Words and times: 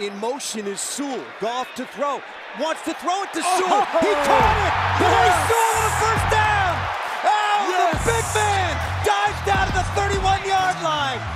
In 0.00 0.16
motion 0.20 0.66
is 0.66 0.80
Sewell. 0.80 1.22
Goff 1.38 1.68
to 1.74 1.84
throw. 1.84 2.22
Wants 2.58 2.80
to 2.86 2.94
throw 2.94 3.24
it 3.24 3.32
to 3.34 3.42
Sewell. 3.42 3.84
Oh, 3.84 4.00
he 4.00 4.08
caught 4.24 4.56
it. 4.64 4.72
Yes. 5.04 5.36
Sewell 5.52 5.68
with 5.68 5.84
a 5.84 5.96
first 6.00 6.28
down. 6.32 6.72
Oh, 7.28 7.68
yes. 7.68 7.92
the 7.92 8.08
big 8.08 8.24
man 8.32 8.72
dives 9.04 9.40
down 9.44 9.66
to 9.68 9.72
the 9.76 9.84
31 9.92 10.48
yard 10.48 10.80
line. 10.80 11.31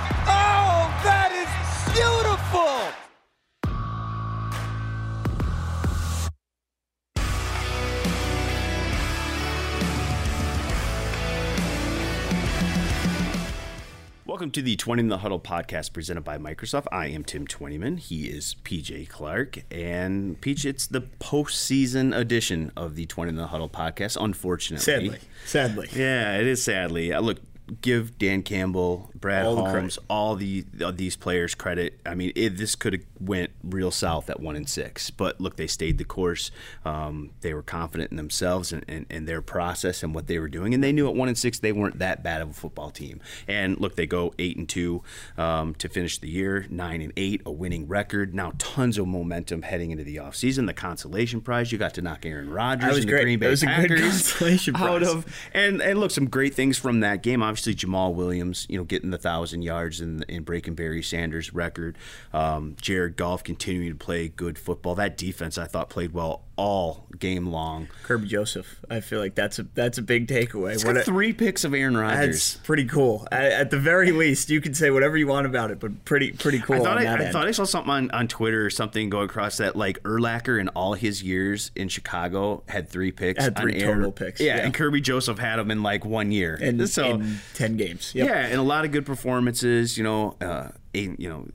Welcome 14.37 14.51
to 14.51 14.61
the 14.61 14.75
Twentyman 14.75 15.05
in 15.05 15.09
the 15.09 15.17
Huddle 15.17 15.39
podcast 15.39 15.93
presented 15.93 16.21
by 16.21 16.37
Microsoft. 16.37 16.85
I 16.91 17.07
am 17.07 17.23
Tim 17.23 17.47
Twentyman. 17.47 17.97
He 17.97 18.27
is 18.27 18.55
PJ 18.63 19.09
Clark. 19.09 19.63
And 19.71 20.39
Peach, 20.41 20.63
it's 20.63 20.85
the 20.85 21.01
postseason 21.01 22.15
edition 22.15 22.71
of 22.77 22.93
the 22.93 23.07
Twentyman 23.07 23.39
in 23.39 23.41
the 23.41 23.47
Huddle 23.47 23.67
podcast, 23.67 24.15
unfortunately. 24.23 24.83
Sadly. 24.83 25.19
Sadly. 25.47 25.89
Yeah, 25.91 26.37
it 26.37 26.45
is 26.45 26.61
sadly. 26.61 27.11
Uh, 27.11 27.21
look, 27.21 27.39
give 27.81 28.19
Dan 28.19 28.43
Campbell, 28.43 29.09
Brad 29.19 29.45
all 29.45 29.55
Holmes, 29.55 29.95
the 29.95 30.01
all 30.09 30.35
the 30.35 30.65
uh, 30.83 30.91
these 30.91 31.15
players 31.15 31.55
credit. 31.55 31.99
I 32.05 32.15
mean, 32.15 32.31
it, 32.35 32.57
this 32.57 32.75
could 32.75 32.93
have 32.93 33.03
went 33.19 33.51
real 33.63 33.91
south 33.91 34.29
at 34.29 34.39
one 34.39 34.55
and 34.55 34.69
six, 34.69 35.09
but 35.09 35.39
look, 35.41 35.55
they 35.55 35.67
stayed 35.67 35.97
the 35.97 36.03
course. 36.03 36.51
Um, 36.85 37.31
they 37.41 37.53
were 37.53 37.63
confident 37.63 38.11
in 38.11 38.17
themselves 38.17 38.71
and, 38.71 38.83
and, 38.87 39.05
and, 39.09 39.27
their 39.27 39.41
process 39.41 40.03
and 40.03 40.13
what 40.13 40.27
they 40.27 40.39
were 40.39 40.47
doing, 40.47 40.73
and 40.73 40.83
they 40.83 40.91
knew 40.91 41.07
at 41.07 41.15
one 41.15 41.27
and 41.27 41.37
six 41.37 41.59
they 41.59 41.71
weren't 41.71 41.99
that 41.99 42.23
bad 42.23 42.41
of 42.41 42.49
a 42.49 42.53
football 42.53 42.91
team. 42.91 43.19
And 43.47 43.79
look, 43.79 43.95
they 43.95 44.07
go 44.07 44.33
eight 44.39 44.57
and 44.57 44.69
two 44.69 45.03
um, 45.37 45.75
to 45.75 45.89
finish 45.89 46.17
the 46.17 46.29
year, 46.29 46.65
nine 46.69 47.01
and 47.01 47.13
eight, 47.17 47.41
a 47.45 47.51
winning 47.51 47.87
record. 47.87 48.33
Now 48.33 48.53
tons 48.57 48.97
of 48.97 49.07
momentum 49.07 49.63
heading 49.63 49.91
into 49.91 50.03
the 50.03 50.17
offseason. 50.17 50.67
The 50.67 50.73
consolation 50.73 51.41
prize 51.41 51.71
you 51.71 51.77
got 51.77 51.93
to 51.95 52.01
knock 52.01 52.25
Aaron 52.25 52.49
Rodgers 52.49 52.95
and 52.95 53.03
the 53.03 53.11
great. 53.11 53.23
Green 53.23 53.39
Bay 53.39 53.49
was 53.49 53.63
Packers 53.63 54.41
out 54.75 55.03
of, 55.03 55.25
and 55.53 55.81
and 55.81 55.99
look, 55.99 56.11
some 56.11 56.29
great 56.29 56.53
things 56.53 56.77
from 56.77 57.01
that 57.01 57.21
game. 57.23 57.41
Obviously, 57.41 57.75
Jamaal 57.75 58.13
Williams, 58.13 58.65
you 58.69 58.77
know, 58.77 58.83
getting 58.83 59.06
the 59.11 59.17
thousand 59.17 59.61
yards 59.61 60.01
and, 60.01 60.25
and 60.29 60.45
breaking 60.45 60.75
Barry 60.75 61.03
Sanders' 61.03 61.53
record. 61.53 61.97
Um, 62.33 62.75
Jared 62.81 63.15
Goff 63.17 63.43
continuing 63.43 63.93
to 63.93 63.97
play 63.97 64.27
good 64.27 64.57
football. 64.57 64.95
That 64.95 65.17
defense, 65.17 65.57
I 65.57 65.65
thought, 65.65 65.89
played 65.89 66.13
well 66.13 66.43
all 66.57 67.05
game 67.19 67.47
long. 67.47 67.87
Kerby 68.03 68.27
Joseph, 68.27 68.83
I 68.89 68.99
feel 68.99 69.19
like 69.19 69.35
that's 69.35 69.59
a 69.59 69.63
that's 69.75 69.99
a 69.99 70.01
big 70.01 70.27
takeaway. 70.27 70.73
It's 70.73 70.83
got 70.83 71.05
three 71.05 71.31
picks 71.31 71.63
of 71.63 71.73
Aaron 71.73 71.95
Rodgers. 71.95 72.55
That's 72.55 72.65
pretty 72.65 72.85
cool. 72.85 73.27
At 73.31 73.69
the 73.69 73.77
very 73.77 74.11
least, 74.11 74.49
you 74.49 74.59
can 74.59 74.73
say 74.73 74.89
whatever 74.89 75.17
you 75.17 75.27
want 75.27 75.45
about 75.45 75.71
it, 75.71 75.79
but 75.79 76.03
pretty 76.03 76.31
pretty 76.31 76.59
cool. 76.59 76.75
I 76.75 76.79
thought, 76.79 76.97
I, 76.97 77.13
I, 77.27 77.31
thought 77.31 77.47
I, 77.47 77.51
saw 77.51 77.63
something 77.63 77.91
on, 77.91 78.11
on 78.11 78.27
Twitter 78.27 78.65
or 78.65 78.69
something 78.71 79.09
go 79.09 79.21
across 79.21 79.57
that 79.57 79.75
like 79.75 80.01
Urlacher 80.03 80.59
in 80.59 80.67
all 80.69 80.93
his 80.93 81.21
years 81.21 81.71
in 81.75 81.89
Chicago 81.89 82.63
had 82.67 82.89
three 82.89 83.11
picks. 83.11 83.43
Had 83.43 83.55
three 83.55 83.73
total 83.73 83.89
Aaron, 83.89 84.11
picks. 84.11 84.41
Yeah, 84.41 84.57
yeah, 84.57 84.65
and 84.65 84.73
Kerby 84.73 85.01
Joseph 85.03 85.37
had 85.37 85.57
them 85.57 85.69
in 85.69 85.83
like 85.83 86.05
one 86.05 86.31
year. 86.31 86.57
And 86.59 86.89
so 86.89 87.05
in 87.05 87.37
ten 87.53 87.77
games. 87.77 88.13
Yep. 88.15 88.27
Yeah, 88.27 88.45
and 88.45 88.55
a 88.55 88.63
lot 88.63 88.83
of 88.83 88.91
good 88.91 88.96
performances. 89.05 89.97
You 89.97 90.03
know, 90.03 90.35
uh, 90.41 90.69
you 90.93 91.29
know 91.29 91.47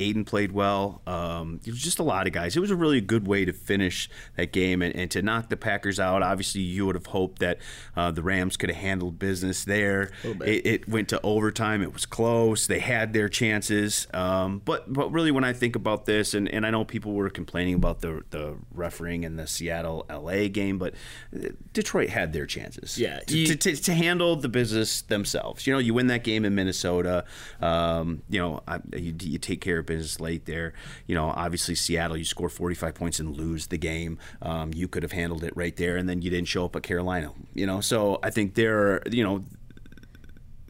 Aidan 0.00 0.24
played 0.24 0.52
well. 0.52 1.02
Um, 1.06 1.60
it 1.64 1.70
was 1.70 1.82
just 1.82 1.98
a 1.98 2.02
lot 2.02 2.26
of 2.26 2.32
guys. 2.32 2.56
It 2.56 2.60
was 2.60 2.70
a 2.70 2.76
really 2.76 3.00
good 3.00 3.26
way 3.26 3.44
to 3.44 3.52
finish 3.52 4.08
that 4.36 4.52
game 4.52 4.82
and, 4.82 4.94
and 4.96 5.10
to 5.10 5.22
knock 5.22 5.50
the 5.50 5.56
Packers 5.56 6.00
out. 6.00 6.22
Obviously, 6.22 6.62
you 6.62 6.86
would 6.86 6.94
have 6.94 7.06
hoped 7.06 7.40
that 7.40 7.58
uh, 7.96 8.10
the 8.10 8.22
Rams 8.22 8.56
could 8.56 8.70
have 8.70 8.78
handled 8.78 9.18
business 9.18 9.64
there. 9.64 10.10
It, 10.24 10.66
it, 10.66 10.88
went 10.88 11.08
to 11.10 11.20
overtime. 11.22 11.82
It 11.82 11.92
was 11.92 12.06
close. 12.06 12.66
They 12.66 12.78
had 12.78 13.12
their 13.12 13.28
chances. 13.28 14.06
Um, 14.14 14.62
but 14.64 14.90
but 14.92 15.12
really, 15.12 15.30
when 15.30 15.44
I 15.44 15.52
think 15.52 15.76
about 15.76 16.06
this, 16.06 16.34
and, 16.34 16.48
and 16.48 16.66
I 16.66 16.70
know 16.70 16.84
people 16.84 17.12
were 17.12 17.30
complaining 17.30 17.74
about 17.74 18.00
the 18.00 18.22
the 18.30 18.56
refereeing 18.72 19.24
in 19.24 19.36
the 19.36 19.46
Seattle 19.46 20.06
LA 20.10 20.48
game, 20.48 20.78
but 20.78 20.94
uh, 21.34 21.48
Detroit 21.72 22.08
had 22.08 22.32
their 22.32 22.46
chances. 22.46 22.98
Yeah, 22.98 23.20
to, 23.20 23.46
to, 23.46 23.56
to, 23.56 23.76
to 23.76 23.94
handle 23.94 24.36
the 24.36 24.48
business 24.48 25.02
themselves. 25.02 25.66
You 25.66 25.74
know, 25.74 25.78
you 25.78 25.92
win 25.92 26.06
that 26.06 26.24
game 26.24 26.44
in 26.44 26.54
Minnesota. 26.54 27.24
Um, 27.60 28.22
you 28.30 28.40
know, 28.40 28.62
I, 28.66 28.80
you, 28.96 29.14
you 29.20 29.38
take 29.38 29.60
care 29.60 29.78
of 29.78 29.89
business 29.90 30.20
late 30.20 30.46
there. 30.46 30.72
You 31.06 31.14
know, 31.14 31.26
obviously 31.26 31.74
Seattle, 31.74 32.16
you 32.16 32.24
score 32.24 32.48
45 32.48 32.94
points 32.94 33.18
and 33.18 33.36
lose 33.36 33.66
the 33.66 33.78
game. 33.78 34.18
Um, 34.40 34.72
you 34.72 34.86
could 34.88 35.02
have 35.02 35.12
handled 35.12 35.42
it 35.42 35.52
right 35.56 35.76
there, 35.76 35.96
and 35.96 36.08
then 36.08 36.22
you 36.22 36.30
didn't 36.30 36.48
show 36.48 36.64
up 36.64 36.76
at 36.76 36.82
Carolina. 36.82 37.32
You 37.54 37.66
know, 37.66 37.80
so 37.80 38.20
I 38.22 38.30
think 38.30 38.54
they're, 38.54 39.02
you 39.10 39.24
know, 39.24 39.44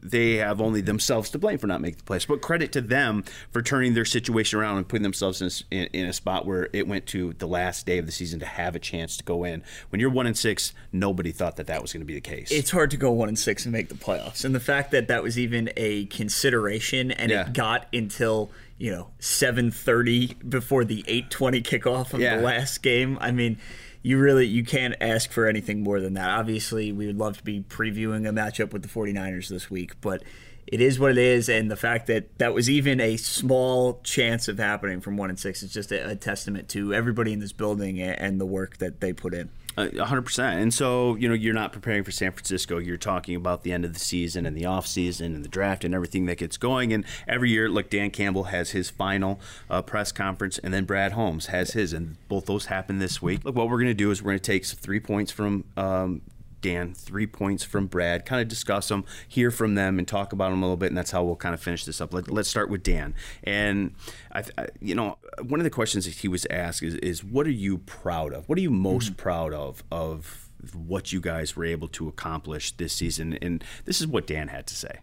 they 0.03 0.35
have 0.37 0.61
only 0.61 0.81
themselves 0.81 1.29
to 1.31 1.39
blame 1.39 1.57
for 1.57 1.67
not 1.67 1.81
making 1.81 1.99
the 2.03 2.03
playoffs. 2.03 2.27
But 2.27 2.41
credit 2.41 2.71
to 2.73 2.81
them 2.81 3.23
for 3.51 3.61
turning 3.61 3.93
their 3.93 4.05
situation 4.05 4.59
around 4.59 4.77
and 4.77 4.87
putting 4.87 5.03
themselves 5.03 5.41
in 5.41 5.49
a, 5.71 5.83
in, 5.95 6.05
a, 6.05 6.13
spot 6.13 6.45
where 6.45 6.69
it 6.73 6.87
went 6.87 7.05
to 7.07 7.33
the 7.33 7.47
last 7.47 7.85
day 7.85 7.97
of 7.97 8.05
the 8.05 8.11
season 8.11 8.39
to 8.39 8.45
have 8.45 8.75
a 8.75 8.79
chance 8.79 9.17
to 9.17 9.23
go 9.23 9.43
in. 9.43 9.63
When 9.89 9.99
you're 9.99 10.09
one 10.09 10.27
and 10.27 10.37
six, 10.37 10.73
nobody 10.91 11.31
thought 11.31 11.55
that 11.57 11.67
that 11.67 11.81
was 11.81 11.93
going 11.93 12.01
to 12.01 12.05
be 12.05 12.15
the 12.15 12.21
case. 12.21 12.51
It's 12.51 12.71
hard 12.71 12.91
to 12.91 12.97
go 12.97 13.11
one 13.11 13.29
and 13.29 13.37
six 13.37 13.65
and 13.65 13.71
make 13.71 13.89
the 13.89 13.95
playoffs, 13.95 14.43
and 14.43 14.53
the 14.53 14.59
fact 14.59 14.91
that 14.91 15.07
that 15.07 15.23
was 15.23 15.37
even 15.37 15.71
a 15.77 16.05
consideration 16.07 17.11
and 17.11 17.31
yeah. 17.31 17.47
it 17.47 17.53
got 17.53 17.87
until 17.93 18.51
you 18.81 18.91
know 18.91 19.11
7:30 19.19 20.49
before 20.49 20.83
the 20.83 21.03
8:20 21.03 21.61
kickoff 21.61 22.13
of 22.13 22.19
yeah. 22.19 22.37
the 22.37 22.41
last 22.41 22.81
game. 22.81 23.17
I 23.21 23.31
mean 23.31 23.57
you 24.01 24.17
really 24.17 24.47
you 24.47 24.63
can't 24.63 24.95
ask 24.99 25.31
for 25.31 25.45
anything 25.45 25.83
more 25.83 25.99
than 25.99 26.15
that. 26.15 26.29
Obviously, 26.31 26.91
we 26.91 27.05
would 27.05 27.17
love 27.17 27.37
to 27.37 27.43
be 27.43 27.61
previewing 27.61 28.27
a 28.27 28.33
matchup 28.33 28.73
with 28.73 28.81
the 28.81 28.87
49ers 28.87 29.49
this 29.49 29.69
week, 29.69 30.01
but 30.01 30.23
it 30.65 30.81
is 30.81 30.99
what 30.99 31.11
it 31.11 31.17
is 31.19 31.49
and 31.49 31.69
the 31.69 31.75
fact 31.75 32.07
that 32.07 32.37
that 32.39 32.53
was 32.53 32.69
even 32.69 32.99
a 32.99 33.17
small 33.17 33.99
chance 34.03 34.47
of 34.47 34.57
happening 34.57 35.01
from 35.01 35.17
1 35.17 35.29
and 35.29 35.39
6 35.39 35.63
is 35.63 35.73
just 35.73 35.91
a, 35.91 36.11
a 36.11 36.15
testament 36.15 36.69
to 36.69 36.93
everybody 36.93 37.33
in 37.33 37.39
this 37.39 37.51
building 37.51 37.99
and 37.99 38.39
the 38.39 38.45
work 38.45 38.77
that 38.77 39.01
they 39.01 39.11
put 39.11 39.33
in 39.33 39.49
hundred 39.77 40.23
percent. 40.23 40.61
And 40.61 40.73
so, 40.73 41.15
you 41.15 41.27
know, 41.27 41.33
you're 41.33 41.53
not 41.53 41.71
preparing 41.71 42.03
for 42.03 42.11
San 42.11 42.31
Francisco. 42.31 42.77
You're 42.77 42.97
talking 42.97 43.35
about 43.35 43.63
the 43.63 43.71
end 43.71 43.85
of 43.85 43.93
the 43.93 43.99
season 43.99 44.45
and 44.45 44.55
the 44.55 44.65
off 44.65 44.85
season 44.85 45.35
and 45.35 45.45
the 45.45 45.49
draft 45.49 45.83
and 45.83 45.93
everything 45.93 46.25
that 46.25 46.37
gets 46.37 46.57
going. 46.57 46.93
And 46.93 47.05
every 47.27 47.49
year, 47.49 47.69
look, 47.69 47.89
Dan 47.89 48.11
Campbell 48.11 48.45
has 48.45 48.71
his 48.71 48.89
final 48.89 49.39
uh, 49.69 49.81
press 49.81 50.11
conference, 50.11 50.57
and 50.57 50.73
then 50.73 50.85
Brad 50.85 51.13
Holmes 51.13 51.47
has 51.47 51.71
his, 51.71 51.93
and 51.93 52.17
both 52.27 52.45
those 52.45 52.65
happen 52.65 52.99
this 52.99 53.21
week. 53.21 53.45
Look, 53.45 53.55
what 53.55 53.69
we're 53.69 53.77
going 53.77 53.87
to 53.87 53.93
do 53.93 54.11
is 54.11 54.21
we're 54.21 54.31
going 54.31 54.39
to 54.39 54.51
take 54.51 54.65
three 54.65 54.99
points 54.99 55.31
from 55.31 55.63
um, 55.77 56.21
Dan, 56.61 56.93
three 56.93 57.27
points 57.27 57.63
from 57.63 57.87
Brad, 57.87 58.25
kind 58.25 58.41
of 58.41 58.47
discuss 58.47 58.87
them, 58.87 59.03
hear 59.27 59.51
from 59.51 59.75
them, 59.75 59.97
and 59.97 60.07
talk 60.07 60.31
about 60.31 60.51
them 60.51 60.61
a 60.61 60.65
little 60.65 60.77
bit, 60.77 60.87
and 60.87 60.97
that's 60.97 61.11
how 61.11 61.23
we'll 61.23 61.35
kind 61.35 61.53
of 61.53 61.61
finish 61.61 61.85
this 61.85 61.99
up. 61.99 62.13
Let, 62.13 62.29
us 62.29 62.47
start 62.47 62.69
with 62.69 62.83
Dan. 62.83 63.15
And, 63.43 63.95
I, 64.31 64.43
I, 64.57 64.67
you 64.79 64.95
know, 64.95 65.17
one 65.41 65.59
of 65.59 65.63
the 65.63 65.69
questions 65.69 66.05
that 66.05 66.15
he 66.15 66.27
was 66.27 66.45
asked 66.49 66.83
is, 66.83 66.95
is 66.95 67.23
what 67.23 67.47
are 67.47 67.51
you 67.51 67.79
proud 67.79 68.33
of? 68.33 68.47
What 68.47 68.57
are 68.57 68.61
you 68.61 68.71
most 68.71 69.07
mm-hmm. 69.07 69.15
proud 69.15 69.53
of, 69.53 69.83
of 69.91 70.49
what 70.73 71.11
you 71.11 71.19
guys 71.19 71.55
were 71.55 71.65
able 71.65 71.87
to 71.89 72.07
accomplish 72.07 72.71
this 72.73 72.93
season? 72.93 73.37
And 73.41 73.63
this 73.85 73.99
is 73.99 74.07
what 74.07 74.27
Dan 74.27 74.47
had 74.47 74.67
to 74.67 74.75
say. 74.75 74.99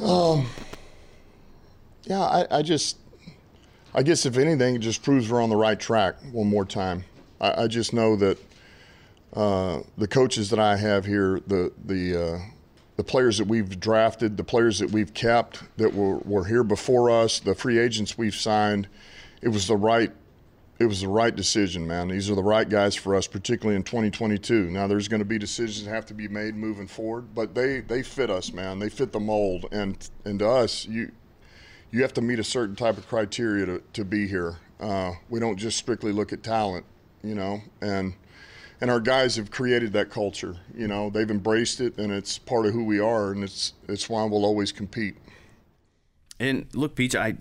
Um, 0.00 0.48
yeah, 2.04 2.20
I, 2.20 2.58
I 2.58 2.62
just, 2.62 2.98
I 3.94 4.02
guess 4.02 4.26
if 4.26 4.36
anything, 4.36 4.74
it 4.74 4.80
just 4.80 5.02
proves 5.04 5.30
we're 5.30 5.40
on 5.40 5.50
the 5.50 5.56
right 5.56 5.78
track 5.78 6.16
one 6.32 6.48
more 6.48 6.64
time. 6.64 7.04
I, 7.40 7.64
I 7.64 7.66
just 7.68 7.92
know 7.92 8.16
that– 8.16 8.38
uh, 9.34 9.80
the 9.98 10.06
coaches 10.06 10.50
that 10.50 10.58
I 10.58 10.76
have 10.76 11.04
here, 11.04 11.40
the 11.46 11.72
the 11.84 12.24
uh, 12.24 12.38
the 12.96 13.04
players 13.04 13.38
that 13.38 13.48
we've 13.48 13.80
drafted, 13.80 14.36
the 14.36 14.44
players 14.44 14.78
that 14.78 14.90
we've 14.90 15.12
kept 15.12 15.62
that 15.76 15.92
were, 15.92 16.18
were 16.18 16.44
here 16.44 16.62
before 16.62 17.10
us, 17.10 17.40
the 17.40 17.54
free 17.54 17.78
agents 17.78 18.16
we've 18.16 18.34
signed, 18.34 18.86
it 19.42 19.48
was 19.48 19.66
the 19.66 19.76
right 19.76 20.12
it 20.78 20.86
was 20.86 21.02
the 21.02 21.08
right 21.08 21.34
decision, 21.34 21.86
man. 21.86 22.08
These 22.08 22.28
are 22.30 22.34
the 22.34 22.42
right 22.42 22.68
guys 22.68 22.96
for 22.96 23.14
us, 23.14 23.26
particularly 23.26 23.76
in 23.76 23.84
2022. 23.84 24.70
Now 24.70 24.86
there's 24.86 25.06
going 25.06 25.20
to 25.20 25.24
be 25.24 25.38
decisions 25.38 25.84
that 25.84 25.90
have 25.90 26.06
to 26.06 26.14
be 26.14 26.26
made 26.26 26.56
moving 26.56 26.86
forward, 26.86 27.34
but 27.34 27.54
they 27.54 27.80
they 27.80 28.02
fit 28.02 28.30
us, 28.30 28.52
man. 28.52 28.78
They 28.78 28.88
fit 28.88 29.12
the 29.12 29.20
mold, 29.20 29.66
and 29.72 30.08
and 30.24 30.38
to 30.40 30.48
us, 30.48 30.86
you 30.86 31.12
you 31.90 32.02
have 32.02 32.12
to 32.14 32.20
meet 32.20 32.38
a 32.38 32.44
certain 32.44 32.76
type 32.76 32.98
of 32.98 33.08
criteria 33.08 33.66
to 33.66 33.82
to 33.92 34.04
be 34.04 34.26
here. 34.26 34.58
Uh, 34.80 35.12
we 35.28 35.40
don't 35.40 35.56
just 35.56 35.78
strictly 35.78 36.12
look 36.12 36.32
at 36.32 36.42
talent, 36.42 36.84
you 37.22 37.34
know, 37.34 37.60
and 37.80 38.14
and 38.80 38.90
our 38.90 39.00
guys 39.00 39.36
have 39.36 39.50
created 39.50 39.92
that 39.92 40.10
culture. 40.10 40.56
You 40.76 40.88
know, 40.88 41.10
they've 41.10 41.30
embraced 41.30 41.80
it, 41.80 41.96
and 41.98 42.12
it's 42.12 42.38
part 42.38 42.66
of 42.66 42.72
who 42.72 42.84
we 42.84 42.98
are, 43.00 43.32
and 43.32 43.44
it's 43.44 43.74
it's 43.88 44.08
why 44.08 44.24
we'll 44.24 44.44
always 44.44 44.72
compete. 44.72 45.16
And 46.40 46.66
look, 46.74 46.94
Peach, 46.94 47.14
I 47.14 47.36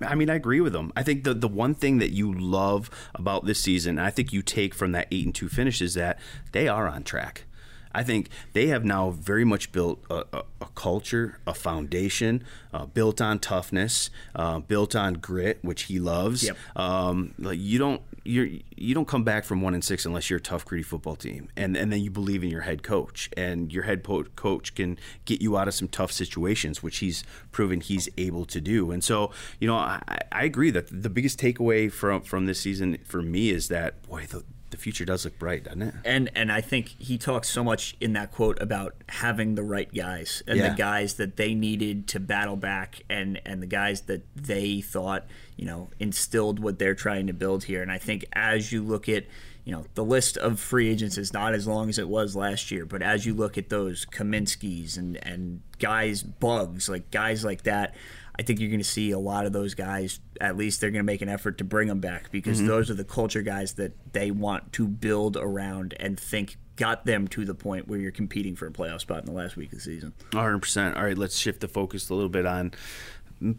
I 0.00 0.14
mean, 0.14 0.30
I 0.30 0.34
agree 0.34 0.60
with 0.60 0.72
them. 0.72 0.92
I 0.96 1.02
think 1.02 1.24
the 1.24 1.34
the 1.34 1.48
one 1.48 1.74
thing 1.74 1.98
that 1.98 2.10
you 2.10 2.32
love 2.32 2.90
about 3.14 3.44
this 3.44 3.60
season, 3.60 3.98
I 3.98 4.10
think 4.10 4.32
you 4.32 4.42
take 4.42 4.74
from 4.74 4.92
that 4.92 5.08
eight 5.10 5.24
and 5.24 5.34
two 5.34 5.48
finish, 5.48 5.82
is 5.82 5.94
that 5.94 6.18
they 6.52 6.68
are 6.68 6.88
on 6.88 7.02
track. 7.02 7.44
I 7.92 8.04
think 8.04 8.28
they 8.52 8.66
have 8.68 8.84
now 8.84 9.10
very 9.10 9.44
much 9.44 9.72
built 9.72 10.04
a, 10.10 10.24
a, 10.32 10.42
a 10.60 10.66
culture, 10.74 11.40
a 11.46 11.54
foundation, 11.54 12.44
uh, 12.72 12.86
built 12.86 13.20
on 13.20 13.38
toughness, 13.38 14.10
uh, 14.36 14.60
built 14.60 14.94
on 14.94 15.14
grit, 15.14 15.58
which 15.62 15.84
he 15.84 15.98
loves. 15.98 16.44
Yep. 16.44 16.56
Um, 16.76 17.34
like 17.38 17.58
you 17.58 17.78
don't 17.78 18.02
you're 18.28 18.48
you 18.76 18.94
don't 18.94 19.08
come 19.08 19.24
back 19.24 19.44
from 19.44 19.62
one 19.62 19.74
and 19.74 19.82
six 19.82 20.04
unless 20.04 20.28
you're 20.28 20.38
a 20.38 20.42
tough, 20.42 20.64
gritty 20.64 20.82
football 20.82 21.16
team, 21.16 21.48
and 21.56 21.76
and 21.76 21.90
then 21.90 22.00
you 22.00 22.10
believe 22.10 22.44
in 22.44 22.50
your 22.50 22.60
head 22.60 22.82
coach, 22.82 23.30
and 23.36 23.72
your 23.72 23.84
head 23.84 24.04
po- 24.04 24.24
coach 24.36 24.74
can 24.74 24.98
get 25.24 25.40
you 25.40 25.56
out 25.56 25.66
of 25.66 25.74
some 25.74 25.88
tough 25.88 26.12
situations, 26.12 26.82
which 26.82 26.98
he's 26.98 27.24
proven 27.52 27.80
he's 27.80 28.08
able 28.18 28.44
to 28.44 28.60
do. 28.60 28.90
And 28.90 29.02
so, 29.02 29.30
you 29.58 29.66
know, 29.66 29.76
I, 29.76 30.00
I 30.30 30.44
agree 30.44 30.70
that 30.70 30.88
the 30.90 31.10
biggest 31.10 31.40
takeaway 31.40 31.90
from 31.90 32.20
from 32.22 32.46
this 32.46 32.60
season 32.60 32.98
for 33.04 33.22
me 33.22 33.50
is 33.50 33.68
that 33.68 34.02
boy, 34.02 34.26
the, 34.26 34.44
the 34.70 34.76
future 34.76 35.04
does 35.04 35.24
look 35.24 35.38
bright, 35.38 35.64
doesn't 35.64 35.82
it? 35.82 35.94
And 36.04 36.30
and 36.34 36.52
I 36.52 36.60
think 36.60 36.94
he 36.98 37.18
talks 37.18 37.48
so 37.48 37.64
much 37.64 37.96
in 38.00 38.12
that 38.14 38.32
quote 38.32 38.60
about 38.60 38.94
having 39.08 39.54
the 39.54 39.62
right 39.62 39.92
guys 39.92 40.42
and 40.46 40.58
yeah. 40.58 40.70
the 40.70 40.74
guys 40.76 41.14
that 41.14 41.36
they 41.36 41.54
needed 41.54 42.08
to 42.08 42.20
battle 42.20 42.56
back 42.56 43.02
and 43.08 43.40
and 43.44 43.62
the 43.62 43.66
guys 43.66 44.02
that 44.02 44.22
they 44.36 44.80
thought, 44.80 45.26
you 45.56 45.64
know, 45.64 45.90
instilled 45.98 46.58
what 46.58 46.78
they're 46.78 46.94
trying 46.94 47.26
to 47.28 47.32
build 47.32 47.64
here. 47.64 47.82
And 47.82 47.90
I 47.90 47.98
think 47.98 48.24
as 48.32 48.72
you 48.72 48.82
look 48.82 49.08
at 49.08 49.24
you 49.64 49.72
know 49.72 49.84
the 49.94 50.04
list 50.04 50.36
of 50.38 50.58
free 50.58 50.88
agents 50.88 51.18
is 51.18 51.32
not 51.32 51.54
as 51.54 51.66
long 51.66 51.88
as 51.88 51.98
it 51.98 52.08
was 52.08 52.34
last 52.34 52.70
year, 52.70 52.86
but 52.86 53.02
as 53.02 53.26
you 53.26 53.34
look 53.34 53.58
at 53.58 53.68
those 53.68 54.06
Cominsky's 54.06 54.96
and 54.96 55.18
and 55.24 55.60
guys 55.78 56.22
bugs 56.22 56.88
like 56.88 57.10
guys 57.10 57.44
like 57.44 57.62
that, 57.64 57.94
I 58.38 58.42
think 58.42 58.60
you're 58.60 58.68
going 58.68 58.80
to 58.80 58.84
see 58.84 59.10
a 59.10 59.18
lot 59.18 59.46
of 59.46 59.52
those 59.52 59.74
guys. 59.74 60.20
At 60.40 60.56
least 60.56 60.80
they're 60.80 60.90
going 60.90 61.00
to 61.00 61.06
make 61.06 61.22
an 61.22 61.28
effort 61.28 61.58
to 61.58 61.64
bring 61.64 61.88
them 61.88 62.00
back 62.00 62.30
because 62.30 62.58
mm-hmm. 62.58 62.68
those 62.68 62.90
are 62.90 62.94
the 62.94 63.04
culture 63.04 63.42
guys 63.42 63.74
that 63.74 63.92
they 64.12 64.30
want 64.30 64.72
to 64.74 64.86
build 64.86 65.36
around 65.36 65.94
and 65.98 66.18
think 66.18 66.56
got 66.76 67.04
them 67.04 67.26
to 67.26 67.44
the 67.44 67.54
point 67.54 67.88
where 67.88 67.98
you're 67.98 68.12
competing 68.12 68.54
for 68.54 68.68
a 68.68 68.70
playoff 68.70 69.00
spot 69.00 69.18
in 69.18 69.26
the 69.26 69.32
last 69.32 69.56
week 69.56 69.72
of 69.72 69.78
the 69.78 69.84
season. 69.84 70.12
100%. 70.30 70.96
All 70.96 71.04
right, 71.04 71.18
let's 71.18 71.36
shift 71.36 71.60
the 71.60 71.68
focus 71.68 72.08
a 72.08 72.14
little 72.14 72.28
bit 72.28 72.46
on 72.46 72.72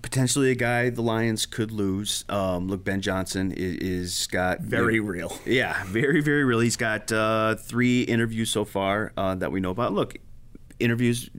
potentially 0.01 0.51
a 0.51 0.55
guy 0.55 0.89
the 0.89 1.01
Lions 1.01 1.45
could 1.45 1.71
lose. 1.71 2.25
Um, 2.29 2.67
look, 2.67 2.83
Ben 2.83 3.01
Johnson 3.01 3.51
is, 3.51 3.75
is 3.77 4.27
got 4.27 4.61
very 4.61 4.95
you 4.95 5.03
know, 5.03 5.09
real. 5.09 5.37
Yeah, 5.45 5.83
very 5.85 6.21
very 6.21 6.43
real. 6.43 6.59
He's 6.59 6.77
got 6.77 7.11
uh, 7.11 7.55
three 7.55 8.03
interviews 8.03 8.49
so 8.49 8.65
far 8.65 9.11
uh, 9.17 9.35
that 9.35 9.51
we 9.51 9.59
know 9.59 9.71
about. 9.71 9.93
Look, 9.93 10.17
interviews. 10.79 11.29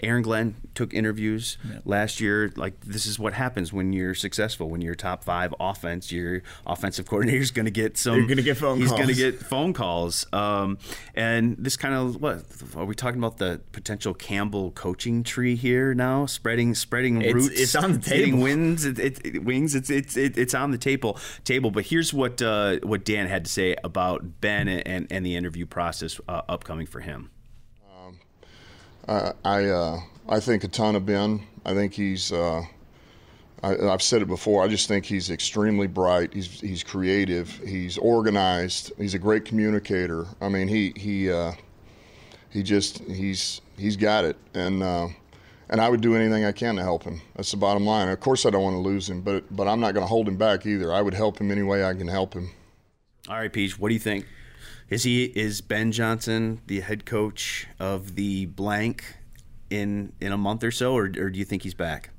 Aaron 0.00 0.22
Glenn 0.22 0.54
took 0.74 0.94
interviews 0.94 1.58
last 1.84 2.20
year. 2.20 2.52
Like 2.56 2.80
this 2.80 3.06
is 3.06 3.18
what 3.18 3.32
happens 3.32 3.72
when 3.72 3.92
you're 3.92 4.14
successful. 4.14 4.68
When 4.68 4.80
you're 4.80 4.94
top 4.94 5.24
five 5.24 5.54
offense, 5.58 6.12
your 6.12 6.42
offensive 6.66 7.06
coordinator 7.06 7.40
is 7.40 7.50
going 7.50 7.64
to 7.64 7.70
get 7.70 7.96
some. 7.96 8.16
You're 8.16 8.26
going 8.26 8.36
to 8.36 8.42
get 8.42 8.56
phone. 8.56 8.78
Calls. 8.78 8.80
He's 8.80 8.88
calls. 8.88 9.00
going 9.00 9.14
to 9.14 9.14
get 9.14 9.40
phone 9.40 9.72
calls. 9.72 10.26
Um, 10.32 10.78
and 11.14 11.56
this 11.58 11.76
kind 11.76 11.94
of 11.94 12.20
what 12.20 12.44
are 12.76 12.84
we 12.84 12.94
talking 12.94 13.18
about? 13.18 13.38
The 13.38 13.60
potential 13.72 14.14
Campbell 14.14 14.70
coaching 14.72 15.22
tree 15.22 15.56
here 15.56 15.94
now, 15.94 16.26
spreading 16.26 16.74
spreading 16.74 17.22
it's, 17.22 17.34
roots. 17.34 17.60
It's 17.60 17.74
on 17.74 17.92
the 17.92 17.98
table. 17.98 18.40
Wins. 18.40 18.84
It, 18.84 18.98
it, 18.98 19.26
it, 19.26 19.44
wings. 19.44 19.74
It's 19.74 19.90
it's 19.90 20.16
it, 20.16 20.38
it's 20.38 20.54
on 20.54 20.70
the 20.70 20.78
table. 20.78 21.18
Table. 21.44 21.70
But 21.70 21.86
here's 21.86 22.12
what 22.12 22.40
uh, 22.42 22.78
what 22.82 23.04
Dan 23.04 23.26
had 23.26 23.44
to 23.44 23.50
say 23.50 23.76
about 23.82 24.40
Ben 24.40 24.68
and 24.68 25.06
and 25.10 25.26
the 25.26 25.36
interview 25.36 25.66
process 25.66 26.20
uh, 26.28 26.42
upcoming 26.48 26.86
for 26.86 27.00
him. 27.00 27.30
I 29.10 29.32
I, 29.44 29.64
uh, 29.66 30.00
I 30.28 30.40
think 30.40 30.64
a 30.64 30.68
ton 30.68 30.96
of 30.96 31.04
Ben. 31.04 31.42
I 31.64 31.74
think 31.74 31.92
he's. 31.92 32.32
Uh, 32.32 32.62
I, 33.62 33.74
have 33.74 34.00
said 34.00 34.22
it 34.22 34.28
before. 34.28 34.64
I 34.64 34.68
just 34.68 34.88
think 34.88 35.04
he's 35.04 35.30
extremely 35.30 35.86
bright. 35.86 36.32
He's 36.32 36.60
he's 36.60 36.82
creative. 36.82 37.50
He's 37.66 37.98
organized. 37.98 38.92
He's 38.96 39.14
a 39.14 39.18
great 39.18 39.44
communicator. 39.44 40.26
I 40.40 40.48
mean, 40.48 40.68
he 40.68 40.94
he 40.96 41.30
uh, 41.30 41.52
he 42.48 42.62
just 42.62 43.00
he's 43.00 43.60
he's 43.76 43.96
got 43.96 44.24
it, 44.24 44.36
and 44.54 44.82
uh, 44.82 45.08
and 45.68 45.80
I 45.80 45.88
would 45.90 46.00
do 46.00 46.14
anything 46.14 46.44
I 46.44 46.52
can 46.52 46.76
to 46.76 46.82
help 46.82 47.02
him. 47.02 47.20
That's 47.36 47.50
the 47.50 47.58
bottom 47.58 47.84
line. 47.84 48.08
Of 48.08 48.20
course, 48.20 48.46
I 48.46 48.50
don't 48.50 48.62
want 48.62 48.74
to 48.74 48.80
lose 48.80 49.10
him, 49.10 49.20
but 49.20 49.44
but 49.54 49.68
I'm 49.68 49.80
not 49.80 49.92
going 49.92 50.04
to 50.04 50.08
hold 50.08 50.26
him 50.26 50.36
back 50.36 50.64
either. 50.64 50.92
I 50.92 51.02
would 51.02 51.14
help 51.14 51.38
him 51.38 51.50
any 51.50 51.62
way 51.62 51.84
I 51.84 51.92
can 51.92 52.08
help 52.08 52.32
him. 52.32 52.50
All 53.28 53.36
right, 53.36 53.52
Peach. 53.52 53.78
What 53.78 53.88
do 53.88 53.94
you 53.94 54.00
think? 54.00 54.24
Is 54.90 55.04
he 55.04 55.26
is 55.36 55.60
Ben 55.60 55.92
Johnson 55.92 56.60
the 56.66 56.80
head 56.80 57.06
coach 57.06 57.68
of 57.78 58.16
the 58.16 58.46
blank 58.46 59.04
in 59.70 60.12
in 60.20 60.32
a 60.32 60.36
month 60.36 60.64
or 60.64 60.72
so, 60.72 60.94
or, 60.96 61.04
or 61.04 61.30
do 61.30 61.38
you 61.38 61.44
think 61.44 61.62
he's 61.62 61.74
back? 61.74 62.10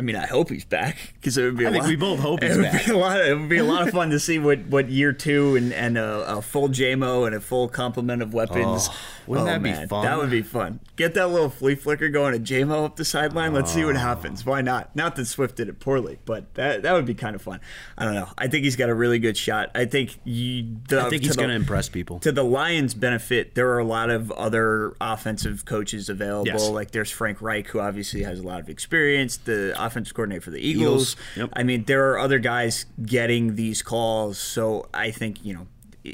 I 0.00 0.02
mean, 0.02 0.16
I 0.16 0.24
hope 0.24 0.48
he's 0.48 0.64
back 0.64 0.96
because 1.12 1.36
it 1.36 1.44
would 1.44 1.58
be. 1.58 1.66
I 1.66 1.72
think 1.72 1.82
lot, 1.82 1.90
we 1.90 1.96
both 1.96 2.20
hope 2.20 2.42
he's 2.42 2.56
it 2.56 2.62
back. 2.62 2.86
Be 2.86 2.92
a 2.92 2.96
lot, 2.96 3.20
it 3.20 3.38
would 3.38 3.50
be 3.50 3.58
a 3.58 3.64
lot 3.64 3.86
of 3.86 3.92
fun 3.92 4.08
to 4.08 4.18
see 4.18 4.38
what, 4.38 4.60
what 4.60 4.88
year 4.88 5.12
two 5.12 5.56
and, 5.56 5.74
and 5.74 5.98
a, 5.98 6.38
a 6.38 6.40
full 6.40 6.70
JMO 6.70 7.26
and 7.26 7.36
a 7.36 7.40
full 7.40 7.68
complement 7.68 8.22
of 8.22 8.32
weapons. 8.32 8.88
Oh, 8.90 8.96
wouldn't 9.26 9.46
oh, 9.46 9.52
that 9.52 9.60
man, 9.60 9.82
be 9.82 9.88
fun? 9.88 10.04
That 10.06 10.16
would 10.16 10.30
be 10.30 10.40
fun. 10.40 10.80
Get 10.96 11.12
that 11.14 11.28
little 11.28 11.50
flea 11.50 11.74
flicker 11.74 12.08
going, 12.08 12.34
a 12.34 12.38
JMO 12.38 12.86
up 12.86 12.96
the 12.96 13.04
sideline. 13.04 13.52
Let's 13.52 13.70
see 13.70 13.84
what 13.84 13.94
oh. 13.94 13.98
happens. 13.98 14.46
Why 14.46 14.62
not? 14.62 14.96
Not 14.96 15.16
that 15.16 15.26
Swift 15.26 15.56
did 15.56 15.68
it 15.68 15.80
poorly, 15.80 16.18
but 16.24 16.54
that 16.54 16.82
that 16.82 16.94
would 16.94 17.04
be 17.04 17.14
kind 17.14 17.36
of 17.36 17.42
fun. 17.42 17.60
I 17.98 18.06
don't 18.06 18.14
know. 18.14 18.28
I 18.38 18.48
think 18.48 18.64
he's 18.64 18.76
got 18.76 18.88
a 18.88 18.94
really 18.94 19.18
good 19.18 19.36
shot. 19.36 19.70
I 19.74 19.84
think 19.84 20.18
you. 20.24 20.78
The, 20.88 21.02
I 21.02 21.10
think 21.10 21.24
he's 21.24 21.36
going 21.36 21.50
to 21.50 21.54
impress 21.54 21.90
people. 21.90 22.20
To 22.20 22.32
the 22.32 22.42
Lions' 22.42 22.94
benefit, 22.94 23.54
there 23.54 23.68
are 23.68 23.78
a 23.78 23.84
lot 23.84 24.08
of 24.08 24.32
other 24.32 24.96
offensive 24.98 25.66
coaches 25.66 26.08
available. 26.08 26.46
Yes. 26.46 26.70
Like 26.70 26.92
there's 26.92 27.10
Frank 27.10 27.42
Reich, 27.42 27.68
who 27.68 27.80
obviously 27.80 28.22
has 28.22 28.40
a 28.40 28.42
lot 28.42 28.60
of 28.60 28.70
experience, 28.70 29.36
the 29.36 29.74
offensive 29.90 30.14
coordinator 30.14 30.40
for 30.40 30.50
the 30.50 30.60
Eagles. 30.60 31.12
Eagles. 31.12 31.16
Yep. 31.36 31.50
I 31.54 31.62
mean, 31.62 31.84
there 31.84 32.10
are 32.10 32.18
other 32.18 32.38
guys 32.38 32.86
getting 33.04 33.56
these 33.56 33.82
calls, 33.82 34.38
so 34.38 34.88
I 34.94 35.10
think 35.10 35.44
you 35.44 35.54
know 35.54 35.66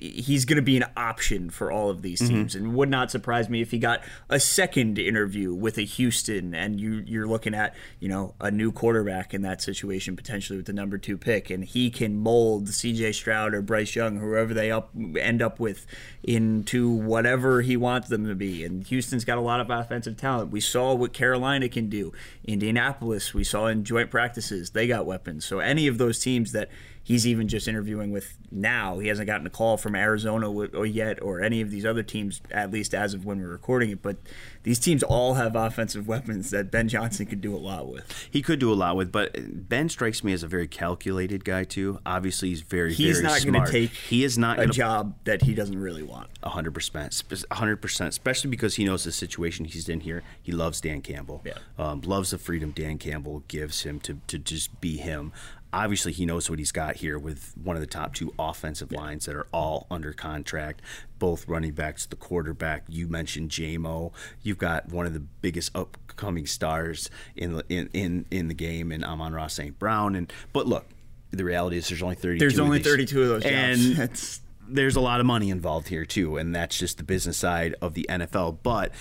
he's 0.03 0.45
going 0.45 0.57
to 0.57 0.63
be 0.63 0.77
an 0.77 0.85
option 0.97 1.51
for 1.51 1.71
all 1.71 1.91
of 1.91 2.03
these 2.03 2.21
mm-hmm. 2.21 2.35
teams, 2.35 2.55
mm-hmm. 2.55 2.67
and 2.67 2.75
would 2.75 2.89
not 2.89 3.11
surprise 3.11 3.49
me 3.49 3.61
if 3.61 3.71
he 3.71 3.79
got 3.79 4.01
a 4.29 4.41
second 4.41 4.99
interview 4.99 5.55
with 5.55 5.79
a 5.79 5.83
Houston, 5.83 6.55
and 6.55 6.81
you 6.81 7.03
you're 7.07 7.27
looking 7.27 7.55
at 7.55 7.75
you 8.01 8.09
know 8.09 8.35
a 8.41 8.51
new 8.51 8.73
quarterback 8.73 9.35
in 9.35 9.43
that 9.43 9.63
situation 9.63 10.17
potentially 10.17 10.57
with 10.57 10.67
the 10.67 10.73
number 10.73 10.99
two 10.99 11.17
pick, 11.17 11.51
and 11.51 11.65
he 11.65 11.91
can 11.91 12.17
mold 12.17 12.69
C.J. 12.69 13.13
Stroud 13.13 13.55
or 13.55 13.63
Bryce 13.63 13.95
Young, 13.95 14.19
whoever 14.19 14.55
they 14.55 14.71
up 14.71 14.91
end 15.19 15.43
up 15.43 15.61
with, 15.61 15.87
into 16.23 16.89
whatever 16.89 17.63
he 17.63 17.77
wants 17.77 18.09
them 18.09 18.27
to 18.27 18.35
be. 18.35 18.65
And 18.65 18.87
Houston's 18.87 19.25
got 19.25 19.39
a 19.39 19.43
lot 19.43 19.61
of 19.61 19.71
offensive 19.71 20.17
talent. 20.17 20.51
We 20.51 20.61
saw 20.61 20.95
what 20.95 21.13
Carolina 21.13 21.69
can 21.69 21.89
do. 21.89 22.13
Indianapolis, 22.45 23.35
we 23.35 23.45
saw 23.45 23.67
in 23.67 23.85
joint 23.85 24.11
practices, 24.11 24.71
they 24.71 24.87
got 24.87 25.07
weapons. 25.07 25.45
So 25.45 25.61
any 25.61 25.87
of 25.87 25.99
those 25.99 26.19
teams 26.19 26.53
that 26.53 26.71
he's 27.07 27.25
even 27.25 27.47
just 27.47 27.69
interviewing 27.69 28.11
with 28.11 28.37
now. 28.51 28.99
He 28.99 29.07
hasn't 29.07 29.29
gotten 29.29 29.47
a 29.47 29.51
call 29.51 29.77
from 29.77 29.95
Arizona 29.95 30.51
or 30.51 30.85
yet, 30.85 31.23
or 31.23 31.41
any 31.41 31.61
of 31.61 31.71
these 31.71 31.87
other 31.87 32.03
teams, 32.03 32.43
at 32.51 32.73
least 32.73 32.95
as 32.95 33.15
of 33.15 33.25
when 33.25 33.41
we're 33.41 33.47
recording 33.47 33.91
it. 33.91 34.03
But 34.03 34.17
these 34.65 34.81
teams 34.81 35.05
all 35.05 35.35
have 35.35 35.55
offensive 35.55 36.09
weapons 36.17 36.51
that 36.51 36.73
Ben 36.73 36.89
Johnson 36.89 37.27
could 37.27 37.41
do 37.41 37.55
a 37.55 37.59
lot 37.59 37.87
with. 37.87 38.29
He 38.29 38.43
could 38.43 38.59
do 38.59 38.73
a 38.73 38.75
lot 38.75 38.97
with, 38.97 39.13
but 39.13 39.37
Ben 39.69 39.89
strikes 39.89 40.25
me 40.25 40.33
as 40.33 40.43
a 40.43 40.49
very 40.49 40.67
calculated 40.67 41.45
guy 41.45 41.63
too. 41.63 42.01
Obviously, 42.05 42.49
he's 42.49 42.63
very 42.63 42.93
he's 42.93 43.21
very 43.21 43.33
not 43.33 43.47
going 43.47 43.65
to 43.65 43.71
take 43.71 43.91
he 43.91 44.25
is 44.25 44.37
not 44.37 44.59
a 44.59 44.63
gonna, 44.63 44.73
job 44.73 45.15
that 45.25 45.43
he 45.43 45.55
doesn't 45.55 45.79
really 45.79 46.03
want. 46.03 46.29
hundred 46.43 46.73
percent, 46.73 47.23
hundred 47.53 47.77
percent, 47.77 48.09
especially 48.09 48.51
because 48.51 48.75
he 48.75 48.85
knows 48.85 49.05
the 49.05 49.13
situation 49.13 49.65
he's 49.65 49.89
in 49.89 50.01
here. 50.01 50.25
He 50.43 50.51
loves 50.51 50.81
Dan 50.81 51.03
Campbell. 51.03 51.43
Yeah. 51.45 51.59
Um, 51.79 52.01
loves 52.01 52.33
the 52.33 52.39
freedom 52.39 52.73
Dan 52.73 52.99
Campbell 52.99 53.45
gives 53.47 53.85
him 53.85 54.01
to 54.01 54.19
to 54.27 54.39
just 54.41 54.81
be 54.81 54.97
him 54.97 55.33
obviously 55.77 56.11
he 56.11 56.25
knows 56.25 56.49
what 56.49 56.59
he's 56.59 56.73
got 56.73 56.97
here 56.97 57.19
with 57.19 57.53
one 57.63 57.77
of 57.77 57.81
the 57.81 57.87
top 57.87 58.15
two 58.15 58.33
offensive 58.39 58.91
yeah. 58.91 58.99
lines 58.99 59.27
that 59.27 59.37
are 59.37 59.47
all 59.53 59.87
under 59.91 60.13
contract, 60.13 60.81
both 61.19 61.47
running 61.47 61.73
backs, 61.73 62.07
the 62.07 62.17
quarterback. 62.17 62.85
You 62.89 63.09
mentioned 63.09 63.51
JMO. 63.51 64.13
You've 64.43 64.57
got 64.57 64.89
one 64.89 65.05
of 65.05 65.13
the 65.13 65.21
biggest 65.21 65.77
upcoming 65.77 66.47
stars 66.47 67.11
in 67.37 67.53
the 67.53 67.65
in 67.69 67.91
in, 67.93 68.25
in 68.31 68.49
the 68.49 68.55
game, 68.55 68.91
and 68.91 69.05
Amon-Ra 69.05 69.49
St. 69.49 69.79
Brown. 69.79 70.17
And 70.17 70.33
but 70.55 70.67
look, 70.67 70.87
the 71.31 71.45
reality 71.45 71.77
is 71.77 71.89
there's 71.89 72.03
only 72.03 72.17
32. 72.17 72.39
There's 72.39 72.59
only 72.59 72.79
of 72.79 72.85
32 72.85 73.23
of 73.23 73.29
those, 73.29 73.43
jobs. 73.43 73.53
and 73.53 74.41
there's 74.69 74.97
a 74.97 75.01
lot 75.01 75.21
of 75.21 75.27
money 75.27 75.51
involved 75.51 75.89
here 75.89 76.07
too, 76.07 76.39
and 76.39 76.55
that's 76.55 76.79
just 76.79 76.97
the 76.97 77.05
business 77.05 77.37
side 77.37 77.75
of 77.83 77.93
the 77.93 78.07
NFL. 78.09 78.59
But 78.63 78.93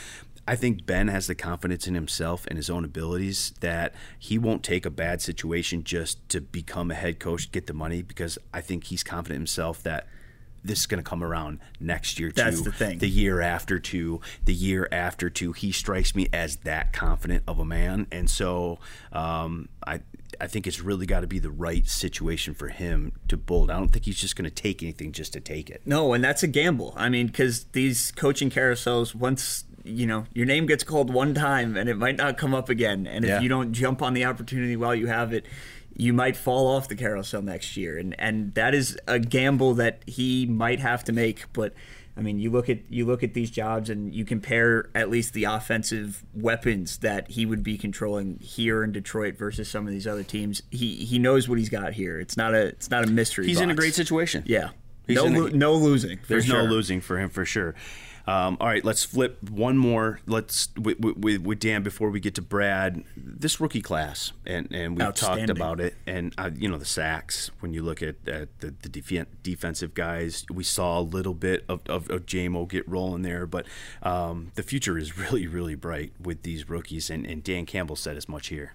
I 0.48 0.56
think 0.56 0.86
Ben 0.86 1.08
has 1.08 1.28
the 1.28 1.36
confidence 1.36 1.88
in 1.88 1.96
himself 1.96 2.46
and 2.48 2.58
his 2.58 2.70
own 2.70 2.86
abilities 2.86 3.54
that 3.62 3.96
he 4.20 4.38
won't 4.38 4.64
take 4.64 4.86
a 4.86 4.92
bad 4.92 5.22
situation 5.22 5.84
just 5.84 6.28
to 6.30 6.42
become 6.42 6.92
a 6.92 6.96
head 6.96 7.20
coach, 7.20 7.52
get 7.52 7.68
the 7.68 7.74
money, 7.74 8.02
because 8.02 8.38
I 8.54 8.62
think 8.62 8.86
he's 8.86 9.04
confident 9.04 9.40
himself 9.40 9.82
that 9.84 10.08
this 10.64 10.80
is 10.80 10.86
going 10.86 11.04
to 11.04 11.08
come 11.08 11.24
around 11.24 11.60
next 11.80 12.20
year 12.20 12.30
too. 12.30 12.42
That's 12.42 12.62
the 12.62 12.72
thing. 12.72 12.98
The 13.00 13.10
year 13.10 13.42
after 13.42 13.80
too. 13.80 14.22
The 14.46 14.54
year 14.54 14.88
after 14.92 15.30
too. 15.30 15.52
He 15.52 15.72
strikes 15.72 16.16
me 16.16 16.28
as 16.34 16.58
that 16.58 16.92
confident 16.92 17.44
of 17.48 17.60
a 17.60 17.66
man, 17.66 18.08
and 18.12 18.30
so 18.30 18.80
um, 19.12 19.70
I. 19.86 20.02
I 20.38 20.48
think 20.48 20.68
it's 20.68 20.82
really 20.82 21.06
got 21.06 21.22
to 21.22 21.28
be 21.28 21.40
the 21.40 21.50
right 21.50 21.88
situation 21.88 22.56
for 22.56 22.68
him 22.68 23.14
to 23.30 23.38
bold. 23.38 23.72
I 23.72 23.78
don't 23.78 23.88
think 23.88 24.04
he's 24.04 24.20
just 24.20 24.36
going 24.36 24.44
to 24.44 24.54
take 24.54 24.84
anything 24.84 25.14
just 25.14 25.32
to 25.32 25.40
take 25.40 25.70
it. 25.70 25.82
No, 25.86 26.12
and 26.12 26.22
that's 26.22 26.44
a 26.44 26.48
gamble. 26.48 26.94
I 26.98 27.08
mean, 27.08 27.28
because 27.28 27.64
these 27.72 28.12
coaching 28.12 28.50
carousels, 28.50 29.16
once 29.16 29.64
you 29.86 30.06
know 30.06 30.26
your 30.34 30.46
name 30.46 30.66
gets 30.66 30.84
called 30.84 31.14
one 31.14 31.34
time 31.34 31.78
and 31.78 31.90
it 31.90 31.98
might 31.98 32.18
not 32.18 32.38
come 32.38 32.54
up 32.54 32.70
again 32.70 33.08
and 33.08 33.24
if 33.24 33.30
yeah. 33.30 33.40
you 33.40 33.50
don't 33.50 33.72
jump 33.72 34.02
on 34.02 34.14
the 34.14 34.26
opportunity 34.26 34.76
while 34.76 34.96
you 34.96 35.08
have 35.08 35.32
it 35.32 35.46
you 35.96 36.12
might 36.12 36.36
fall 36.36 36.68
off 36.68 36.88
the 36.88 36.96
carousel 36.96 37.42
next 37.42 37.78
year 37.78 37.98
and 37.98 38.16
and 38.20 38.54
that 38.56 38.74
is 38.74 38.98
a 39.08 39.20
gamble 39.20 39.74
that 39.74 40.02
he 40.08 40.46
might 40.46 40.80
have 40.80 41.04
to 41.04 41.14
make 41.14 41.46
but 41.54 41.74
I 42.18 42.22
mean, 42.22 42.40
you 42.40 42.50
look 42.50 42.70
at 42.70 42.80
you 42.90 43.06
look 43.06 43.24
at 43.24 43.34
these 43.34 43.52
jobs 43.52 43.90
and 43.90 44.14
you 44.16 44.24
compare 44.24 44.90
at 44.96 45.10
least 45.10 45.34
the 45.34 45.44
offensive 45.46 46.24
weapons 46.34 47.00
that 47.00 47.30
he 47.32 47.46
would 47.46 47.62
be 47.62 47.78
controlling 47.78 48.40
here 48.40 48.84
in 48.84 48.94
Detroit 48.94 49.38
versus 49.38 49.70
some 49.70 49.86
of 49.86 49.92
these 49.92 50.08
other 50.08 50.24
teams. 50.24 50.62
He 50.72 50.96
he 50.96 51.20
knows 51.20 51.50
what 51.50 51.58
he's 51.58 51.70
got 51.70 51.94
here. 51.94 52.20
It's 52.20 52.38
not 52.38 52.54
a 52.54 52.68
it's 52.68 52.90
not 52.90 53.04
a 53.04 53.08
mystery. 53.08 53.48
He's 53.48 53.58
box. 53.58 53.64
in 53.64 53.72
a 53.72 53.76
great 53.76 53.96
situation. 53.96 54.44
Yeah. 54.46 54.70
He's 55.08 55.18
no, 55.18 55.46
a, 55.46 55.50
no 55.52 55.74
losing. 55.74 56.20
There's 56.28 56.46
sure. 56.46 56.64
no 56.64 56.70
losing 56.70 57.02
for 57.02 57.20
him 57.20 57.30
for 57.30 57.46
sure. 57.46 57.76
Um, 58.28 58.58
all 58.60 58.68
right, 58.68 58.84
let's 58.84 59.04
flip 59.04 59.38
one 59.50 59.78
more. 59.78 60.20
Let's 60.26 60.70
with, 60.76 61.00
with, 61.00 61.42
with, 61.42 61.60
Dan 61.60 61.84
before 61.84 62.10
we 62.10 62.20
get 62.20 62.34
to 62.36 62.42
Brad. 62.42 63.04
This 63.16 63.60
rookie 63.62 63.82
class, 63.82 64.32
and 64.48 64.72
and 64.72 64.98
we've 64.98 65.14
talked 65.14 65.50
about 65.50 65.80
it, 65.80 65.96
and 66.08 66.34
uh, 66.38 66.50
you 66.56 66.68
know 66.68 66.78
the 66.78 66.86
sacks. 66.86 67.52
When 67.60 67.74
you 67.74 67.84
look 67.84 68.02
at, 68.02 68.28
at 68.28 68.60
the, 68.62 68.74
the 68.82 68.90
def- 68.90 69.28
defensive 69.44 69.94
guys, 69.94 70.46
we 70.52 70.64
saw 70.64 71.00
a 71.00 71.02
little 71.02 71.36
bit 71.36 71.66
of 71.70 71.82
of, 71.88 72.10
of 72.10 72.26
JMO 72.26 72.68
get 72.68 72.88
rolling 72.90 73.22
there, 73.22 73.46
but 73.46 73.68
um, 74.02 74.52
the 74.56 74.64
future 74.64 74.98
is 74.98 75.18
really 75.32 75.46
really 75.46 75.76
bright 75.76 76.14
with 76.20 76.42
these 76.42 76.68
rookies, 76.68 77.12
and, 77.12 77.28
and 77.28 77.44
Dan 77.44 77.68
Campbell 77.68 77.96
said 77.96 78.18
as 78.18 78.28
much 78.28 78.48
here. 78.48 78.74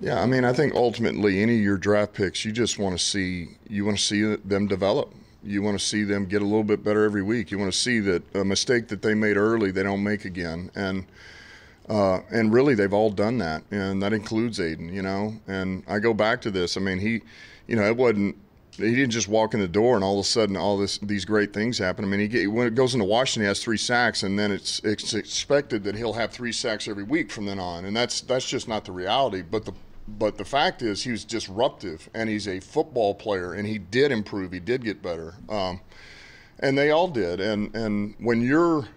Yeah, 0.00 0.22
I 0.22 0.26
mean, 0.26 0.44
I 0.44 0.52
think 0.52 0.74
ultimately 0.74 1.42
any 1.42 1.56
of 1.56 1.62
your 1.62 1.76
draft 1.76 2.14
picks, 2.14 2.44
you 2.44 2.52
just 2.52 2.78
want 2.78 2.96
to 2.96 3.04
see 3.04 3.48
you 3.68 3.84
want 3.84 3.98
to 3.98 4.02
see 4.02 4.36
them 4.36 4.68
develop 4.68 5.12
you 5.42 5.62
want 5.62 5.78
to 5.78 5.84
see 5.84 6.04
them 6.04 6.26
get 6.26 6.42
a 6.42 6.44
little 6.44 6.64
bit 6.64 6.84
better 6.84 7.04
every 7.04 7.22
week. 7.22 7.50
You 7.50 7.58
want 7.58 7.72
to 7.72 7.78
see 7.78 8.00
that 8.00 8.22
a 8.34 8.44
mistake 8.44 8.88
that 8.88 9.02
they 9.02 9.14
made 9.14 9.36
early, 9.36 9.70
they 9.70 9.82
don't 9.82 10.02
make 10.02 10.24
again. 10.24 10.70
And 10.74 11.06
uh, 11.88 12.20
and 12.30 12.52
really, 12.52 12.76
they've 12.76 12.92
all 12.92 13.10
done 13.10 13.38
that, 13.38 13.64
and 13.72 14.00
that 14.00 14.12
includes 14.12 14.60
Aidan. 14.60 14.94
You 14.94 15.02
know, 15.02 15.34
and 15.48 15.82
I 15.88 15.98
go 15.98 16.14
back 16.14 16.40
to 16.42 16.50
this. 16.50 16.76
I 16.76 16.80
mean, 16.80 16.98
he, 16.98 17.22
you 17.66 17.74
know, 17.76 17.84
it 17.84 17.96
wasn't. 17.96 18.36
He 18.76 18.94
didn't 18.94 19.10
just 19.10 19.28
walk 19.28 19.52
in 19.52 19.60
the 19.60 19.68
door 19.68 19.96
and 19.96 20.04
all 20.04 20.14
of 20.14 20.24
a 20.24 20.28
sudden 20.28 20.56
all 20.56 20.78
this 20.78 20.98
these 20.98 21.24
great 21.24 21.52
things 21.52 21.76
happen. 21.76 22.04
I 22.04 22.08
mean, 22.08 22.20
he 22.20 22.28
get, 22.28 22.46
when 22.46 22.66
it 22.66 22.76
goes 22.76 22.94
into 22.94 23.04
Washington, 23.04 23.42
he 23.42 23.48
has 23.48 23.62
three 23.62 23.76
sacks, 23.76 24.22
and 24.22 24.38
then 24.38 24.52
it's 24.52 24.78
it's 24.84 25.12
expected 25.14 25.82
that 25.84 25.96
he'll 25.96 26.12
have 26.12 26.30
three 26.30 26.52
sacks 26.52 26.86
every 26.86 27.02
week 27.02 27.32
from 27.32 27.46
then 27.46 27.58
on, 27.58 27.84
and 27.84 27.96
that's 27.96 28.20
that's 28.20 28.48
just 28.48 28.68
not 28.68 28.84
the 28.84 28.92
reality. 28.92 29.42
But 29.42 29.64
the 29.64 29.72
but 30.18 30.38
the 30.38 30.44
fact 30.44 30.82
is, 30.82 31.02
he 31.02 31.10
was 31.10 31.24
disruptive, 31.24 32.08
and 32.14 32.28
he's 32.28 32.48
a 32.48 32.60
football 32.60 33.14
player, 33.14 33.52
and 33.52 33.66
he 33.66 33.78
did 33.78 34.12
improve. 34.12 34.52
He 34.52 34.60
did 34.60 34.84
get 34.84 35.02
better, 35.02 35.34
um, 35.48 35.80
and 36.58 36.76
they 36.76 36.90
all 36.90 37.08
did. 37.08 37.40
And 37.40 37.74
and 37.74 38.14
when 38.18 38.42
you're 38.42 38.88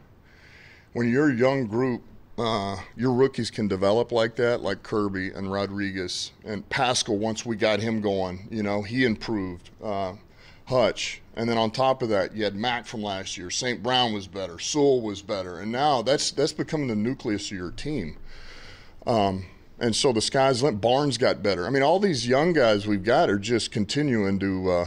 when 0.93 1.09
you're 1.09 1.29
a 1.29 1.35
young 1.35 1.67
group, 1.67 2.01
uh, 2.37 2.77
your 2.95 3.13
rookies 3.13 3.51
can 3.51 3.67
develop 3.67 4.11
like 4.11 4.35
that, 4.37 4.61
like 4.61 4.83
Kerby 4.83 5.35
and 5.35 5.51
Rodriguez 5.51 6.31
and 6.43 6.67
Paschal. 6.69 7.17
Once 7.17 7.45
we 7.45 7.55
got 7.55 7.79
him 7.79 8.01
going, 8.01 8.47
you 8.51 8.63
know, 8.63 8.81
he 8.81 9.05
improved. 9.05 9.69
Uh, 9.83 10.13
Hutch, 10.65 11.21
and 11.35 11.49
then 11.49 11.57
on 11.57 11.71
top 11.71 12.01
of 12.01 12.07
that, 12.09 12.33
you 12.33 12.45
had 12.45 12.55
Mack 12.55 12.85
from 12.85 13.03
last 13.03 13.37
year. 13.37 13.49
St. 13.49 13.83
Brown 13.83 14.13
was 14.13 14.27
better. 14.27 14.59
Sewell 14.59 15.01
was 15.01 15.21
better, 15.21 15.59
and 15.59 15.69
now 15.69 16.01
that's 16.01 16.31
that's 16.31 16.53
becoming 16.53 16.87
the 16.87 16.95
nucleus 16.95 17.51
of 17.51 17.57
your 17.57 17.71
team. 17.71 18.15
Um, 19.05 19.45
and 19.83 19.93
so 19.93 20.13
the 20.13 20.21
sky's 20.21 20.63
limit. 20.63 20.79
Barnes 20.79 21.17
got 21.17 21.43
better. 21.43 21.67
I 21.67 21.69
mean, 21.69 21.83
all 21.83 21.99
these 21.99 22.25
young 22.25 22.53
guys 22.53 22.87
we've 22.87 23.03
got 23.03 23.29
are 23.29 23.37
just 23.37 23.71
continuing 23.71 24.39
to. 24.39 24.71
Uh, 24.71 24.85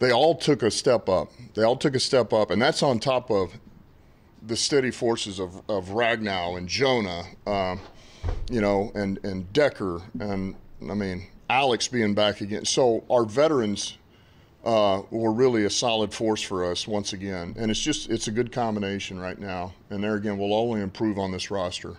they 0.00 0.10
all 0.10 0.34
took 0.34 0.64
a 0.64 0.70
step 0.70 1.08
up. 1.08 1.30
They 1.54 1.62
all 1.62 1.76
took 1.76 1.94
a 1.94 2.00
step 2.00 2.32
up, 2.32 2.50
and 2.50 2.60
that's 2.60 2.82
on 2.82 2.98
top 2.98 3.30
of 3.30 3.56
the 4.44 4.56
steady 4.56 4.90
forces 4.90 5.38
of, 5.38 5.62
of 5.68 5.90
Ragnow 5.90 6.58
and 6.58 6.68
Jonah, 6.68 7.22
um, 7.46 7.80
you 8.50 8.60
know, 8.60 8.90
and 8.96 9.24
and 9.24 9.50
Decker, 9.52 10.02
and 10.18 10.56
I 10.82 10.94
mean 10.94 11.28
Alex 11.48 11.86
being 11.86 12.12
back 12.12 12.40
again. 12.40 12.64
So 12.64 13.04
our 13.08 13.24
veterans 13.24 13.96
uh, 14.64 15.02
were 15.12 15.32
really 15.32 15.66
a 15.66 15.70
solid 15.70 16.12
force 16.12 16.42
for 16.42 16.68
us 16.68 16.88
once 16.88 17.12
again, 17.12 17.54
and 17.56 17.70
it's 17.70 17.80
just 17.80 18.10
it's 18.10 18.26
a 18.26 18.32
good 18.32 18.50
combination 18.50 19.20
right 19.20 19.38
now. 19.38 19.72
And 19.90 20.02
there 20.02 20.16
again, 20.16 20.36
we'll 20.36 20.52
only 20.52 20.80
improve 20.80 21.16
on 21.16 21.30
this 21.30 21.48
roster. 21.48 21.96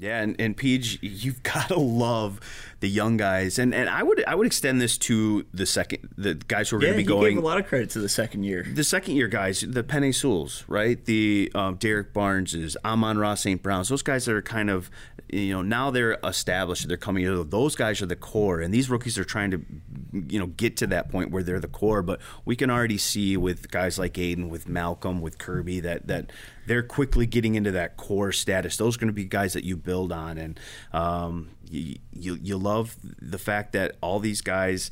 Yeah, 0.00 0.22
and, 0.22 0.34
and 0.40 0.56
Peach, 0.56 0.98
you've 1.02 1.42
got 1.42 1.68
to 1.68 1.78
love 1.78 2.40
the 2.80 2.88
young 2.88 3.18
guys, 3.18 3.58
and 3.58 3.74
and 3.74 3.88
I 3.90 4.02
would 4.02 4.24
I 4.24 4.34
would 4.34 4.46
extend 4.46 4.80
this 4.80 4.96
to 4.98 5.44
the 5.52 5.66
second 5.66 6.08
the 6.16 6.34
guys 6.34 6.70
who 6.70 6.76
are 6.76 6.80
yeah, 6.80 6.92
going 6.92 6.98
to 6.98 7.04
be 7.04 7.08
going. 7.08 7.34
Gave 7.34 7.44
a 7.44 7.46
lot 7.46 7.58
of 7.58 7.66
credit 7.66 7.90
to 7.90 7.98
the 7.98 8.08
second 8.08 8.44
year. 8.44 8.66
The 8.66 8.84
second 8.84 9.16
year 9.16 9.28
guys, 9.28 9.60
the 9.60 9.84
Penei 9.84 10.14
Sewells, 10.14 10.64
right? 10.66 11.04
The 11.04 11.52
um, 11.54 11.74
Derrick 11.76 12.14
Barneses, 12.14 12.76
Amon 12.82 13.18
Ross 13.18 13.42
St. 13.42 13.62
Browns, 13.62 13.90
those 13.90 14.02
guys 14.02 14.24
that 14.24 14.34
are 14.34 14.42
kind 14.42 14.70
of 14.70 14.90
you 15.28 15.52
know 15.52 15.60
now 15.60 15.90
they're 15.90 16.18
established, 16.24 16.88
they're 16.88 16.96
coming. 16.96 17.22
You 17.22 17.44
those 17.44 17.76
guys 17.76 18.00
are 18.00 18.06
the 18.06 18.16
core, 18.16 18.60
and 18.60 18.72
these 18.72 18.88
rookies 18.88 19.18
are 19.18 19.24
trying 19.24 19.50
to 19.50 19.62
you 20.28 20.38
know 20.38 20.46
get 20.46 20.78
to 20.78 20.86
that 20.86 21.10
point 21.10 21.30
where 21.30 21.42
they're 21.42 21.60
the 21.60 21.68
core. 21.68 22.02
But 22.02 22.20
we 22.46 22.56
can 22.56 22.70
already 22.70 22.98
see 22.98 23.36
with 23.36 23.70
guys 23.70 23.98
like 23.98 24.16
Aidan, 24.16 24.48
with 24.48 24.66
Malcolm, 24.66 25.20
with 25.20 25.36
Kerby 25.36 25.82
that 25.82 26.06
that 26.06 26.30
they're 26.66 26.82
quickly 26.82 27.26
getting 27.26 27.54
into 27.54 27.70
that 27.72 27.96
core 27.96 28.32
status. 28.32 28.76
Those 28.76 28.96
are 28.96 29.00
going 29.00 29.08
to 29.08 29.14
be 29.14 29.24
guys 29.24 29.52
that 29.54 29.64
you 29.64 29.76
build 29.76 30.12
on, 30.12 30.38
and 30.38 30.60
um, 30.92 31.50
you, 31.70 31.96
you, 32.12 32.38
you 32.42 32.56
love 32.56 32.96
the 33.02 33.38
fact 33.38 33.72
that 33.72 33.96
all 34.00 34.20
these 34.20 34.40
guys 34.40 34.90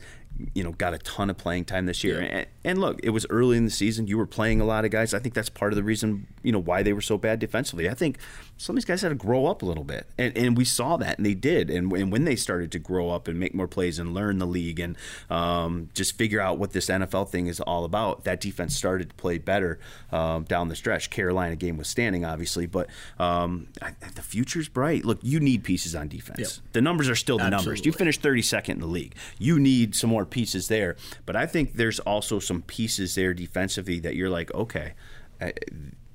you 0.54 0.62
know 0.62 0.72
got 0.72 0.94
a 0.94 0.98
ton 0.98 1.30
of 1.30 1.36
playing 1.36 1.64
time 1.64 1.86
this 1.86 2.04
year. 2.04 2.22
Yeah. 2.22 2.28
And, 2.28 2.46
and, 2.64 2.80
look, 2.80 3.00
it 3.02 3.10
was 3.10 3.26
early 3.30 3.56
in 3.56 3.64
the 3.64 3.70
season. 3.70 4.06
You 4.06 4.18
were 4.18 4.26
playing 4.26 4.60
a 4.60 4.64
lot 4.64 4.84
of 4.84 4.90
guys. 4.90 5.14
I 5.14 5.18
think 5.18 5.34
that's 5.34 5.48
part 5.48 5.72
of 5.72 5.76
the 5.76 5.82
reason 5.82 6.26
you 6.42 6.52
know 6.52 6.60
why 6.60 6.82
they 6.82 6.92
were 6.92 7.00
so 7.00 7.18
bad 7.18 7.38
defensively. 7.38 7.88
I 7.88 7.94
think 7.94 8.18
some 8.58 8.74
of 8.74 8.78
these 8.78 8.84
guys 8.84 9.02
had 9.02 9.10
to 9.10 9.14
grow 9.14 9.46
up 9.46 9.62
a 9.62 9.64
little 9.64 9.84
bit, 9.84 10.08
and, 10.18 10.36
and 10.36 10.56
we 10.56 10.64
saw 10.64 10.96
that, 10.96 11.16
and 11.16 11.24
they 11.24 11.34
did. 11.34 11.70
And, 11.70 11.92
and 11.92 12.10
when 12.10 12.24
they 12.24 12.34
started 12.34 12.72
to 12.72 12.80
grow 12.80 13.08
up 13.08 13.28
and 13.28 13.38
make 13.38 13.54
more 13.54 13.68
plays 13.68 14.00
and 14.00 14.12
learn 14.12 14.38
the 14.38 14.46
league 14.46 14.80
and 14.80 14.96
um, 15.30 15.90
just 15.94 16.18
figure 16.18 16.40
out 16.40 16.58
what 16.58 16.72
this 16.72 16.86
NFL 16.88 17.28
thing 17.28 17.46
is 17.46 17.60
all 17.60 17.84
about, 17.84 18.24
that 18.24 18.40
defense 18.40 18.76
started 18.76 19.10
to 19.10 19.14
play 19.14 19.38
better 19.38 19.78
um, 20.10 20.42
down 20.42 20.68
the 20.68 20.74
stretch. 20.74 21.08
Carolina 21.08 21.54
game 21.54 21.76
was 21.76 21.86
standing, 21.86 22.24
obviously, 22.24 22.66
but 22.66 22.88
um, 23.20 23.68
I, 23.80 23.92
the 24.16 24.22
future's 24.22 24.68
bright. 24.68 25.04
Look, 25.04 25.20
you 25.22 25.38
need 25.38 25.62
pieces 25.62 25.94
on 25.94 26.08
defense. 26.08 26.40
Yep. 26.40 26.72
The 26.72 26.82
numbers 26.82 27.08
are 27.08 27.14
still 27.14 27.38
the 27.38 27.44
Absolutely. 27.44 27.64
numbers. 27.66 27.86
You 27.86 27.92
finished 27.92 28.22
32nd 28.22 28.70
in 28.70 28.80
the 28.80 28.86
league. 28.86 29.14
You 29.38 29.60
need 29.60 29.94
some 29.94 30.10
more 30.10 30.24
pieces 30.24 30.66
there. 30.66 30.96
But 31.26 31.36
I 31.36 31.46
think 31.46 31.74
there's 31.74 32.00
also 32.00 32.40
some 32.40 32.62
pieces 32.62 33.14
there 33.14 33.34
defensively 33.34 34.00
that 34.00 34.16
you're 34.16 34.30
like, 34.30 34.52
okay. 34.52 34.94
I, 35.40 35.52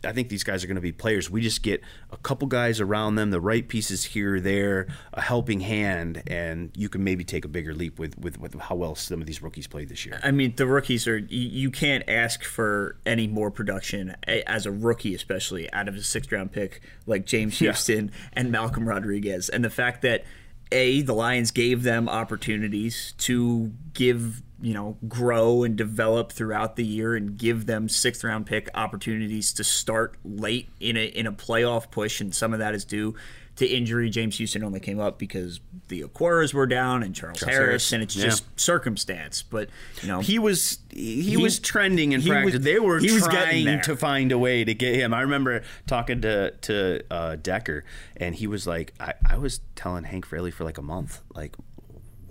I 0.03 0.11
think 0.11 0.29
these 0.29 0.43
guys 0.43 0.63
are 0.63 0.67
going 0.67 0.75
to 0.75 0.81
be 0.81 0.91
players. 0.91 1.29
We 1.29 1.41
just 1.41 1.63
get 1.63 1.81
a 2.11 2.17
couple 2.17 2.47
guys 2.47 2.81
around 2.81 3.15
them, 3.15 3.31
the 3.31 3.41
right 3.41 3.67
pieces 3.67 4.03
here 4.03 4.39
there, 4.39 4.87
a 5.13 5.21
helping 5.21 5.61
hand, 5.61 6.23
and 6.27 6.71
you 6.75 6.89
can 6.89 7.03
maybe 7.03 7.23
take 7.23 7.45
a 7.45 7.47
bigger 7.47 7.73
leap 7.73 7.99
with, 7.99 8.17
with, 8.17 8.39
with 8.39 8.53
how 8.59 8.75
well 8.75 8.95
some 8.95 9.21
of 9.21 9.27
these 9.27 9.41
rookies 9.41 9.67
played 9.67 9.89
this 9.89 10.05
year. 10.05 10.19
I 10.23 10.31
mean, 10.31 10.55
the 10.55 10.67
rookies 10.67 11.07
are, 11.07 11.17
you 11.17 11.71
can't 11.71 12.03
ask 12.07 12.43
for 12.43 12.97
any 13.05 13.27
more 13.27 13.51
production 13.51 14.15
as 14.27 14.65
a 14.65 14.71
rookie, 14.71 15.15
especially 15.15 15.71
out 15.73 15.87
of 15.87 15.95
a 15.95 16.01
sixth 16.03 16.31
round 16.31 16.51
pick 16.51 16.81
like 17.05 17.25
James 17.25 17.59
Houston 17.59 18.07
yeah. 18.07 18.29
and 18.33 18.51
Malcolm 18.51 18.87
Rodriguez. 18.87 19.49
And 19.49 19.63
the 19.63 19.69
fact 19.69 20.01
that, 20.01 20.25
A, 20.71 21.01
the 21.01 21.13
Lions 21.13 21.51
gave 21.51 21.83
them 21.83 22.09
opportunities 22.09 23.13
to 23.19 23.71
give 23.93 24.41
you 24.63 24.73
know 24.73 24.97
grow 25.09 25.63
and 25.63 25.75
develop 25.75 26.31
throughout 26.31 26.77
the 26.77 26.85
year 26.85 27.15
and 27.15 27.37
give 27.37 27.65
them 27.65 27.89
sixth 27.89 28.23
round 28.23 28.45
pick 28.45 28.69
opportunities 28.73 29.51
to 29.51 29.63
start 29.63 30.15
late 30.23 30.69
in 30.79 30.95
a 30.95 31.05
in 31.05 31.27
a 31.27 31.33
playoff 31.33 31.91
push. 31.91 32.21
And 32.21 32.33
some 32.33 32.53
of 32.53 32.59
that 32.59 32.73
is 32.73 32.85
due 32.85 33.13
to 33.57 33.67
injury. 33.67 34.09
James 34.09 34.37
Houston 34.37 34.63
only 34.63 34.79
came 34.79 35.01
up 35.01 35.19
because 35.19 35.59
the 35.89 36.01
Okwaras 36.03 36.53
were 36.53 36.65
down 36.65 37.03
and 37.03 37.13
Charles, 37.13 37.39
Charles 37.39 37.53
Harris, 37.53 37.67
Harris, 37.67 37.93
and 37.93 38.03
it's 38.03 38.15
yeah. 38.15 38.23
just 38.23 38.45
circumstance. 38.57 39.43
But 39.43 39.69
you 40.01 40.07
know 40.07 40.21
he 40.21 40.39
was 40.39 40.79
he, 40.89 41.21
he 41.23 41.37
was 41.37 41.59
trending 41.59 42.13
in 42.13 42.23
practice 42.23 42.53
was, 42.53 42.63
they 42.63 42.79
were 42.79 43.01
trying 43.01 43.81
to 43.81 43.97
find 43.97 44.31
a 44.31 44.37
way 44.37 44.63
to 44.63 44.73
get 44.73 44.95
him. 44.95 45.13
I 45.13 45.21
remember 45.23 45.63
talking 45.87 46.21
to 46.21 46.51
to 46.51 47.03
uh, 47.11 47.35
Decker 47.35 47.83
and 48.15 48.33
he 48.33 48.47
was 48.47 48.65
like 48.65 48.93
I, 48.97 49.13
I 49.29 49.37
was 49.37 49.59
telling 49.75 50.05
Hank 50.05 50.25
Fraley 50.25 50.51
for 50.51 50.63
like 50.63 50.77
a 50.77 50.81
month 50.81 51.19
like 51.35 51.57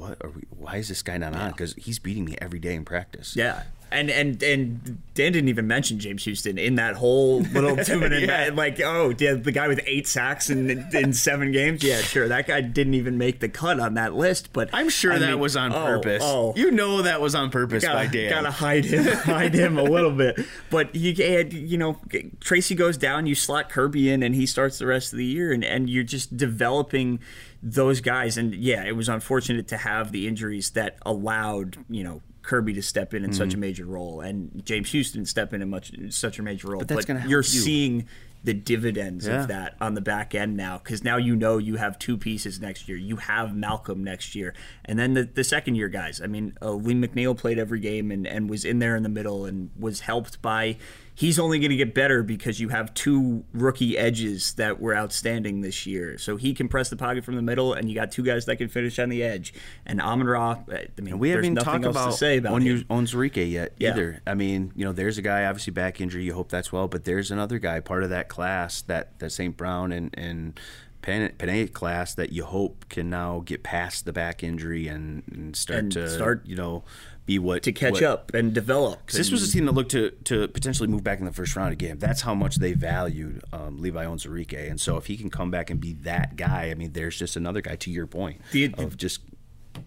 what 0.02 0.18
are 0.20 0.30
we, 0.30 0.42
why 0.50 0.76
is 0.76 0.88
this 0.88 1.02
guy 1.02 1.16
not 1.16 1.34
on? 1.34 1.52
Because 1.52 1.74
he's 1.74 1.98
beating 1.98 2.24
me 2.24 2.36
every 2.40 2.58
day 2.58 2.74
in 2.74 2.84
practice. 2.84 3.36
Yeah. 3.36 3.62
And, 3.90 4.08
and 4.08 4.42
and 4.42 5.02
Dan 5.12 5.32
didn't 5.32 5.50
even 5.50 5.66
mention 5.66 5.98
James 5.98 6.24
Houston 6.24 6.56
in 6.56 6.76
that 6.76 6.96
whole 6.96 7.40
little 7.40 7.76
two 7.84 8.00
minute 8.00 8.22
yeah. 8.22 8.48
like 8.54 8.80
oh 8.80 9.12
yeah, 9.18 9.34
the 9.34 9.52
guy 9.52 9.68
with 9.68 9.82
eight 9.84 10.08
sacks 10.08 10.48
in 10.48 10.70
in 10.94 11.12
seven 11.12 11.52
games 11.52 11.84
yeah 11.84 12.00
sure 12.00 12.26
that 12.26 12.46
guy 12.46 12.62
didn't 12.62 12.94
even 12.94 13.18
make 13.18 13.40
the 13.40 13.50
cut 13.50 13.78
on 13.78 13.92
that 13.92 14.14
list 14.14 14.50
but 14.54 14.70
I'm 14.72 14.88
sure 14.88 15.12
I 15.12 15.18
that 15.18 15.32
mean, 15.32 15.40
was 15.40 15.58
on 15.58 15.74
oh, 15.74 15.84
purpose 15.84 16.22
oh, 16.24 16.54
you 16.56 16.70
know 16.70 17.02
that 17.02 17.20
was 17.20 17.34
on 17.34 17.50
purpose 17.50 17.84
gotta, 17.84 17.94
by 17.94 18.06
Dan 18.06 18.30
gotta 18.30 18.50
hide 18.50 18.86
him 18.86 19.04
hide 19.18 19.52
him 19.52 19.76
a 19.76 19.82
little 19.82 20.12
bit 20.12 20.40
but 20.70 20.94
you 20.94 21.14
had 21.14 21.52
you 21.52 21.76
know 21.76 22.00
Tracy 22.40 22.74
goes 22.74 22.96
down 22.96 23.26
you 23.26 23.34
slot 23.34 23.68
Kerby 23.68 24.06
in 24.06 24.22
and 24.22 24.34
he 24.34 24.46
starts 24.46 24.78
the 24.78 24.86
rest 24.86 25.12
of 25.12 25.18
the 25.18 25.26
year 25.26 25.52
and 25.52 25.62
and 25.62 25.90
you're 25.90 26.02
just 26.02 26.34
developing 26.34 27.20
those 27.62 28.00
guys 28.00 28.36
and 28.36 28.54
yeah 28.54 28.84
it 28.84 28.96
was 28.96 29.08
unfortunate 29.08 29.68
to 29.68 29.76
have 29.76 30.10
the 30.10 30.26
injuries 30.26 30.70
that 30.70 30.96
allowed 31.02 31.76
you 31.88 32.02
know 32.02 32.20
Kerby 32.42 32.74
to 32.74 32.82
step 32.82 33.14
in 33.14 33.24
in 33.24 33.30
mm-hmm. 33.30 33.38
such 33.38 33.48
a 33.48 33.50
mm-hmm. 33.50 33.60
major 33.60 33.84
role 33.84 34.20
and 34.20 34.64
James 34.64 34.90
Houston 34.90 35.24
step 35.24 35.54
in 35.54 35.62
in 35.62 35.70
much 35.70 35.92
such 36.10 36.38
a 36.38 36.42
major 36.42 36.68
role. 36.68 36.80
But 36.80 36.88
that's 36.88 37.04
to 37.04 37.22
you're 37.26 37.40
you. 37.40 37.42
seeing 37.42 38.08
the 38.44 38.52
dividends 38.52 39.26
yeah. 39.26 39.42
of 39.42 39.48
that 39.48 39.76
on 39.80 39.94
the 39.94 40.00
back 40.00 40.34
end 40.34 40.56
now 40.56 40.78
because 40.78 41.04
now 41.04 41.16
you 41.16 41.36
know 41.36 41.58
you 41.58 41.76
have 41.76 41.98
two 41.98 42.18
pieces 42.18 42.60
next 42.60 42.88
year. 42.88 42.98
You 42.98 43.16
have 43.16 43.54
Malcolm 43.54 44.02
next 44.02 44.34
year, 44.34 44.54
and 44.84 44.98
then 44.98 45.14
the, 45.14 45.24
the 45.24 45.44
second 45.44 45.76
year 45.76 45.88
guys. 45.88 46.20
I 46.20 46.26
mean, 46.26 46.56
uh, 46.60 46.72
Lee 46.72 46.94
McNeill 46.94 47.36
played 47.36 47.58
every 47.58 47.80
game 47.80 48.10
and, 48.10 48.26
and 48.26 48.50
was 48.50 48.64
in 48.64 48.80
there 48.80 48.96
in 48.96 49.04
the 49.04 49.08
middle 49.08 49.44
and 49.44 49.70
was 49.78 50.00
helped 50.00 50.42
by 50.42 50.76
he's 51.22 51.38
only 51.38 51.60
going 51.60 51.70
to 51.70 51.76
get 51.76 51.94
better 51.94 52.24
because 52.24 52.58
you 52.58 52.68
have 52.70 52.92
two 52.94 53.44
rookie 53.52 53.96
edges 53.96 54.54
that 54.54 54.80
were 54.80 54.96
outstanding 54.96 55.60
this 55.60 55.86
year. 55.86 56.18
So 56.18 56.36
he 56.36 56.52
can 56.52 56.68
press 56.68 56.90
the 56.90 56.96
pocket 56.96 57.24
from 57.24 57.36
the 57.36 57.42
middle, 57.42 57.74
and 57.74 57.88
you 57.88 57.94
got 57.94 58.10
two 58.10 58.24
guys 58.24 58.46
that 58.46 58.56
can 58.56 58.66
finish 58.68 58.98
on 58.98 59.08
the 59.08 59.22
edge. 59.22 59.54
And 59.86 60.00
Amon 60.00 60.26
Ra, 60.26 60.56
I 60.68 60.88
mean, 61.00 61.20
we 61.20 61.30
haven't 61.30 61.54
talked 61.54 61.84
about 61.84 62.20
about 62.20 62.52
Onyu, 62.60 62.84
Onwuzurike 62.86 63.52
yet 63.52 63.72
yeah. 63.78 63.90
either. 63.90 64.20
I 64.26 64.34
mean, 64.34 64.72
you 64.74 64.84
know, 64.84 64.90
there's 64.90 65.16
a 65.16 65.22
guy 65.22 65.44
obviously 65.44 65.72
back 65.72 66.00
injury. 66.00 66.24
You 66.24 66.34
hope 66.34 66.48
that's 66.48 66.72
well, 66.72 66.88
but 66.88 67.04
there's 67.04 67.30
another 67.30 67.60
guy 67.60 67.78
part 67.78 68.02
of 68.02 68.10
that 68.10 68.28
class 68.28 68.82
that 68.82 69.16
that 69.20 69.30
St. 69.30 69.56
Brown 69.56 69.92
and 69.92 70.10
and 70.14 70.58
Penei 71.02 71.72
class 71.72 72.14
that 72.14 72.32
you 72.32 72.44
hope 72.44 72.88
can 72.88 73.10
now 73.10 73.42
get 73.44 73.62
past 73.62 74.04
the 74.04 74.12
back 74.12 74.42
injury 74.42 74.88
and, 74.88 75.22
and 75.30 75.56
start 75.56 75.80
and 75.80 75.92
to 75.92 76.08
start 76.08 76.46
you 76.46 76.56
know 76.56 76.84
be 77.26 77.38
what 77.38 77.62
to 77.62 77.72
catch 77.72 77.94
what, 77.94 78.02
up 78.02 78.34
and 78.34 78.52
develop. 78.52 79.10
This 79.10 79.30
was 79.30 79.48
a 79.48 79.52
team 79.52 79.66
that 79.66 79.72
looked 79.72 79.92
to 79.92 80.10
to 80.24 80.48
potentially 80.48 80.88
move 80.88 81.04
back 81.04 81.18
in 81.18 81.24
the 81.24 81.32
first 81.32 81.54
round 81.54 81.72
again. 81.72 81.98
That's 81.98 82.22
how 82.22 82.34
much 82.34 82.56
they 82.56 82.72
valued 82.72 83.42
um, 83.52 83.80
Levi 83.80 84.04
Onwuzurike, 84.04 84.70
and 84.70 84.80
so 84.80 84.96
if 84.96 85.06
he 85.06 85.16
can 85.16 85.30
come 85.30 85.50
back 85.50 85.70
and 85.70 85.80
be 85.80 85.92
that 86.02 86.36
guy, 86.36 86.70
I 86.70 86.74
mean, 86.74 86.92
there's 86.92 87.18
just 87.18 87.36
another 87.36 87.60
guy. 87.60 87.76
To 87.76 87.90
your 87.90 88.06
point 88.06 88.40
the, 88.52 88.72
of 88.78 88.96
just 88.96 89.20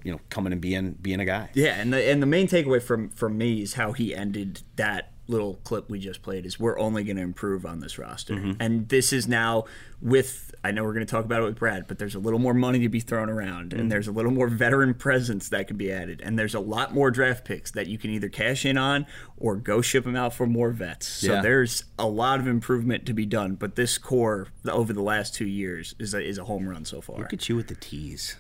you 0.04 0.12
know 0.12 0.20
coming 0.30 0.54
and 0.54 0.62
being 0.62 0.92
being 1.02 1.20
a 1.20 1.26
guy. 1.26 1.50
Yeah, 1.54 1.80
and 1.80 1.92
the 1.94 2.10
and 2.10 2.22
the 2.22 2.28
main 2.28 2.48
takeaway 2.48 2.82
from 2.82 3.10
from 3.10 3.38
me 3.38 3.62
is 3.62 3.74
how 3.74 3.92
he 3.92 4.16
ended 4.16 4.62
that 4.76 5.12
little 5.28 5.56
clip 5.64 5.90
we 5.90 6.00
just 6.00 6.22
played 6.22 6.46
is 6.46 6.60
we're 6.60 6.78
only 6.80 7.04
going 7.04 7.18
to 7.18 7.22
improve 7.22 7.66
on 7.66 7.80
this 7.80 7.98
roster. 7.98 8.36
Mm-hmm. 8.36 8.62
And 8.62 8.90
this 8.90 9.12
is 9.12 9.28
now 9.28 9.66
with 10.02 10.54
I 10.64 10.72
know 10.72 10.84
we're 10.84 10.94
going 10.94 11.06
to 11.06 11.12
talk 11.12 11.26
about 11.26 11.42
it 11.42 11.46
with 11.46 11.58
Brad, 11.58 11.88
but 11.88 12.00
there's 12.00 12.16
a 12.16 12.20
little 12.20 12.40
more 12.40 12.54
money 12.54 12.80
to 12.80 12.90
be 12.90 13.00
thrown 13.00 13.30
around 13.30 13.72
mm-hmm. 13.72 13.80
and 13.80 13.92
there's 13.92 14.08
a 14.08 14.12
little 14.12 14.32
more 14.32 14.48
veteran 14.48 14.94
presence 14.94 15.50
that 15.50 15.68
can 15.68 15.78
be 15.78 15.92
added 15.92 16.22
and 16.24 16.38
there's 16.38 16.56
a 16.56 16.60
lot 16.60 16.94
more 16.94 17.12
draft 17.12 17.46
picks 17.46 17.72
that 17.72 17.88
you 17.88 17.98
can 17.98 18.12
either 18.12 18.30
cash 18.30 18.66
in 18.66 18.78
on 18.78 19.06
or 19.38 19.56
go 19.56 19.82
ship 19.82 20.04
them 20.04 20.16
out 20.16 20.34
for 20.34 20.46
more 20.46 20.72
vets. 20.72 21.08
So 21.08 21.34
yeah. 21.34 21.42
there's 21.42 21.86
a 21.98 22.08
lot 22.08 22.40
of 22.40 22.48
improvement 22.48 23.06
to 23.08 23.14
be 23.14 23.26
done, 23.26 23.56
but 23.56 23.76
this 23.76 23.98
core 23.98 24.48
over 24.68 24.94
the 24.94 25.04
last 25.04 25.36
2 25.36 25.46
years 25.46 25.96
is 26.00 26.14
a, 26.14 26.24
is 26.24 26.38
a 26.38 26.46
home 26.46 26.68
run 26.68 26.86
so 26.86 27.02
far. 27.02 27.18
Look 27.18 27.34
at 27.34 27.50
you 27.50 27.56
with 27.56 27.68
the 27.68 27.76
tease. 27.76 28.36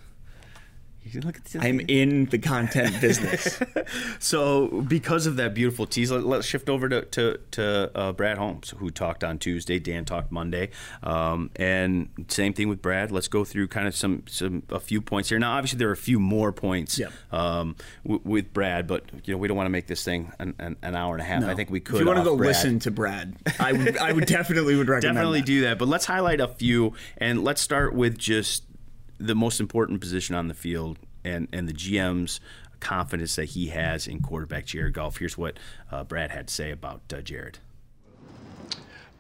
I'm 1.60 1.80
in 1.82 2.26
the 2.26 2.38
content 2.40 3.00
business. 3.02 3.60
so, 4.20 4.82
because 4.82 5.28
of 5.28 5.36
that 5.36 5.54
beautiful 5.54 5.86
tease, 5.86 6.12
let, 6.12 6.40
us 6.40 6.46
shift 6.46 6.70
over 6.70 6.90
to 6.90 7.02
to, 7.04 7.40
to 7.52 7.92
uh, 7.96 8.12
Brad 8.12 8.38
Holmes, 8.38 8.74
who 8.78 8.90
talked 8.90 9.24
on 9.24 9.38
Tuesday. 9.38 9.80
Dan 9.80 10.06
talked 10.06 10.32
Monday, 10.32 10.70
um, 11.04 11.52
and 11.58 12.10
same 12.28 12.54
thing 12.54 12.70
with 12.70 12.82
Brad. 12.82 13.12
Let's 13.12 13.28
go 13.28 13.46
through 13.46 13.68
kind 13.68 13.88
of 13.88 13.96
some 13.96 14.24
some 14.28 14.64
a 14.70 14.80
few 14.80 15.02
points 15.02 15.30
here. 15.30 15.40
Now, 15.40 15.54
obviously, 15.58 15.78
there 15.78 15.90
are 15.90 15.94
a 15.94 15.98
few 15.98 16.20
more 16.20 16.52
points 16.52 17.00
um, 17.32 17.76
w- 18.04 18.22
with 18.24 18.54
Brad, 18.54 18.88
but 18.88 19.04
you 19.26 19.34
know 19.34 19.38
we 19.38 19.48
don't 19.48 19.58
want 19.58 19.68
to 19.68 19.72
make 19.72 19.88
this 19.88 20.04
thing 20.04 20.32
an, 20.40 20.56
an, 20.60 20.76
an 20.82 20.96
hour 20.96 21.14
and 21.14 21.22
a 21.22 21.26
half. 21.26 21.42
No. 21.42 21.50
I 21.50 21.56
think 21.56 21.70
we 21.70 21.80
could. 21.80 21.96
If 21.96 22.02
you 22.02 22.08
want 22.08 22.20
to 22.20 22.26
go 22.26 22.36
Brad. 22.36 22.48
listen 22.48 22.80
to 22.80 22.92
Brad, 22.92 23.36
I 23.60 23.74
would 23.74 23.98
I 23.98 24.12
would 24.12 24.26
definitely 24.26 24.76
would 24.76 24.90
recommend 24.90 25.16
definitely 25.16 25.42
that. 25.42 25.46
do 25.46 25.62
that. 25.62 25.78
But 25.78 25.88
let's 25.88 26.06
highlight 26.06 26.42
a 26.42 26.48
few, 26.48 26.94
and 27.18 27.44
let's 27.44 27.62
start 27.62 27.94
with 27.94 28.18
just 28.18 28.64
the 29.18 29.36
most 29.36 29.60
important 29.60 30.02
position 30.02 30.36
on 30.36 30.48
the 30.48 30.54
field 30.54 30.98
and, 31.24 31.48
and 31.52 31.68
the 31.68 31.74
GM's 31.74 32.40
confidence 32.80 33.36
that 33.36 33.46
he 33.46 33.68
has 33.68 34.08
in 34.08 34.22
quarterback 34.22 34.66
Jared 34.66 34.94
Goff. 34.94 35.18
Here's 35.18 35.38
what 35.38 35.58
uh, 35.92 36.04
Brad 36.04 36.32
had 36.32 36.48
to 36.48 36.54
say 36.54 36.72
about 36.72 37.02
uh, 37.14 37.22
Jared. 37.22 37.60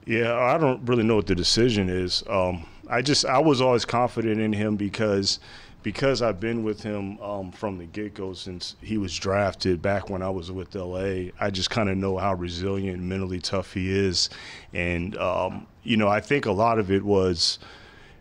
Yeah, 0.05 0.35
I 0.35 0.57
don't 0.57 0.85
really 0.85 1.03
know 1.03 1.15
what 1.15 1.25
the 1.25 1.35
decision 1.35 1.89
is. 1.89 2.23
Um, 2.29 2.67
I 2.87 3.01
just 3.01 3.25
I 3.25 3.39
was 3.39 3.61
always 3.61 3.85
confident 3.85 4.39
in 4.39 4.53
him 4.53 4.75
because 4.75 5.39
because 5.81 6.21
I've 6.21 6.39
been 6.39 6.63
with 6.63 6.81
him 6.81 7.19
um, 7.19 7.51
from 7.51 7.77
the 7.77 7.85
get 7.85 8.13
go 8.13 8.33
since 8.33 8.75
he 8.81 8.97
was 8.97 9.15
drafted 9.15 9.81
back 9.81 10.09
when 10.09 10.21
I 10.21 10.29
was 10.29 10.51
with 10.51 10.73
LA. 10.75 11.31
I 11.39 11.49
just 11.51 11.69
kind 11.69 11.89
of 11.89 11.97
know 11.97 12.17
how 12.17 12.33
resilient, 12.33 13.01
mentally 13.01 13.39
tough 13.39 13.73
he 13.73 13.91
is, 13.91 14.29
and 14.73 15.17
um, 15.17 15.65
you 15.83 15.97
know 15.97 16.07
I 16.07 16.21
think 16.21 16.45
a 16.45 16.51
lot 16.51 16.77
of 16.77 16.91
it 16.91 17.03
was 17.03 17.57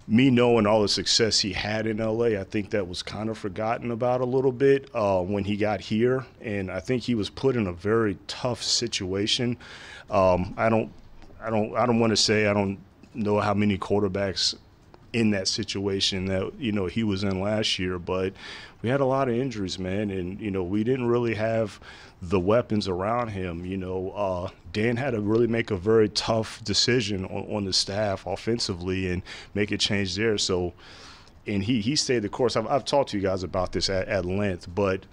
me 0.06 0.30
knowing 0.30 0.66
all 0.66 0.82
the 0.82 0.88
success 0.88 1.40
he 1.40 1.52
had 1.52 1.87
in 1.87 1.96
LA, 1.96 2.38
I 2.38 2.44
think 2.44 2.70
that 2.70 2.87
was 2.87 3.02
kind 3.02 3.30
of 3.30 3.38
forgotten 3.38 3.90
about 3.90 4.20
a 4.20 4.25
little 4.25 4.52
bit 4.52 4.90
uh, 4.94 5.23
when 5.23 5.44
he 5.44 5.56
got 5.56 5.80
here, 5.80 6.26
and 6.40 6.70
I 6.70 6.80
think 6.80 7.02
he 7.02 7.14
was 7.14 7.30
put 7.30 7.56
in 7.56 7.66
a 7.66 7.73
very 7.73 8.18
tough 8.26 8.62
situation. 8.62 9.56
Um, 10.11 10.54
I 10.56 10.68
don't, 10.68 10.92
I 11.40 11.50
don't, 11.50 11.75
I 11.75 11.87
don't 11.87 11.99
want 11.99 12.11
to 12.11 12.16
say 12.16 12.46
I 12.46 12.52
don't 12.52 12.78
know 13.14 13.40
how 13.40 13.54
many 13.54 13.78
quarterbacks 13.78 14.54
in 15.14 15.30
that 15.30 15.49
situation 15.49 16.26
that 16.26 16.52
you 16.58 16.73
know 16.73 16.87
he 16.87 17.04
was 17.04 17.25
in 17.25 17.40
last 17.40 17.78
year, 17.78 17.99
but 17.99 18.34
we 18.84 18.90
had 18.90 19.00
a 19.00 19.06
lot 19.06 19.30
of 19.30 19.34
injuries, 19.34 19.78
man, 19.78 20.10
and 20.10 20.38
you 20.38 20.50
know 20.50 20.62
we 20.62 20.84
didn't 20.84 21.06
really 21.06 21.34
have 21.36 21.80
the 22.20 22.38
weapons 22.38 22.86
around 22.86 23.28
him. 23.28 23.64
You 23.64 23.78
know, 23.78 24.10
uh, 24.10 24.50
Dan 24.74 24.98
had 24.98 25.12
to 25.12 25.20
really 25.22 25.46
make 25.46 25.70
a 25.70 25.76
very 25.76 26.10
tough 26.10 26.62
decision 26.64 27.25
on, 27.25 27.56
on, 27.56 27.64
the 27.64 27.73
staff 27.73 28.26
offensively 28.26 29.10
and 29.10 29.23
make 29.54 29.73
a 29.73 29.78
change 29.78 30.16
there. 30.16 30.36
So, 30.36 30.75
and 31.47 31.62
he 31.62 31.80
he 31.80 31.97
stayed 31.97 32.18
the 32.18 32.28
course. 32.28 32.56
I've, 32.56 32.66
I've 32.66 32.84
talked 32.84 33.08
to 33.12 33.16
you 33.16 33.23
guys 33.23 33.42
about 33.42 33.73
this 33.73 33.88
at, 33.88 34.06
at 34.06 34.26
length, 34.26 34.68
but 34.75 35.06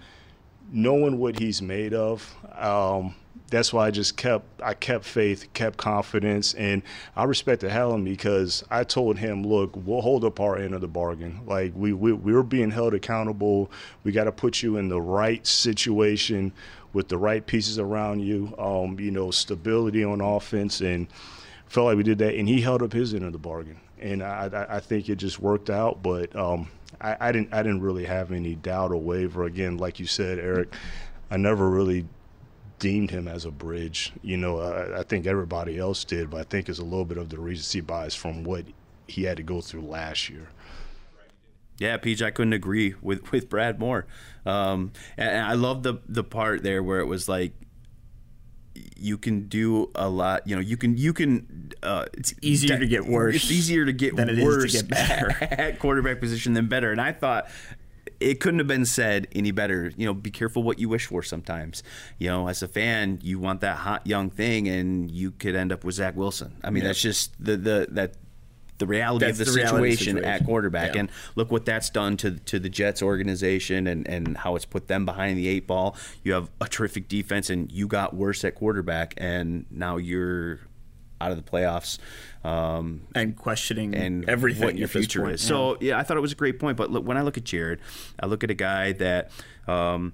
knowing 0.70 1.18
what 1.18 1.38
he's 1.38 1.62
made 1.62 1.94
of. 1.94 2.30
Um, 2.54 3.14
that's 3.52 3.70
why 3.70 3.86
I 3.86 3.90
just 3.90 4.16
kept 4.16 4.46
I 4.62 4.72
kept 4.72 5.04
faith, 5.04 5.52
kept 5.52 5.76
confidence, 5.76 6.54
and 6.54 6.82
I 7.14 7.24
respect 7.24 7.60
the 7.60 7.68
hell 7.68 7.92
him 7.92 8.02
because 8.02 8.64
I 8.70 8.82
told 8.82 9.18
him, 9.18 9.44
look, 9.44 9.72
we'll 9.74 10.00
hold 10.00 10.24
up 10.24 10.40
our 10.40 10.56
end 10.56 10.74
of 10.74 10.80
the 10.80 10.88
bargain. 10.88 11.40
Like 11.46 11.72
we 11.76 11.92
we 11.92 12.14
we're 12.14 12.42
being 12.42 12.70
held 12.70 12.94
accountable. 12.94 13.70
We 14.04 14.12
got 14.12 14.24
to 14.24 14.32
put 14.32 14.62
you 14.62 14.78
in 14.78 14.88
the 14.88 15.00
right 15.00 15.46
situation 15.46 16.52
with 16.94 17.08
the 17.08 17.18
right 17.18 17.44
pieces 17.46 17.78
around 17.78 18.20
you. 18.20 18.54
Um, 18.58 18.98
you 18.98 19.10
know, 19.10 19.30
stability 19.30 20.02
on 20.02 20.22
offense, 20.22 20.80
and 20.80 21.06
felt 21.66 21.86
like 21.86 21.96
we 21.98 22.02
did 22.02 22.18
that. 22.18 22.34
And 22.34 22.48
he 22.48 22.62
held 22.62 22.82
up 22.82 22.92
his 22.92 23.12
end 23.12 23.24
of 23.24 23.32
the 23.32 23.38
bargain, 23.38 23.78
and 24.00 24.22
I 24.22 24.48
I, 24.52 24.76
I 24.76 24.80
think 24.80 25.10
it 25.10 25.16
just 25.16 25.40
worked 25.40 25.68
out. 25.68 26.02
But 26.02 26.34
um, 26.34 26.68
I, 27.02 27.16
I 27.20 27.32
didn't 27.32 27.52
I 27.52 27.62
didn't 27.62 27.82
really 27.82 28.06
have 28.06 28.32
any 28.32 28.54
doubt 28.54 28.92
or 28.92 28.96
waver. 28.96 29.44
Again, 29.44 29.76
like 29.76 30.00
you 30.00 30.06
said, 30.06 30.38
Eric, 30.38 30.72
I 31.30 31.36
never 31.36 31.68
really 31.68 32.06
deemed 32.82 33.12
him 33.12 33.28
as 33.28 33.44
a 33.44 33.50
bridge. 33.52 34.12
You 34.22 34.36
know, 34.36 34.58
I, 34.58 34.98
I 35.00 35.02
think 35.04 35.24
everybody 35.24 35.78
else 35.78 36.02
did, 36.02 36.30
but 36.30 36.40
I 36.40 36.42
think 36.42 36.68
it's 36.68 36.80
a 36.80 36.84
little 36.84 37.04
bit 37.04 37.16
of 37.16 37.28
the 37.28 37.38
recency 37.38 37.80
bias 37.80 38.16
from 38.16 38.42
what 38.42 38.64
he 39.06 39.22
had 39.22 39.36
to 39.36 39.44
go 39.44 39.60
through 39.60 39.82
last 39.82 40.28
year. 40.28 40.48
Yeah, 41.78 41.96
PJ, 41.96 42.22
I 42.26 42.32
couldn't 42.32 42.54
agree 42.54 42.96
with, 43.00 43.30
with 43.30 43.48
Brad 43.48 43.78
more. 43.78 44.06
Um, 44.44 44.92
and 45.16 45.46
I 45.46 45.52
love 45.52 45.84
the 45.84 46.00
the 46.08 46.24
part 46.24 46.64
there 46.64 46.82
where 46.82 46.98
it 46.98 47.06
was 47.06 47.28
like 47.28 47.52
you 48.96 49.16
can 49.16 49.46
do 49.46 49.90
a 49.94 50.08
lot. 50.08 50.48
You 50.48 50.56
know, 50.56 50.60
you 50.60 50.76
can 50.76 50.96
you 50.96 51.12
can. 51.12 51.70
Uh, 51.84 52.06
it's 52.14 52.34
easier 52.42 52.78
to 52.78 52.86
get 52.86 53.06
worse. 53.06 53.36
It's 53.36 53.50
easier 53.50 53.84
to 53.84 53.92
get 53.92 54.16
than 54.16 54.28
it 54.28 54.44
worse 54.44 54.74
is 54.74 54.82
to 54.82 54.88
get 54.88 54.90
better 54.90 55.30
at 55.40 55.78
quarterback 55.78 56.18
position 56.18 56.54
than 56.54 56.66
better. 56.66 56.90
And 56.90 57.00
I 57.00 57.12
thought 57.12 57.46
it 58.22 58.40
couldn't 58.40 58.60
have 58.60 58.68
been 58.68 58.86
said 58.86 59.28
any 59.32 59.50
better. 59.50 59.92
You 59.96 60.06
know, 60.06 60.14
be 60.14 60.30
careful 60.30 60.62
what 60.62 60.78
you 60.78 60.88
wish 60.88 61.06
for 61.06 61.22
sometimes. 61.22 61.82
You 62.18 62.28
know, 62.28 62.48
as 62.48 62.62
a 62.62 62.68
fan, 62.68 63.18
you 63.22 63.38
want 63.38 63.60
that 63.60 63.78
hot 63.78 64.06
young 64.06 64.30
thing, 64.30 64.68
and 64.68 65.10
you 65.10 65.32
could 65.32 65.54
end 65.54 65.72
up 65.72 65.84
with 65.84 65.96
Zach 65.96 66.16
Wilson. 66.16 66.56
I 66.64 66.70
mean, 66.70 66.82
yep. 66.82 66.90
that's 66.90 67.02
just 67.02 67.32
the 67.42 67.56
the 67.56 67.88
that 67.90 68.14
the 68.78 68.86
reality 68.86 69.26
that's 69.26 69.38
of 69.38 69.46
the, 69.46 69.52
the 69.52 69.66
situation, 69.66 70.16
situation, 70.16 70.24
at 70.24 70.44
quarterback. 70.44 70.94
Yeah. 70.94 71.00
And 71.02 71.10
look 71.36 71.52
what 71.52 71.64
that's 71.64 71.88
done 71.90 72.16
to 72.18 72.32
to 72.32 72.58
the 72.58 72.68
Jets 72.68 73.02
organization 73.02 73.86
and 73.86 74.06
and 74.08 74.36
how 74.38 74.56
it's 74.56 74.64
put 74.64 74.88
them 74.88 75.04
behind 75.04 75.38
the 75.38 75.46
eight 75.48 75.66
ball. 75.66 75.96
You 76.24 76.32
have 76.32 76.50
a 76.60 76.68
terrific 76.68 77.08
defense, 77.08 77.48
and 77.50 77.70
you 77.70 77.86
got 77.86 78.14
worse 78.14 78.44
at 78.44 78.54
quarterback, 78.54 79.14
and 79.16 79.66
now 79.70 79.98
you're 79.98 80.60
out 81.22 81.30
of 81.30 81.42
the 81.42 81.50
playoffs 81.50 81.98
um, 82.44 83.02
and 83.14 83.36
questioning 83.36 83.94
and 83.94 84.28
everything 84.28 84.64
what 84.64 84.76
your 84.76 84.88
future 84.88 85.28
is. 85.30 85.40
So 85.40 85.76
yeah, 85.80 85.98
I 85.98 86.02
thought 86.02 86.16
it 86.16 86.20
was 86.20 86.32
a 86.32 86.36
great 86.36 86.58
point. 86.58 86.76
But 86.76 86.90
look, 86.90 87.06
when 87.06 87.16
I 87.16 87.22
look 87.22 87.36
at 87.36 87.44
Jared, 87.44 87.80
I 88.20 88.26
look 88.26 88.42
at 88.44 88.50
a 88.50 88.54
guy 88.54 88.92
that 88.92 89.30
um, 89.66 90.12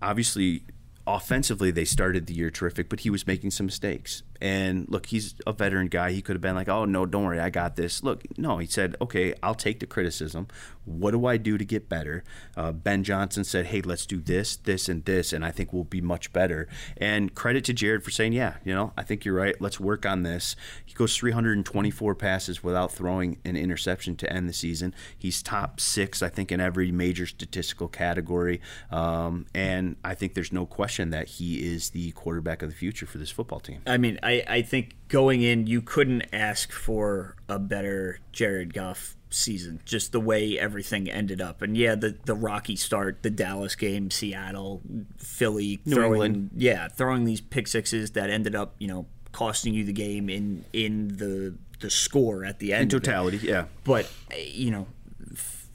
obviously 0.00 0.62
offensively 1.06 1.70
they 1.70 1.84
started 1.84 2.26
the 2.26 2.34
year 2.34 2.50
terrific, 2.50 2.88
but 2.88 3.00
he 3.00 3.10
was 3.10 3.26
making 3.26 3.50
some 3.50 3.66
mistakes. 3.66 4.22
And 4.40 4.86
look, 4.88 5.06
he's 5.06 5.34
a 5.46 5.52
veteran 5.52 5.88
guy. 5.88 6.12
He 6.12 6.22
could 6.22 6.36
have 6.36 6.42
been 6.42 6.54
like, 6.54 6.68
"Oh 6.68 6.84
no, 6.84 7.06
don't 7.06 7.24
worry, 7.24 7.40
I 7.40 7.50
got 7.50 7.76
this." 7.76 8.02
Look, 8.02 8.24
no, 8.38 8.58
he 8.58 8.66
said, 8.66 8.96
"Okay, 9.00 9.34
I'll 9.42 9.54
take 9.54 9.80
the 9.80 9.86
criticism. 9.86 10.48
What 10.84 11.10
do 11.10 11.26
I 11.26 11.36
do 11.36 11.58
to 11.58 11.64
get 11.64 11.88
better?" 11.88 12.24
Uh, 12.56 12.72
ben 12.72 13.04
Johnson 13.04 13.44
said, 13.44 13.66
"Hey, 13.66 13.80
let's 13.80 14.06
do 14.06 14.20
this, 14.20 14.56
this, 14.56 14.88
and 14.88 15.04
this, 15.04 15.32
and 15.32 15.44
I 15.44 15.50
think 15.50 15.72
we'll 15.72 15.84
be 15.84 16.00
much 16.00 16.32
better." 16.32 16.68
And 16.96 17.34
credit 17.34 17.64
to 17.64 17.72
Jared 17.72 18.02
for 18.04 18.10
saying, 18.10 18.32
"Yeah, 18.32 18.56
you 18.64 18.74
know, 18.74 18.92
I 18.96 19.02
think 19.02 19.24
you're 19.24 19.34
right. 19.34 19.60
Let's 19.60 19.80
work 19.80 20.06
on 20.06 20.22
this." 20.22 20.56
He 20.84 20.94
goes 20.94 21.16
324 21.16 22.14
passes 22.14 22.62
without 22.62 22.92
throwing 22.92 23.38
an 23.44 23.56
interception 23.56 24.16
to 24.16 24.32
end 24.32 24.48
the 24.48 24.52
season. 24.52 24.94
He's 25.16 25.42
top 25.42 25.80
six, 25.80 26.22
I 26.22 26.28
think, 26.28 26.52
in 26.52 26.60
every 26.60 26.92
major 26.92 27.26
statistical 27.26 27.88
category, 27.88 28.60
um, 28.90 29.46
and 29.54 29.96
I 30.04 30.14
think 30.14 30.34
there's 30.34 30.52
no 30.52 30.66
question 30.66 31.10
that 31.10 31.28
he 31.28 31.74
is 31.74 31.90
the 31.90 32.12
quarterback 32.12 32.62
of 32.62 32.70
the 32.70 32.74
future 32.76 33.06
for 33.06 33.18
this 33.18 33.30
football 33.30 33.60
team. 33.60 33.80
I 33.86 33.96
mean, 33.96 34.18
I, 34.26 34.42
I 34.48 34.62
think 34.62 34.96
going 35.06 35.42
in, 35.42 35.68
you 35.68 35.80
couldn't 35.80 36.22
ask 36.32 36.72
for 36.72 37.36
a 37.48 37.60
better 37.60 38.18
Jared 38.32 38.74
Goff 38.74 39.16
season, 39.30 39.80
just 39.84 40.10
the 40.10 40.18
way 40.18 40.58
everything 40.58 41.08
ended 41.08 41.40
up. 41.40 41.62
And 41.62 41.76
yeah, 41.76 41.94
the, 41.94 42.16
the 42.24 42.34
rocky 42.34 42.74
start, 42.74 43.22
the 43.22 43.30
Dallas 43.30 43.76
game, 43.76 44.10
Seattle, 44.10 44.82
Philly, 45.16 45.80
New 45.84 45.94
throwing, 45.94 46.12
England. 46.12 46.50
yeah, 46.56 46.88
throwing 46.88 47.24
these 47.24 47.40
pick 47.40 47.68
sixes 47.68 48.10
that 48.12 48.28
ended 48.28 48.56
up, 48.56 48.74
you 48.80 48.88
know, 48.88 49.06
costing 49.30 49.74
you 49.74 49.84
the 49.84 49.92
game 49.92 50.28
in 50.28 50.64
in 50.72 51.08
the 51.18 51.54
the 51.78 51.90
score 51.90 52.44
at 52.44 52.58
the 52.58 52.72
end. 52.72 52.82
In 52.82 52.88
totality, 52.88 53.38
yeah. 53.38 53.66
But 53.84 54.10
you 54.36 54.72
know, 54.72 54.88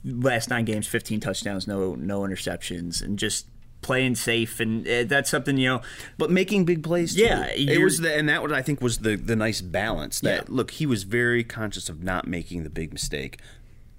last 0.03 0.49
nine 0.49 0.65
games, 0.65 0.87
15 0.87 1.21
touchdowns, 1.21 1.67
no 1.67 1.95
no 1.95 2.21
interceptions, 2.21 3.01
and 3.01 3.17
just 3.17 3.47
playing 3.81 4.15
safe, 4.15 4.59
and 4.59 4.87
uh, 4.87 5.03
that's 5.05 5.29
something 5.29 5.57
you 5.57 5.67
know. 5.69 5.81
But 6.17 6.29
making 6.31 6.65
big 6.65 6.83
plays, 6.83 7.15
too. 7.15 7.21
Yeah, 7.23 7.47
it 7.47 7.81
was, 7.81 7.99
the, 7.99 8.15
and 8.15 8.29
that 8.29 8.41
what 8.41 8.51
I 8.51 8.61
think 8.61 8.81
was 8.81 8.99
the 8.99 9.15
the 9.15 9.35
nice 9.35 9.61
balance. 9.61 10.19
That 10.21 10.35
Yeah. 10.47 10.55
look, 10.55 10.71
he 10.71 10.85
was 10.85 11.03
very 11.03 11.43
conscious 11.43 11.89
of 11.89 12.03
not 12.03 12.27
making 12.27 12.63
the 12.63 12.69
big 12.69 12.93
mistake, 12.93 13.39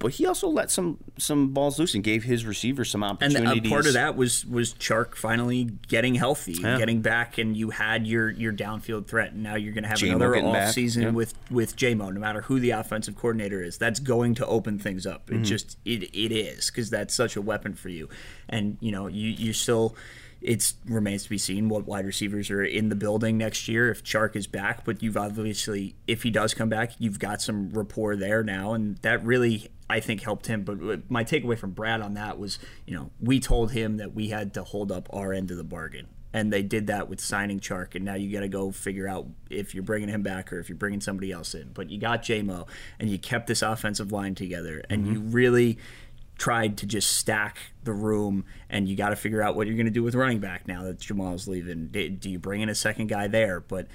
but 0.03 0.11
he 0.11 0.25
also 0.27 0.49
let 0.49 0.69
some 0.69 0.99
some 1.17 1.53
balls 1.53 1.79
loose 1.79 1.95
and 1.95 2.03
gave 2.03 2.25
his 2.25 2.45
receiver 2.45 2.83
some 2.83 3.01
And 3.03 3.13
opportunities. 3.13 3.65
a 3.65 3.69
part 3.69 3.87
of 3.87 3.93
that 3.93 4.15
was 4.17 4.45
was 4.45 4.73
Chark 4.73 5.15
finally 5.15 5.69
getting 5.87 6.15
healthy, 6.15 6.57
Yeah. 6.61 6.77
getting 6.77 7.01
back, 7.01 7.37
and 7.37 7.55
you 7.55 7.69
had 7.69 8.05
your 8.05 8.29
your 8.29 8.51
downfield 8.51 9.07
threat. 9.07 9.31
And 9.31 9.41
now 9.41 9.55
you're 9.55 9.71
going 9.73 9.83
to 9.83 9.89
have 9.89 9.97
J-Mo 9.97 10.17
another 10.17 10.35
off 10.35 10.53
back, 10.53 10.73
season 10.73 11.03
yeah. 11.03 11.09
with 11.11 11.33
with 11.49 11.77
JMO. 11.77 12.13
No 12.13 12.19
matter 12.19 12.41
who 12.41 12.59
the 12.59 12.71
offensive 12.71 13.15
coordinator 13.15 13.63
is, 13.63 13.77
that's 13.77 13.99
going 14.01 14.35
to 14.35 14.45
open 14.45 14.77
things 14.77 15.07
up. 15.07 15.27
Mm-hmm. 15.27 15.41
It 15.41 15.45
just 15.45 15.77
it 15.85 16.03
it 16.13 16.31
is 16.33 16.69
because 16.69 16.89
that's 16.89 17.15
such 17.15 17.35
a 17.37 17.41
weapon 17.41 17.73
for 17.73 17.87
you. 17.89 18.09
And 18.49 18.77
you 18.81 18.91
know 18.91 19.07
you 19.07 19.29
you 19.29 19.53
still. 19.53 19.95
It 20.43 20.73
remains 20.85 21.23
to 21.23 21.29
be 21.29 21.37
seen 21.37 21.69
what 21.69 21.85
wide 21.85 22.05
receivers 22.05 22.51
are 22.51 22.63
in 22.63 22.89
the 22.89 22.95
building 22.95 23.37
next 23.37 23.67
year 23.67 23.89
if 23.89 24.03
Chark 24.03 24.35
is 24.35 24.45
back. 24.45 24.83
But 24.83 25.01
you've 25.01 25.17
obviously, 25.17 25.95
if 26.05 26.23
he 26.23 26.31
does 26.31 26.53
come 26.53 26.69
back, 26.69 26.91
you've 26.99 27.19
got 27.19 27.41
some 27.41 27.69
rapport 27.69 28.15
there 28.17 28.43
now, 28.43 28.73
and 28.73 28.97
that 28.97 29.23
really 29.23 29.69
I 29.89 29.99
think 29.99 30.21
helped 30.21 30.47
him. 30.47 30.63
But 30.63 31.09
my 31.09 31.23
takeaway 31.23 31.57
from 31.57 31.71
Brad 31.71 32.01
on 32.01 32.15
that 32.15 32.39
was, 32.39 32.59
you 32.85 32.95
know, 32.95 33.11
we 33.21 33.39
told 33.39 33.71
him 33.71 33.97
that 33.97 34.13
we 34.13 34.29
had 34.29 34.53
to 34.55 34.63
hold 34.63 34.91
up 34.91 35.07
our 35.13 35.31
end 35.33 35.51
of 35.51 35.57
the 35.57 35.63
bargain. 35.63 36.07
And 36.35 36.51
they 36.51 36.63
did 36.63 36.87
that 36.87 37.09
with 37.09 37.19
signing 37.21 37.59
Chark, 37.59 37.93
and 37.93 38.03
now 38.03 38.15
you 38.15 38.33
got 38.33 38.39
to 38.39 38.47
go 38.47 38.71
figure 38.71 39.07
out 39.07 39.27
if 39.51 39.75
you're 39.75 39.83
bringing 39.83 40.09
him 40.09 40.23
back 40.23 40.51
or 40.51 40.59
if 40.59 40.67
you're 40.67 40.77
bringing 40.79 40.99
somebody 40.99 41.31
else 41.31 41.53
in. 41.53 41.69
But 41.73 41.91
you 41.91 41.99
got 41.99 42.23
JMO, 42.23 42.67
and 42.99 43.07
you 43.07 43.19
kept 43.19 43.45
this 43.45 43.61
offensive 43.61 44.11
line 44.11 44.33
together, 44.33 44.83
and 44.89 45.03
mm-hmm. 45.03 45.13
you 45.13 45.19
really 45.19 45.77
tried 46.43 46.77
to 46.77 46.85
just 46.85 47.09
stack 47.13 47.57
the 47.85 47.93
room, 47.93 48.43
and 48.69 48.89
you 48.89 48.97
got 48.97 49.11
to 49.11 49.15
figure 49.15 49.41
out 49.41 49.55
what 49.55 49.65
you're 49.65 49.77
going 49.77 49.85
to 49.85 49.91
do 49.91 50.03
with 50.03 50.13
running 50.13 50.39
back 50.39 50.67
now 50.67 50.83
that 50.83 50.99
Jamal's 50.99 51.47
leaving. 51.47 51.87
Do 51.87 52.09
do 52.09 52.29
you 52.29 52.37
bring 52.37 52.59
in 52.59 52.67
a 52.67 52.75
second 52.75 53.07
guy 53.07 53.29
there? 53.29 53.61
But 53.61 53.87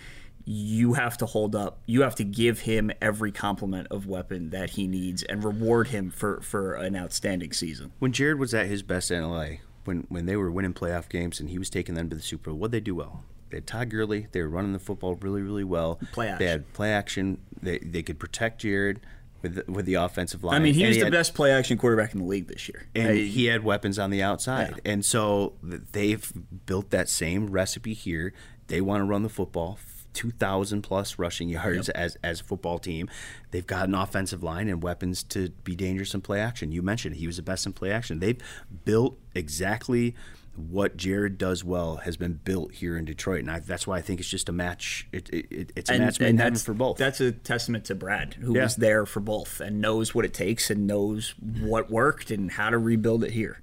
you 0.47 0.95
have 0.95 1.19
to 1.19 1.27
hold 1.27 1.55
up. 1.55 1.81
You 1.85 2.01
have 2.01 2.15
to 2.15 2.25
give 2.25 2.61
him 2.61 2.91
every 3.03 3.33
complement 3.33 3.89
of 3.91 4.07
weapon 4.07 4.49
that 4.49 4.71
he 4.71 4.87
needs, 4.87 5.23
and 5.25 5.45
reward 5.45 5.89
him 5.89 6.11
for 6.11 6.41
for 6.41 6.73
an 6.73 6.97
outstanding 6.97 7.53
season. 7.53 7.93
when 7.99 8.13
Jared 8.13 8.39
was 8.39 8.55
at 8.55 8.65
his 8.65 8.83
best 8.83 9.11
in 9.11 9.23
LA, 9.23 9.49
when 9.85 10.07
when 10.09 10.25
they 10.25 10.37
were 10.37 10.51
winning 10.51 10.73
playoff 10.73 11.11
games 11.11 11.41
and 11.41 11.51
he 11.51 11.59
was 11.59 11.69
taking 11.69 11.97
them 11.97 12.09
to 12.09 12.17
the 12.17 12.23
Super 12.23 12.51
Bowl, 12.51 12.59
what 12.59 12.71
they 12.71 12.81
do 12.81 12.95
well? 12.95 13.25
They 13.51 13.59
had 13.59 13.67
Todd 13.67 13.91
Gurley. 13.91 14.27
They 14.33 14.41
were 14.41 14.49
running 14.49 14.73
the 14.73 14.79
football 14.79 15.17
really, 15.17 15.43
really 15.43 15.65
well. 15.65 16.01
Play 16.13 16.29
action. 16.29 16.39
They 16.39 16.51
had 16.51 16.73
play 16.73 16.93
action. 16.93 17.39
They 17.61 17.79
they 17.81 18.03
could 18.03 18.19
protect 18.19 18.63
Jared 18.63 19.01
with 19.43 19.55
the, 19.55 19.73
with 19.73 19.87
the 19.87 19.95
offensive 19.95 20.43
line. 20.43 20.57
I 20.57 20.59
mean, 20.65 20.75
he 20.75 20.83
And 20.83 20.89
was 20.89 20.99
the 20.99 21.05
had- 21.05 21.13
best 21.13 21.35
play 21.35 21.51
action 21.53 21.79
quarterback 21.79 22.13
in 22.15 22.21
the 22.21 22.27
league 22.27 22.49
this 22.49 22.69
year. 22.69 22.87
and 22.95 23.09
Uh, 23.11 23.13
he 23.13 23.47
had 23.47 23.63
weapons 23.65 23.99
on 23.99 24.11
the 24.11 24.23
outside. 24.23 24.75
Yeah. 24.85 24.93
And 24.93 25.05
so 25.05 25.55
they've 25.63 26.33
built 26.67 26.91
that 26.91 27.09
same 27.09 27.49
recipe 27.51 27.95
here. 27.95 28.33
They 28.67 28.81
want 28.81 29.01
to 29.01 29.05
run 29.05 29.23
the 29.23 29.29
football, 29.29 29.79
2,000 30.15 30.83
plus 30.83 31.19
rushing 31.19 31.49
yards 31.49 31.89
as, 31.91 32.17
as 32.25 32.41
a 32.41 32.45
football 32.45 32.79
team. 32.79 33.09
They've 33.53 33.67
got 33.67 33.89
an 33.89 33.95
offensive 33.95 34.43
line 34.43 34.69
and 34.69 34.83
weapons 34.83 35.23
to 35.25 35.51
be 35.65 35.77
dangerous 35.77 36.13
in 36.15 36.21
play 36.23 36.41
action. 36.41 36.73
You 36.73 36.83
mentioned 36.83 37.17
he 37.17 37.27
was 37.27 37.37
the 37.37 37.43
best 37.43 37.65
in 37.67 37.73
play 37.73 37.93
action. 37.93 38.19
They've 38.19 38.41
built 38.85 39.19
exactly 39.35 40.15
what 40.59 40.97
Jared 40.97 41.39
does 41.39 41.63
well 41.65 41.97
has 41.99 42.17
been 42.17 42.35
built 42.35 42.73
here 42.73 42.97
in 42.97 43.05
Detroit, 43.05 43.41
and 43.41 43.51
I, 43.51 43.61
that's 43.61 43.87
why 43.87 43.99
I 43.99 44.01
think 44.03 44.21
it's 44.21 44.29
just 44.29 44.49
a 44.49 44.53
match. 44.53 45.07
It, 45.13 45.29
it, 45.31 45.47
it, 45.51 45.73
it's 45.77 45.89
a 45.91 45.99
match 45.99 46.19
made 46.21 46.31
in 46.31 46.37
that's 46.37 46.63
for 46.63 46.75
both. 46.75 46.99
That's 46.99 47.21
a 47.21 47.33
testament 47.33 47.85
to 47.87 47.95
Brad, 47.95 48.35
who 48.35 48.55
Yeah. 48.57 48.65
was 48.65 48.77
there 48.77 49.07
for 49.07 49.21
both 49.21 49.61
and 49.61 49.81
knows 49.81 50.15
what 50.15 50.25
it 50.25 50.35
takes 50.35 50.71
and 50.71 50.87
knows 50.87 51.35
what 51.61 51.91
worked 51.91 52.31
and 52.31 52.51
how 52.51 52.71
to 52.71 52.79
rebuild 52.79 53.23
it 53.25 53.31
here. 53.31 53.61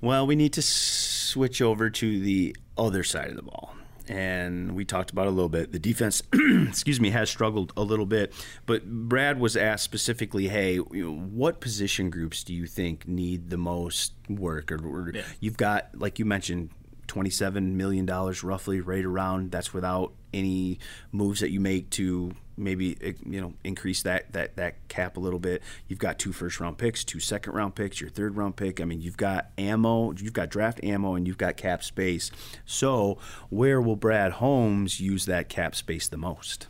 Well, 0.00 0.26
we 0.26 0.34
need 0.34 0.52
to 0.54 0.62
switch 0.62 1.60
over 1.62 1.90
to 1.90 2.20
the 2.20 2.56
other 2.76 3.04
side 3.04 3.28
of 3.28 3.36
the 3.36 3.42
ball. 3.42 3.74
And 4.08 4.74
we 4.74 4.84
talked 4.84 5.10
about 5.10 5.26
a 5.26 5.30
little 5.30 5.48
bit. 5.48 5.72
The 5.72 5.78
defense, 5.78 6.22
excuse 6.68 7.00
me, 7.00 7.10
has 7.10 7.30
struggled 7.30 7.72
a 7.76 7.82
little 7.82 8.06
bit. 8.06 8.32
But 8.66 8.84
Brad 8.86 9.38
was 9.38 9.56
asked 9.56 9.84
specifically, 9.84 10.48
"Hey, 10.48 10.78
what 10.78 11.60
position 11.60 12.10
groups 12.10 12.42
do 12.42 12.52
you 12.52 12.66
think 12.66 13.06
need 13.06 13.50
the 13.50 13.56
most 13.56 14.12
work?" 14.28 14.72
Or, 14.72 14.84
or 14.84 15.12
you've 15.40 15.56
got, 15.56 15.88
like 15.94 16.18
you 16.18 16.24
mentioned, 16.24 16.70
twenty-seven 17.06 17.76
million 17.76 18.04
dollars 18.06 18.42
roughly, 18.42 18.80
right 18.80 19.04
around. 19.04 19.52
That's 19.52 19.72
without 19.72 20.12
any 20.34 20.78
moves 21.12 21.40
that 21.40 21.50
you 21.50 21.60
make 21.60 21.90
to 21.90 22.32
maybe 22.56 22.96
eh, 23.02 23.12
you 23.24 23.40
know 23.40 23.54
increase 23.64 24.02
that 24.02 24.32
that 24.32 24.56
that 24.56 24.88
cap 24.88 25.16
a 25.16 25.20
little 25.20 25.38
bit. 25.38 25.62
You've 25.88 25.98
got 25.98 26.18
two 26.18 26.32
first 26.32 26.60
round 26.60 26.78
picks, 26.78 27.04
two 27.04 27.20
second 27.20 27.52
round 27.52 27.74
picks, 27.74 28.00
your 28.00 28.10
third 28.10 28.36
round 28.36 28.56
pick. 28.56 28.80
I 28.80 28.84
mean, 28.84 29.00
you've 29.00 29.16
got 29.16 29.50
ammo, 29.58 30.12
you've 30.12 30.32
got 30.32 30.48
draft 30.48 30.82
ammo, 30.82 31.14
and 31.14 31.26
you've 31.26 31.38
got 31.38 31.56
cap 31.56 31.82
space. 31.82 32.30
So 32.64 33.18
where 33.50 33.80
will 33.80 33.96
Brad 33.96 34.32
Holmes 34.32 35.00
use 35.00 35.26
that 35.26 35.48
cap 35.48 35.74
space 35.74 36.08
the 36.08 36.16
most? 36.16 36.66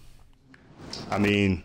I 1.11 1.19
mean, 1.19 1.63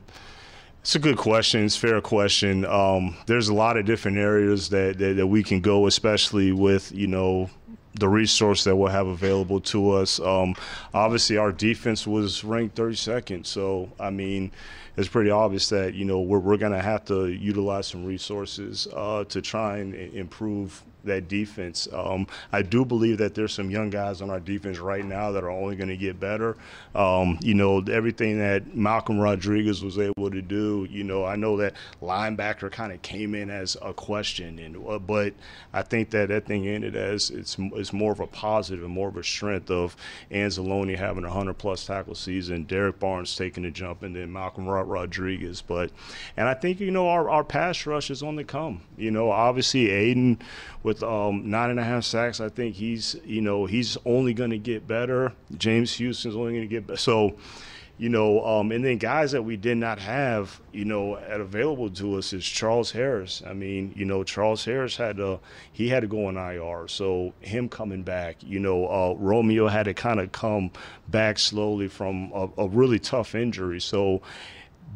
it's 0.81 0.95
a 0.95 0.99
good 0.99 1.17
question. 1.17 1.65
It's 1.65 1.75
a 1.75 1.79
fair 1.79 2.01
question. 2.01 2.65
Um, 2.65 3.17
there's 3.25 3.49
a 3.49 3.53
lot 3.53 3.77
of 3.77 3.85
different 3.85 4.17
areas 4.17 4.69
that, 4.69 4.97
that, 4.99 5.17
that 5.17 5.27
we 5.27 5.43
can 5.43 5.59
go, 5.59 5.85
especially 5.85 6.51
with, 6.51 6.91
you 6.93 7.07
know, 7.07 7.49
the 7.99 8.09
resource 8.09 8.63
that 8.63 8.75
we'll 8.75 8.91
have 8.91 9.07
available 9.07 9.59
to 9.61 9.91
us. 9.91 10.19
Um, 10.19 10.55
obviously, 10.93 11.37
our 11.37 11.51
defense 11.51 12.05
was 12.05 12.43
ranked 12.43 12.75
32nd. 12.75 13.45
So, 13.45 13.91
I 13.99 14.09
mean, 14.09 14.51
it's 14.95 15.07
pretty 15.07 15.29
obvious 15.29 15.69
that, 15.69 15.93
you 15.93 16.05
know, 16.05 16.21
we're, 16.21 16.39
we're 16.39 16.57
going 16.57 16.71
to 16.73 16.81
have 16.81 17.05
to 17.05 17.27
utilize 17.27 17.87
some 17.87 18.05
resources 18.05 18.87
uh, 18.95 19.23
to 19.25 19.41
try 19.41 19.77
and 19.77 19.93
improve 19.93 20.83
that 21.07 21.27
defense. 21.27 21.87
Um, 21.91 22.27
I 22.51 22.61
do 22.61 22.85
believe 22.85 23.17
that 23.17 23.35
there's 23.35 23.53
some 23.53 23.69
young 23.69 23.89
guys 23.89 24.21
on 24.21 24.29
our 24.29 24.39
defense 24.39 24.79
right 24.79 25.05
now 25.05 25.31
that 25.31 25.43
are 25.43 25.49
only 25.49 25.75
going 25.75 25.89
to 25.89 25.97
get 25.97 26.19
better. 26.19 26.57
Um, 26.95 27.37
you 27.41 27.53
know, 27.53 27.79
everything 27.81 28.39
that 28.39 28.75
Malcolm 28.75 29.19
Rodriguez 29.19 29.83
was 29.83 29.97
able 29.97 30.31
to 30.31 30.41
do. 30.41 30.87
You 30.89 31.03
know, 31.03 31.25
I 31.25 31.35
know 31.35 31.57
that 31.57 31.73
linebacker 32.01 32.71
kind 32.71 32.91
of 32.91 33.01
came 33.01 33.35
in 33.35 33.49
as 33.49 33.77
a 33.81 33.93
question, 33.93 34.59
and 34.59 34.77
uh, 34.87 34.99
but 34.99 35.33
I 35.73 35.81
think 35.81 36.09
that 36.11 36.29
that 36.29 36.45
thing 36.45 36.67
ended 36.67 36.95
as 36.95 37.29
it's 37.29 37.57
it's 37.59 37.93
more 37.93 38.11
of 38.11 38.19
a 38.19 38.27
positive 38.27 38.83
and 38.83 38.93
more 38.93 39.09
of 39.09 39.17
a 39.17 39.23
strength 39.23 39.71
of 39.71 39.95
Anzalone 40.31 40.97
having 40.97 41.23
a 41.23 41.29
hundred 41.29 41.57
plus 41.57 41.85
tackle 41.85 42.15
season, 42.15 42.63
Derrick 42.63 42.99
Barnes 42.99 43.35
taking 43.35 43.63
the 43.63 43.71
jump, 43.71 44.03
and 44.03 44.15
then 44.15 44.31
Malcolm 44.31 44.67
Rodriguez. 44.67 45.61
But 45.61 45.91
and 46.35 46.47
I 46.47 46.53
think 46.53 46.79
you 46.79 46.91
know 46.91 47.07
our, 47.09 47.29
our 47.29 47.43
pass 47.43 47.85
rush 47.85 48.09
is 48.09 48.23
on 48.23 48.35
the 48.35 48.43
come. 48.43 48.81
You 48.97 49.11
know, 49.11 49.31
obviously 49.31 49.89
Aidan 49.89 50.39
with 50.87 51.03
um, 51.03 51.49
nine 51.49 51.69
and 51.69 51.81
a 51.81 51.83
half 51.83 52.05
sacks, 52.05 52.39
I 52.39 52.47
think 52.47 52.75
he's 52.75 53.17
you 53.25 53.41
know 53.41 53.65
he's 53.65 53.97
only 54.05 54.33
going 54.33 54.51
to 54.51 54.57
get 54.57 54.87
better. 54.87 55.33
James 55.57 55.93
Houston's 55.95 56.35
only 56.35 56.53
going 56.53 56.61
to 56.61 56.67
get 56.67 56.87
better. 56.87 56.97
So 56.97 57.35
you 57.97 58.09
know, 58.09 58.45
um, 58.45 58.71
and 58.71 58.85
then 58.85 58.97
guys 58.97 59.31
that 59.31 59.41
we 59.41 59.57
did 59.57 59.77
not 59.77 59.97
have, 59.97 60.61
you 60.71 60.85
know, 60.85 61.17
at 61.17 61.41
available 61.41 61.89
to 61.89 62.15
us 62.15 62.31
is 62.31 62.45
Charles 62.45 62.91
Harris. 62.91 63.41
I 63.45 63.53
mean, 63.53 63.91
you 63.95 64.05
know, 64.05 64.23
Charles 64.23 64.63
Harris 64.63 64.95
had 64.95 65.17
to 65.17 65.39
he 65.73 65.89
had 65.89 66.01
to 66.01 66.07
go 66.07 66.27
on 66.27 66.37
IR, 66.37 66.87
so 66.87 67.33
him 67.41 67.67
coming 67.67 68.03
back, 68.03 68.37
you 68.41 68.59
know, 68.59 68.87
uh, 68.87 69.15
Romeo 69.17 69.67
had 69.67 69.83
to 69.83 69.93
kind 69.93 70.19
of 70.19 70.31
come 70.31 70.71
back 71.09 71.37
slowly 71.37 71.87
from 71.87 72.31
a, 72.33 72.47
a 72.59 72.67
really 72.69 72.99
tough 72.99 73.35
injury, 73.35 73.81
so. 73.81 74.21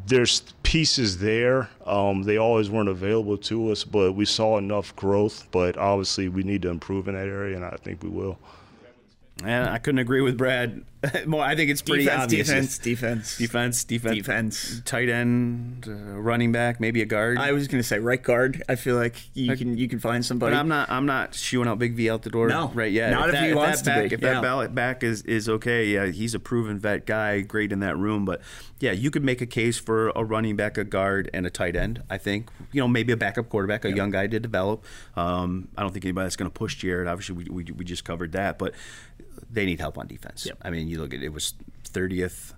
There's 0.06 0.42
pieces 0.62 1.18
there. 1.18 1.70
Um, 1.86 2.22
they 2.22 2.36
always 2.36 2.70
weren't 2.70 2.88
available 2.88 3.36
to 3.38 3.70
us, 3.70 3.84
but 3.84 4.12
we 4.12 4.24
saw 4.24 4.58
enough 4.58 4.94
growth. 4.96 5.48
But 5.50 5.76
obviously, 5.76 6.28
we 6.28 6.42
need 6.42 6.62
to 6.62 6.68
improve 6.68 7.08
in 7.08 7.14
that 7.14 7.28
area, 7.28 7.56
and 7.56 7.64
I 7.64 7.76
think 7.76 8.02
we 8.02 8.08
will. 8.08 8.38
And 9.44 9.68
I 9.68 9.78
couldn't 9.78 10.00
agree 10.00 10.20
with 10.20 10.36
Brad 10.36 10.84
More, 11.26 11.42
I 11.42 11.56
think 11.56 11.70
it's 11.70 11.82
pretty 11.82 12.04
defense, 12.04 12.22
obvious. 12.22 12.46
Defense, 12.46 12.78
defense, 12.78 13.36
defense, 13.36 13.84
defense, 13.84 14.16
defense. 14.16 14.82
Tight 14.84 15.08
end, 15.08 15.86
uh, 15.88 15.92
running 16.20 16.52
back, 16.52 16.78
maybe 16.78 17.02
a 17.02 17.06
guard. 17.06 17.38
I 17.38 17.52
was 17.52 17.66
gonna 17.66 17.82
say 17.82 17.98
right 17.98 18.22
guard. 18.22 18.62
I 18.68 18.76
feel 18.76 18.94
like 18.94 19.16
you 19.34 19.56
can 19.56 19.76
you 19.76 19.88
can 19.88 19.98
find 19.98 20.24
somebody. 20.24 20.54
But 20.54 20.60
I'm 20.60 20.68
not 20.68 20.90
I'm 20.90 21.06
not 21.06 21.34
shooing 21.34 21.66
out 21.66 21.78
Big 21.78 21.94
V 21.94 22.08
out 22.08 22.22
the 22.22 22.30
door 22.30 22.48
no, 22.48 22.70
right 22.74 22.92
yet. 22.92 23.10
Not 23.10 23.30
if, 23.30 23.34
if 23.34 23.40
that, 23.40 23.48
he 23.48 23.54
wants 23.54 23.80
if 23.80 23.84
that 23.86 23.94
back, 23.94 24.02
to 24.02 24.08
be. 24.10 24.14
If 24.14 24.20
yeah. 24.22 24.34
that 24.34 24.42
ballot 24.42 24.74
back 24.74 25.02
is 25.02 25.22
is 25.22 25.48
okay, 25.48 25.86
yeah, 25.86 26.06
he's 26.06 26.34
a 26.34 26.40
proven 26.40 26.78
vet 26.78 27.04
guy, 27.04 27.40
great 27.40 27.72
in 27.72 27.80
that 27.80 27.96
room. 27.96 28.24
But 28.24 28.40
yeah, 28.78 28.92
you 28.92 29.10
could 29.10 29.24
make 29.24 29.40
a 29.40 29.46
case 29.46 29.78
for 29.78 30.10
a 30.10 30.24
running 30.24 30.54
back, 30.54 30.78
a 30.78 30.84
guard, 30.84 31.30
and 31.34 31.46
a 31.46 31.50
tight 31.50 31.74
end. 31.74 32.02
I 32.08 32.18
think 32.18 32.48
you 32.70 32.80
know 32.80 32.86
maybe 32.86 33.12
a 33.12 33.16
backup 33.16 33.48
quarterback, 33.48 33.84
a 33.84 33.92
young 33.92 34.10
guy 34.10 34.28
to 34.28 34.38
develop. 34.38 34.84
Um, 35.16 35.68
I 35.76 35.82
don't 35.82 35.92
think 35.92 36.04
anybody 36.04 36.26
that's 36.26 36.36
going 36.36 36.50
to 36.50 36.54
push 36.54 36.76
Jared. 36.76 37.08
Obviously, 37.08 37.34
we, 37.34 37.44
we 37.44 37.72
we 37.72 37.84
just 37.84 38.04
covered 38.04 38.32
that, 38.32 38.58
but 38.58 38.72
they 39.52 39.66
need 39.66 39.80
help 39.80 39.98
on 39.98 40.06
defense. 40.06 40.46
Yep. 40.46 40.58
I 40.62 40.70
mean, 40.70 40.88
you 40.88 40.98
look 40.98 41.14
at 41.14 41.22
it 41.22 41.32
was 41.32 41.54
30th 41.84 42.54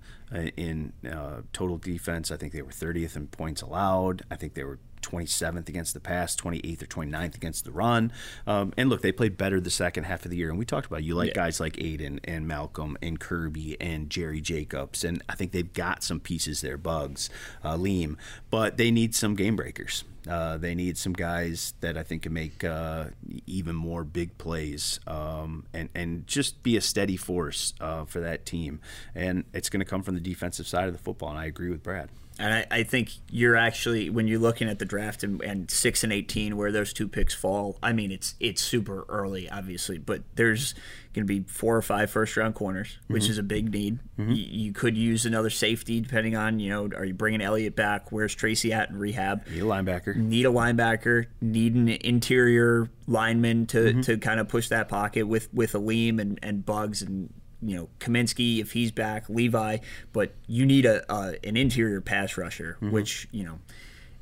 in 0.56 0.92
uh, 1.10 1.42
total 1.52 1.78
defense. 1.78 2.30
I 2.30 2.36
think 2.36 2.52
they 2.52 2.62
were 2.62 2.70
30th 2.70 3.16
in 3.16 3.26
points 3.26 3.62
allowed. 3.62 4.22
I 4.30 4.36
think 4.36 4.54
they 4.54 4.64
were 4.64 4.78
27th 5.04 5.68
against 5.68 5.94
the 5.94 6.00
pass, 6.00 6.36
28th 6.36 6.82
or 6.82 6.86
29th 6.86 7.34
against 7.34 7.64
the 7.64 7.72
run. 7.72 8.12
Um, 8.46 8.72
and 8.76 8.88
look, 8.88 9.02
they 9.02 9.12
played 9.12 9.36
better 9.36 9.60
the 9.60 9.70
second 9.70 10.04
half 10.04 10.24
of 10.24 10.30
the 10.30 10.36
year. 10.36 10.50
And 10.50 10.58
we 10.58 10.64
talked 10.64 10.86
about 10.86 11.02
you 11.02 11.14
like 11.14 11.28
yeah. 11.28 11.34
guys 11.34 11.60
like 11.60 11.80
Aidan 11.80 12.20
and 12.24 12.48
Malcolm 12.48 12.96
and 13.02 13.18
Kerby 13.18 13.76
and 13.80 14.10
Jerry 14.10 14.40
Jacobs. 14.40 15.04
And 15.04 15.22
I 15.28 15.34
think 15.34 15.52
they've 15.52 15.72
got 15.72 16.02
some 16.02 16.20
pieces 16.20 16.60
there, 16.60 16.76
Bugs, 16.76 17.30
uh, 17.64 17.74
Alim, 17.74 18.16
but 18.50 18.76
they 18.76 18.90
need 18.90 19.14
some 19.14 19.34
game 19.34 19.56
breakers. 19.56 20.04
Uh, 20.28 20.56
they 20.56 20.74
need 20.74 20.96
some 20.96 21.12
guys 21.12 21.74
that 21.80 21.98
I 21.98 22.02
think 22.02 22.22
can 22.22 22.32
make 22.32 22.64
uh, 22.64 23.06
even 23.46 23.74
more 23.74 24.04
big 24.04 24.38
plays 24.38 24.98
um, 25.06 25.66
and 25.74 25.90
and 25.94 26.26
just 26.26 26.62
be 26.62 26.78
a 26.78 26.80
steady 26.80 27.16
force 27.16 27.74
uh, 27.80 28.06
for 28.06 28.20
that 28.20 28.46
team. 28.46 28.80
And 29.14 29.44
it's 29.52 29.68
going 29.68 29.80
to 29.80 29.86
come 29.86 30.02
from 30.02 30.14
the 30.14 30.20
defensive 30.20 30.66
side 30.66 30.86
of 30.86 30.94
the 30.94 30.98
football. 30.98 31.30
And 31.30 31.38
I 31.38 31.44
agree 31.44 31.68
with 31.68 31.82
Brad. 31.82 32.08
And 32.38 32.52
I, 32.52 32.66
I, 32.70 32.82
think 32.82 33.10
you're 33.30 33.54
actually 33.54 34.10
when 34.10 34.26
you're 34.26 34.40
looking 34.40 34.68
at 34.68 34.80
the 34.80 34.84
draft 34.84 35.22
and, 35.22 35.40
and, 35.42 35.70
six 35.70 36.02
and 36.02 36.12
eighteen, 36.12 36.56
where 36.56 36.72
those 36.72 36.92
two 36.92 37.06
picks 37.06 37.32
fall. 37.32 37.78
I 37.80 37.92
mean, 37.92 38.10
it's 38.10 38.34
it's 38.40 38.60
super 38.60 39.04
early, 39.08 39.48
obviously, 39.48 39.98
but 39.98 40.22
there's 40.34 40.74
going 41.14 41.24
to 41.24 41.32
be 41.32 41.46
four 41.48 41.76
or 41.76 41.82
five 41.82 42.10
first 42.10 42.36
round 42.36 42.56
corners, 42.56 42.98
which 43.06 43.24
mm-hmm. 43.24 43.30
is 43.30 43.38
a 43.38 43.42
big 43.42 43.72
need. 43.72 44.00
Mm-hmm. 44.18 44.32
You, 44.32 44.44
you, 44.48 44.72
could 44.72 44.96
use 44.96 45.26
another 45.26 45.50
safety 45.50 46.00
depending 46.00 46.34
on 46.34 46.58
you 46.58 46.70
know, 46.70 46.88
are 46.96 47.04
you 47.04 47.14
bringing 47.14 47.40
Elliott 47.40 47.76
back? 47.76 48.10
Where's 48.10 48.34
Tracy 48.34 48.72
at 48.72 48.90
in 48.90 48.98
rehab? 48.98 49.46
Need 49.46 49.60
a 49.60 49.64
linebacker. 49.64 50.16
Need 50.16 50.46
a 50.46 50.50
linebacker. 50.50 51.26
Need 51.40 51.76
an 51.76 51.88
interior 51.88 52.90
lineman 53.06 53.66
to, 53.68 53.78
mm-hmm. 53.78 54.00
to 54.00 54.18
kind 54.18 54.40
of 54.40 54.48
push 54.48 54.68
that 54.68 54.88
pocket 54.88 55.28
with 55.28 55.52
with 55.54 55.74
Alim 55.74 56.18
and 56.18 56.40
and 56.42 56.66
Bugs 56.66 57.00
and 57.00 57.32
you 57.64 57.76
know 57.76 57.88
Cominsky 58.00 58.60
if 58.60 58.72
he's 58.72 58.90
back, 58.90 59.28
Levi, 59.28 59.78
but 60.12 60.32
you 60.46 60.66
need 60.66 60.86
a, 60.86 61.10
an 61.46 61.56
interior 61.56 62.00
pass 62.00 62.36
rusher, 62.36 62.76
mm-hmm. 62.80 62.90
which 62.90 63.28
you 63.32 63.44
know 63.44 63.58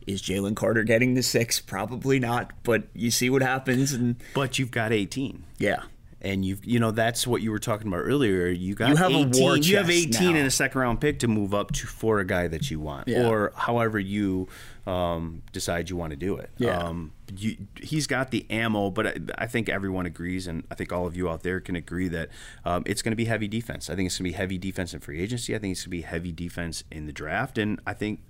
is 0.07 0.23
Jalen 0.23 0.57
Carter 0.57 0.83
getting 0.83 1.15
the 1.15 1.23
six? 1.23 1.61
Probably 1.61 2.19
not, 2.19 2.53
but 2.63 2.85
you 2.95 3.11
see 3.11 3.31
what 3.31 3.43
happens. 3.43 3.93
And 3.93 4.17
but 4.35 4.59
you've 4.59 4.71
got 4.71 4.93
18. 4.93 5.45
Yeah. 5.59 5.83
And 6.25 6.45
you 6.45 6.57
you 6.63 6.79
know 6.79 6.93
that's 6.93 7.27
what 7.27 7.43
you 7.43 7.51
were 7.51 7.59
talking 7.59 7.89
about 7.89 7.99
earlier. 7.99 8.47
You 8.47 8.77
got 8.77 8.91
you 8.91 8.97
have 8.97 9.11
18, 9.11 9.63
you 9.65 9.77
have 9.77 9.91
18 9.91 10.33
now. 10.33 10.39
in 10.39 10.47
a 10.47 10.51
second 10.51 10.81
round 10.81 11.01
pick 11.01 11.19
to 11.19 11.29
move 11.29 11.53
up 11.53 11.73
to 11.73 11.87
for 11.87 12.21
a 12.21 12.25
guy 12.25 12.47
that 12.47 12.71
you 12.71 12.79
want, 12.79 13.09
yeah. 13.09 13.29
or 13.29 13.53
however 13.57 13.99
you 13.99 14.49
um, 14.87 15.43
decide 15.53 15.91
you 15.91 15.97
want 15.97 16.11
to 16.11 16.17
do 16.17 16.37
it. 16.37 16.51
Yeah. 16.59 16.79
Um, 16.79 17.13
you, 17.37 17.57
he's 17.81 18.07
got 18.07 18.31
the 18.31 18.47
ammo, 18.51 18.91
but 18.91 19.07
I, 19.07 19.15
I, 19.39 19.47
think 19.47 19.69
everyone 19.69 20.07
agrees, 20.07 20.47
and 20.47 20.65
I 20.71 20.75
think 20.75 20.93
all 20.93 21.07
of 21.07 21.17
you 21.17 21.29
out 21.29 21.43
there 21.43 21.61
can 21.61 21.77
agree 21.77 22.09
that 22.09 22.29
um, 22.65 22.83
it's 22.87 23.01
going 23.01 23.13
to 23.13 23.17
be 23.17 23.25
heavy 23.25 23.49
defense. 23.49 23.89
I 23.89 23.95
think 23.95 24.07
it's 24.07 24.19
going 24.19 24.31
to 24.31 24.31
be 24.31 24.37
heavy 24.37 24.59
defense 24.59 24.93
in 24.93 25.01
free 25.01 25.21
agency. 25.21 25.55
I 25.55 25.59
think 25.59 25.73
it's 25.73 25.83
going 25.83 25.91
to 25.91 25.91
be 25.91 26.03
heavy 26.03 26.33
defense 26.33 26.85
in 26.91 27.07
the 27.07 27.13
draft, 27.13 27.59
and 27.59 27.81
I 27.87 27.95
think 27.95 28.21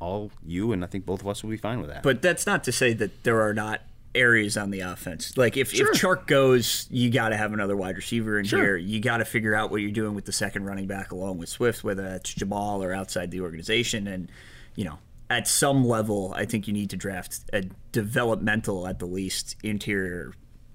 all 0.00 0.30
you 0.44 0.72
and 0.72 0.82
I 0.82 0.86
think 0.86 1.06
both 1.06 1.20
of 1.20 1.28
us 1.28 1.42
will 1.42 1.50
be 1.50 1.56
fine 1.56 1.80
with 1.80 1.90
that. 1.90 2.02
But 2.02 2.22
that's 2.22 2.46
not 2.46 2.64
to 2.64 2.72
say 2.72 2.92
that 2.94 3.22
there 3.22 3.40
are 3.40 3.54
not 3.54 3.82
areas 4.14 4.56
on 4.56 4.70
the 4.70 4.80
offense. 4.80 5.36
Like 5.36 5.56
if, 5.56 5.72
sure. 5.72 5.90
if 5.92 6.00
Chark 6.00 6.26
goes, 6.26 6.86
you 6.90 7.10
got 7.10 7.30
to 7.30 7.36
have 7.36 7.52
another 7.52 7.76
wide 7.76 7.96
receiver 7.96 8.38
in 8.38 8.44
sure. 8.44 8.60
here. 8.60 8.76
You 8.76 9.00
got 9.00 9.18
to 9.18 9.24
figure 9.24 9.54
out 9.54 9.70
what 9.70 9.82
you're 9.82 9.90
doing 9.90 10.14
with 10.14 10.24
the 10.24 10.32
second 10.32 10.64
running 10.64 10.86
back 10.86 11.12
along 11.12 11.38
with 11.38 11.48
Swift, 11.48 11.84
whether 11.84 12.02
that's 12.02 12.32
Jamal 12.34 12.82
or 12.82 12.92
outside 12.92 13.30
the 13.30 13.40
organization. 13.40 14.06
And, 14.06 14.30
you 14.74 14.84
know, 14.84 14.98
at 15.28 15.46
some 15.46 15.84
level, 15.84 16.32
I 16.36 16.44
think 16.44 16.66
you 16.66 16.72
need 16.72 16.90
to 16.90 16.96
draft 16.96 17.40
a 17.52 17.62
developmental, 17.92 18.86
at 18.86 18.98
the 18.98 19.06
least, 19.06 19.56
interior 19.62 20.32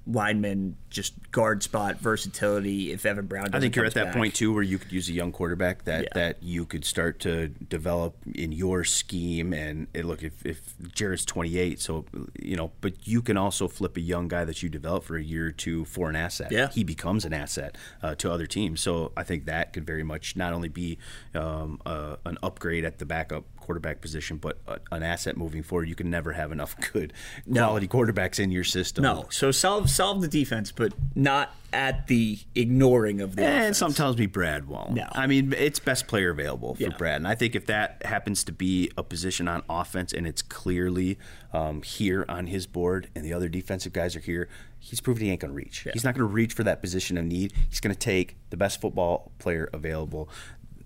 lineman, 0.08 0.78
just 0.96 1.14
guard 1.32 1.62
spot 1.62 1.98
versatility. 2.00 2.92
If 2.94 3.06
Evan 3.06 3.26
Brown, 3.26 3.46
does. 3.46 3.54
I 3.56 3.60
think 3.60 3.76
you're 3.76 3.86
at 3.86 3.94
that 3.96 4.06
back. 4.06 4.14
point 4.16 4.34
too, 4.34 4.54
where 4.54 4.64
you 4.64 4.78
could 4.80 4.92
use 4.92 5.10
a 5.10 5.14
young 5.14 5.32
quarterback 5.34 5.84
that 5.84 6.04
Yeah. 6.04 6.10
that 6.16 6.42
you 6.42 6.66
could 6.66 6.86
start 6.86 7.20
to 7.22 7.50
develop 7.50 8.16
in 8.34 8.52
your 8.54 8.84
scheme. 8.86 9.52
And 9.54 9.88
it, 9.94 10.06
look, 10.06 10.24
if 10.24 10.46
if 10.46 10.74
Jared's 10.94 11.26
28, 11.26 11.80
so 11.82 12.06
you 12.42 12.56
know, 12.56 12.72
but 12.80 13.06
you 13.06 13.22
can 13.22 13.36
also 13.36 13.68
flip 13.68 13.98
a 13.98 14.02
young 14.02 14.28
guy 14.30 14.46
that 14.46 14.64
you 14.64 14.70
develop 14.70 15.04
for 15.04 15.18
a 15.18 15.24
year 15.24 15.48
or 15.48 15.52
two 15.52 15.84
for 15.86 16.10
an 16.10 16.16
asset. 16.16 16.52
Yeah. 16.52 16.70
he 16.70 16.84
becomes 16.86 17.26
an 17.26 17.34
asset 17.34 17.78
uh, 18.02 18.16
to 18.16 18.32
other 18.32 18.46
teams. 18.48 18.80
So 18.82 19.12
I 19.18 19.24
think 19.24 19.46
that 19.46 19.74
could 19.74 19.86
very 19.86 20.04
much 20.04 20.36
not 20.38 20.54
only 20.54 20.70
be 20.70 20.98
um, 21.34 21.82
uh, 21.86 22.16
an 22.26 22.38
upgrade 22.42 22.86
at 22.86 23.00
the 23.00 23.06
backup 23.06 23.44
quarterback 23.60 24.00
position, 24.00 24.38
but 24.38 24.60
an 24.92 25.02
asset 25.02 25.36
moving 25.38 25.64
forward. 25.64 25.90
You 25.90 25.96
can 25.96 26.10
never 26.12 26.34
have 26.34 26.52
enough 26.52 26.76
good 26.94 27.12
quality 27.52 27.88
quarterbacks 27.88 28.40
in 28.40 28.52
your 28.52 28.64
system. 28.64 29.02
No, 29.04 29.26
so 29.32 29.52
solve 29.52 29.90
solve 29.90 30.22
the 30.22 30.28
defense, 30.28 30.72
but 30.72 30.85
not 31.16 31.56
at 31.74 32.08
the 32.08 32.40
ignoring 32.56 33.20
of 33.22 33.36
the. 33.36 33.44
And 33.44 33.58
offense. 33.64 33.78
some 33.78 33.94
tells 33.94 34.18
me 34.18 34.26
Brad 34.28 34.68
won't. 34.68 34.92
No. 34.94 35.08
I 35.12 35.28
mean 35.28 35.54
it's 35.58 35.80
best 35.80 36.08
player 36.08 36.30
available 36.32 36.76
for 36.76 36.84
Yeah. 36.84 36.90
Brad, 36.98 37.18
and 37.18 37.28
I 37.28 37.36
think 37.36 37.56
if 37.56 37.66
that 37.68 38.02
happens 38.06 38.44
to 38.46 38.52
be 38.52 38.92
a 38.98 39.04
position 39.04 39.48
on 39.48 39.64
offense 39.70 40.14
and 40.14 40.26
it's 40.28 40.42
clearly 40.42 41.18
um, 41.54 41.82
here 41.82 42.26
on 42.30 42.48
his 42.48 42.66
board, 42.68 43.10
and 43.16 43.24
the 43.26 43.34
other 43.34 43.50
defensive 43.50 43.94
guys 43.94 44.16
are 44.16 44.20
here. 44.22 44.48
He's 44.80 45.02
proven 45.02 45.24
he 45.24 45.32
ain't 45.32 45.42
to 45.42 45.50
reach. 45.50 45.88
He's 45.94 46.04
not 46.04 46.14
going 46.14 46.28
to 46.28 46.32
reach 46.32 46.54
for 46.54 46.64
that 46.64 46.80
position 46.80 47.18
of 47.18 47.26
need. 47.26 47.54
He's 47.70 47.80
going 47.80 47.94
to 47.94 48.00
take 48.00 48.36
the 48.52 48.58
best 48.58 48.80
football 48.80 49.32
player 49.40 49.68
available. 49.74 50.30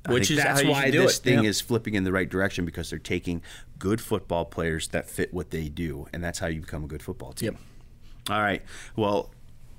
I 0.05 0.13
Which 0.13 0.31
is 0.31 0.37
that's 0.37 0.63
why 0.63 0.89
this 0.89 1.17
it. 1.19 1.21
thing 1.23 1.43
Yeah. 1.43 1.49
is 1.49 1.59
flipping 1.59 1.95
in 1.95 2.05
the 2.05 2.11
right 2.13 2.29
direction 2.29 2.63
because 2.63 2.89
they're 2.89 2.97
taking 2.99 3.41
good 3.77 3.99
football 3.99 4.45
players 4.45 4.87
that 4.89 5.09
fit 5.09 5.33
what 5.33 5.49
they 5.51 5.67
do, 5.67 6.07
and 6.13 6.23
that's 6.23 6.39
how 6.39 6.47
you 6.47 6.61
become 6.61 6.85
a 6.85 6.87
good 6.87 7.03
football 7.03 7.33
team. 7.33 7.51
Yep. 7.51 8.31
All 8.37 8.41
right. 8.41 8.61
Well, 8.95 9.31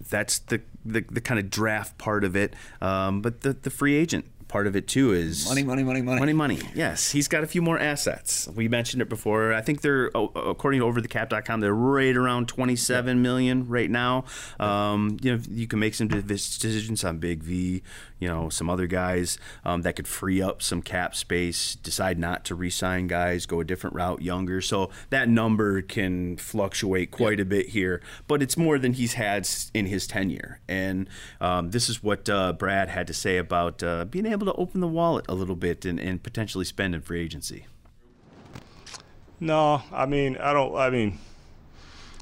that's 0.09 0.39
the 0.39 0.61
the, 0.85 1.05
the 1.11 1.21
kind 1.21 1.39
of 1.39 1.51
draft 1.51 1.99
part 1.99 2.25
of 2.25 2.35
it, 2.37 2.55
um, 2.81 3.21
but 3.21 3.43
the 3.43 3.53
the 3.53 3.71
free 3.71 3.95
agent 3.97 4.25
part 4.49 4.67
of 4.67 4.75
it 4.75 4.89
too 4.89 5.13
is 5.13 5.47
Money, 5.49 5.63
money, 5.63 5.85
money, 5.85 6.03
money. 6.03 6.19
money, 6.19 6.33
money. 6.33 6.59
Yes, 6.75 7.13
he's 7.13 7.29
got 7.29 7.45
a 7.45 7.47
few 7.47 7.63
more 7.63 7.79
assets. 7.79 8.49
We 8.49 8.67
mentioned 8.67 9.01
it 9.01 9.09
before. 9.09 9.55
I 9.55 9.61
think 9.61 9.81
they're 9.81 10.11
oh, 10.15 10.27
according 10.35 10.81
to 10.81 10.87
OverTheCap.com, 10.87 11.61
they're 11.61 11.73
right 11.73 12.17
around 12.17 12.49
27 12.49 13.23
million 13.23 13.69
right 13.69 13.89
now. 13.89 14.25
Um, 14.59 15.19
you 15.23 15.37
know, 15.37 15.43
you 15.49 15.69
can 15.69 15.79
make 15.79 15.95
some 15.95 16.09
decisions 16.09 17.05
on 17.05 17.19
Big 17.19 17.43
V. 17.45 17.83
You 18.21 18.29
know, 18.29 18.49
some 18.49 18.71
other 18.71 18.87
guys 18.87 19.39
um, 19.65 19.83
that 19.83 19.97
could 19.97 20.07
free 20.07 20.41
up 20.41 20.63
some 20.63 20.83
cap 20.83 21.17
space. 21.17 21.75
Decide 21.75 22.19
not 22.19 22.45
to 22.45 22.55
re-sign 22.55 23.09
guys, 23.09 23.47
go 23.47 23.61
a 23.61 23.65
different 23.65 23.97
route, 23.97 24.23
younger. 24.23 24.61
So 24.61 24.91
that 25.09 25.29
number 25.29 25.83
can 25.83 26.37
fluctuate 26.37 27.11
quite 27.11 27.41
a 27.41 27.45
bit 27.45 27.71
here, 27.71 28.01
but 28.29 28.43
it's 28.43 28.57
more 28.57 28.79
than 28.79 28.93
he's 28.93 29.15
had 29.15 29.49
in 29.75 29.87
his 29.87 30.07
tenure. 30.07 30.61
And 30.69 31.09
um, 31.41 31.71
this 31.71 31.89
is 31.89 32.03
what 32.03 32.29
uh, 32.29 32.53
Brad 32.53 32.89
had 32.89 33.07
to 33.09 33.15
say 33.15 33.39
about 33.39 33.83
uh, 33.83 34.05
being 34.05 34.27
able 34.27 34.47
to 34.47 34.53
open 34.55 34.81
the 34.81 34.89
wallet 34.89 35.25
a 35.29 35.35
little 35.35 35.57
bit 35.57 35.85
and, 35.85 35.99
and 35.99 36.23
potentially 36.23 36.65
spend 36.65 36.95
in 36.95 37.01
free 37.01 37.23
agency. 37.23 37.67
No, 39.41 39.83
I 39.91 40.05
mean 40.05 40.37
I 40.37 40.53
don't. 40.53 40.77
I 40.77 40.91
mean, 40.91 41.19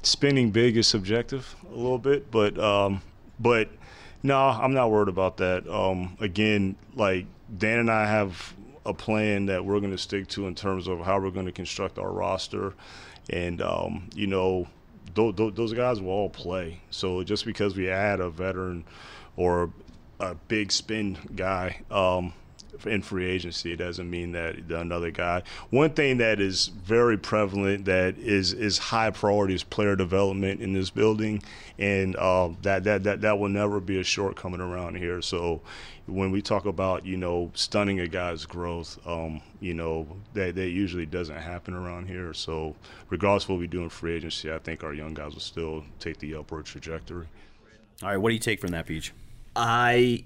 spending 0.01 0.51
big 0.51 0.77
is 0.77 0.87
subjective 0.87 1.53
a 1.69 1.75
little 1.75 1.97
bit, 1.97 2.31
but 2.31 2.57
um, 2.57 3.01
but 3.39 3.69
no, 4.23 4.37
I'm 4.37 4.73
not 4.73 4.91
worried 4.91 5.09
about 5.09 5.37
that. 5.37 5.67
Um, 5.67 6.17
again, 6.19 6.75
like 6.95 7.25
Dan 7.55 7.79
and 7.79 7.91
I 7.91 8.05
have 8.05 8.53
a 8.85 8.93
plan 8.93 9.47
that 9.47 9.65
we're 9.65 9.79
going 9.79 9.91
to 9.91 9.97
stick 9.97 10.27
to 10.29 10.47
in 10.47 10.55
terms 10.55 10.87
of 10.87 11.01
how 11.01 11.19
we're 11.19 11.31
going 11.31 11.45
to 11.45 11.51
construct 11.51 11.97
our 11.97 12.11
roster, 12.11 12.73
and 13.29 13.61
um, 13.61 14.09
you 14.15 14.27
know, 14.27 14.67
th- 15.15 15.35
th- 15.35 15.55
those 15.55 15.73
guys 15.73 16.01
will 16.01 16.11
all 16.11 16.29
play. 16.29 16.81
So 16.89 17.23
just 17.23 17.45
because 17.45 17.75
we 17.75 17.89
add 17.89 18.19
a 18.19 18.29
veteran 18.29 18.85
or 19.35 19.71
a 20.19 20.35
big 20.35 20.71
spin 20.71 21.17
guy. 21.35 21.81
Um, 21.89 22.33
in 22.85 23.01
free 23.01 23.25
agency. 23.25 23.73
It 23.73 23.77
doesn't 23.77 24.09
mean 24.09 24.31
that 24.33 24.55
another 24.69 25.11
guy. 25.11 25.43
One 25.69 25.91
thing 25.91 26.17
that 26.17 26.39
is 26.39 26.67
very 26.67 27.17
prevalent 27.17 27.85
that 27.85 28.17
is 28.17 28.53
is 28.53 28.77
high 28.77 29.11
priority 29.11 29.55
is 29.55 29.63
player 29.63 29.95
development 29.95 30.61
in 30.61 30.73
this 30.73 30.89
building, 30.89 31.41
and 31.77 32.15
uh, 32.15 32.49
that 32.61 32.83
that 32.83 33.03
that 33.03 33.21
that 33.21 33.39
will 33.39 33.49
never 33.49 33.79
be 33.79 33.99
a 33.99 34.03
shortcoming 34.03 34.61
around 34.61 34.95
here. 34.95 35.21
So. 35.21 35.61
When 36.07 36.31
we 36.31 36.41
talk 36.41 36.65
about 36.65 37.05
you 37.05 37.17
know 37.17 37.51
stunning 37.53 37.99
a 37.99 38.07
guy's 38.07 38.43
growth, 38.43 38.97
um, 39.05 39.43
you 39.59 39.75
know 39.75 40.07
that 40.33 40.55
that 40.55 40.69
usually 40.69 41.05
doesn't 41.05 41.35
happen 41.35 41.75
around 41.75 42.07
here. 42.07 42.33
So 42.33 42.75
regardless 43.11 43.43
of 43.43 43.51
what 43.51 43.59
we 43.59 43.67
do 43.67 43.83
in 43.83 43.89
free 43.89 44.15
agency, 44.15 44.51
I 44.51 44.57
think 44.57 44.83
our 44.83 44.95
young 44.95 45.13
guys 45.13 45.35
will 45.35 45.39
still 45.39 45.83
take 45.99 46.17
the 46.17 46.33
upward 46.33 46.65
trajectory. 46.65 47.27
All 48.01 48.09
right, 48.09 48.17
what 48.17 48.29
do 48.29 48.33
you 48.33 48.39
take 48.39 48.59
from 48.59 48.71
that, 48.71 48.87
Peach? 48.87 49.13
I 49.55 50.23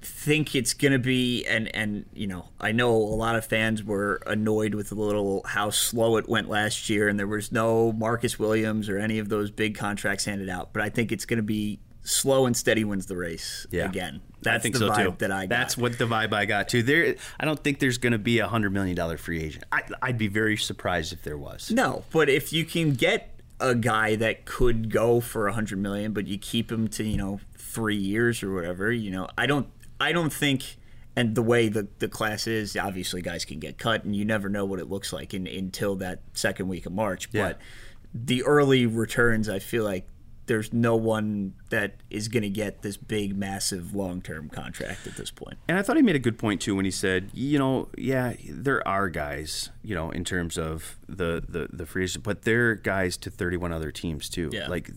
think 0.00 0.54
it's 0.54 0.74
going 0.74 0.92
to 0.92 0.98
be 0.98 1.44
and 1.46 1.74
and 1.74 2.06
you 2.14 2.26
know 2.26 2.48
I 2.60 2.72
know 2.72 2.94
a 2.94 3.16
lot 3.16 3.34
of 3.34 3.44
fans 3.44 3.82
were 3.82 4.22
annoyed 4.26 4.74
with 4.74 4.92
a 4.92 4.94
little 4.94 5.42
how 5.44 5.70
slow 5.70 6.16
it 6.18 6.28
went 6.28 6.48
last 6.48 6.88
year 6.88 7.08
and 7.08 7.18
there 7.18 7.26
was 7.26 7.50
no 7.50 7.92
Marcus 7.92 8.38
Williams 8.38 8.88
or 8.88 8.98
any 8.98 9.18
of 9.18 9.28
those 9.28 9.50
big 9.50 9.76
contracts 9.76 10.24
handed 10.24 10.48
out 10.48 10.72
but 10.72 10.82
I 10.82 10.88
think 10.88 11.10
it's 11.10 11.24
going 11.24 11.38
to 11.38 11.42
be 11.42 11.80
slow 12.08 12.46
and 12.46 12.56
steady 12.56 12.84
wins 12.84 13.06
the 13.06 13.16
race 13.16 13.66
yeah. 13.70 13.84
again. 13.84 14.20
That's 14.42 14.56
I 14.56 14.62
think 14.62 14.74
the 14.74 14.78
so 14.80 14.90
vibe 14.90 15.04
too. 15.04 15.14
That 15.18 15.32
I 15.32 15.46
got. 15.46 15.48
That's 15.48 15.76
what 15.76 15.98
the 15.98 16.04
vibe 16.04 16.32
I 16.32 16.46
got 16.46 16.68
too. 16.68 16.82
There, 16.82 17.16
I 17.38 17.44
don't 17.44 17.58
think 17.58 17.80
there's 17.80 17.98
going 17.98 18.12
to 18.12 18.18
be 18.18 18.38
a 18.38 18.48
hundred 18.48 18.72
million 18.72 18.96
dollar 18.96 19.18
free 19.18 19.42
agent. 19.42 19.64
I, 19.72 19.82
I'd 20.00 20.18
be 20.18 20.28
very 20.28 20.56
surprised 20.56 21.12
if 21.12 21.22
there 21.22 21.36
was. 21.36 21.70
No, 21.70 22.04
but 22.10 22.28
if 22.28 22.52
you 22.52 22.64
can 22.64 22.94
get 22.94 23.40
a 23.60 23.74
guy 23.74 24.16
that 24.16 24.44
could 24.44 24.90
go 24.90 25.20
for 25.20 25.48
a 25.48 25.52
hundred 25.52 25.78
million, 25.78 26.12
but 26.12 26.26
you 26.26 26.38
keep 26.38 26.70
him 26.70 26.88
to 26.88 27.04
you 27.04 27.16
know 27.16 27.40
three 27.56 27.96
years 27.96 28.42
or 28.42 28.54
whatever, 28.54 28.90
you 28.92 29.10
know, 29.10 29.28
I 29.36 29.46
don't 29.46 29.68
I 30.00 30.12
don't 30.12 30.32
think, 30.32 30.76
and 31.16 31.34
the 31.34 31.42
way 31.42 31.68
the, 31.68 31.88
the 31.98 32.08
class 32.08 32.46
is, 32.46 32.76
obviously 32.76 33.22
guys 33.22 33.44
can 33.44 33.58
get 33.58 33.78
cut, 33.78 34.04
and 34.04 34.14
you 34.14 34.24
never 34.24 34.48
know 34.48 34.64
what 34.64 34.78
it 34.78 34.88
looks 34.88 35.12
like 35.12 35.34
in, 35.34 35.46
until 35.46 35.96
that 35.96 36.20
second 36.32 36.68
week 36.68 36.86
of 36.86 36.92
March. 36.92 37.28
Yeah. 37.32 37.48
But 37.48 37.58
the 38.14 38.42
early 38.44 38.86
returns, 38.86 39.48
I 39.48 39.58
feel 39.58 39.84
like 39.84 40.06
there's 40.48 40.72
no 40.72 40.96
one 40.96 41.54
that 41.70 41.96
is 42.10 42.26
going 42.26 42.42
to 42.42 42.48
get 42.48 42.82
this 42.82 42.96
big, 42.96 43.36
massive, 43.36 43.94
long 43.94 44.20
term 44.20 44.48
contract 44.48 45.06
at 45.06 45.16
this 45.16 45.30
point. 45.30 45.58
And 45.68 45.78
I 45.78 45.82
thought 45.82 45.96
he 45.96 46.02
made 46.02 46.16
a 46.16 46.20
good 46.20 46.38
point 46.38 46.60
too 46.60 46.74
when 46.74 46.84
he 46.84 46.90
said, 46.90 47.30
you 47.32 47.58
know, 47.58 47.88
yeah, 47.96 48.32
there 48.48 48.86
are 48.88 49.08
guys, 49.08 49.70
you 49.82 49.94
know, 49.94 50.10
in 50.10 50.24
terms 50.24 50.58
of 50.58 50.98
the 51.06 51.44
the 51.46 51.68
the 51.70 51.86
free 51.86 52.04
agent, 52.04 52.24
but 52.24 52.42
there 52.42 52.70
are 52.70 52.74
guys 52.74 53.16
to 53.18 53.30
31 53.30 53.72
other 53.72 53.92
teams 53.92 54.28
too. 54.28 54.50
Yeah. 54.52 54.68
Like 54.68 54.90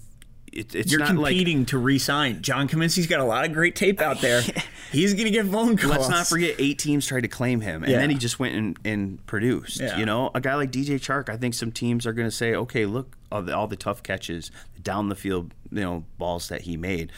it, 0.51 0.75
it's 0.75 0.91
you're 0.91 1.05
competing 1.05 1.59
like, 1.59 1.67
to 1.67 1.77
re-sign. 1.77 2.41
John 2.41 2.67
Cominsky's 2.67 3.07
got 3.07 3.19
a 3.19 3.25
lot 3.25 3.45
of 3.45 3.53
great 3.53 3.75
tape 3.75 4.01
out 4.01 4.21
there. 4.21 4.41
He's 4.91 5.13
going 5.13 5.25
to 5.25 5.31
get 5.31 5.45
phone 5.45 5.77
calls. 5.77 5.91
Let's 5.91 6.09
not 6.09 6.27
forget 6.27 6.55
eight 6.59 6.77
teams 6.77 7.05
tried 7.05 7.21
to 7.21 7.29
claim 7.29 7.61
him, 7.61 7.83
and 7.83 7.91
yeah. 7.91 7.99
then 7.99 8.09
he 8.09 8.17
just 8.17 8.39
went 8.39 8.55
and, 8.55 8.79
and 8.83 9.25
produced. 9.25 9.79
Yeah. 9.79 9.97
You 9.97 10.05
know, 10.05 10.31
a 10.35 10.41
guy 10.41 10.55
like 10.55 10.71
DJ 10.71 10.95
Chark, 10.99 11.29
I 11.29 11.37
think 11.37 11.53
some 11.53 11.71
teams 11.71 12.05
are 12.05 12.13
going 12.13 12.27
to 12.27 12.35
say, 12.35 12.53
okay, 12.53 12.85
look, 12.85 13.15
all 13.31 13.41
the, 13.41 13.55
all 13.55 13.67
the 13.67 13.77
tough 13.77 14.03
catches, 14.03 14.51
down 14.81 15.07
the 15.07 15.15
field, 15.15 15.53
you 15.71 15.81
know, 15.81 16.03
balls 16.17 16.49
that 16.49 16.61
he 16.61 16.75
made 16.75 17.11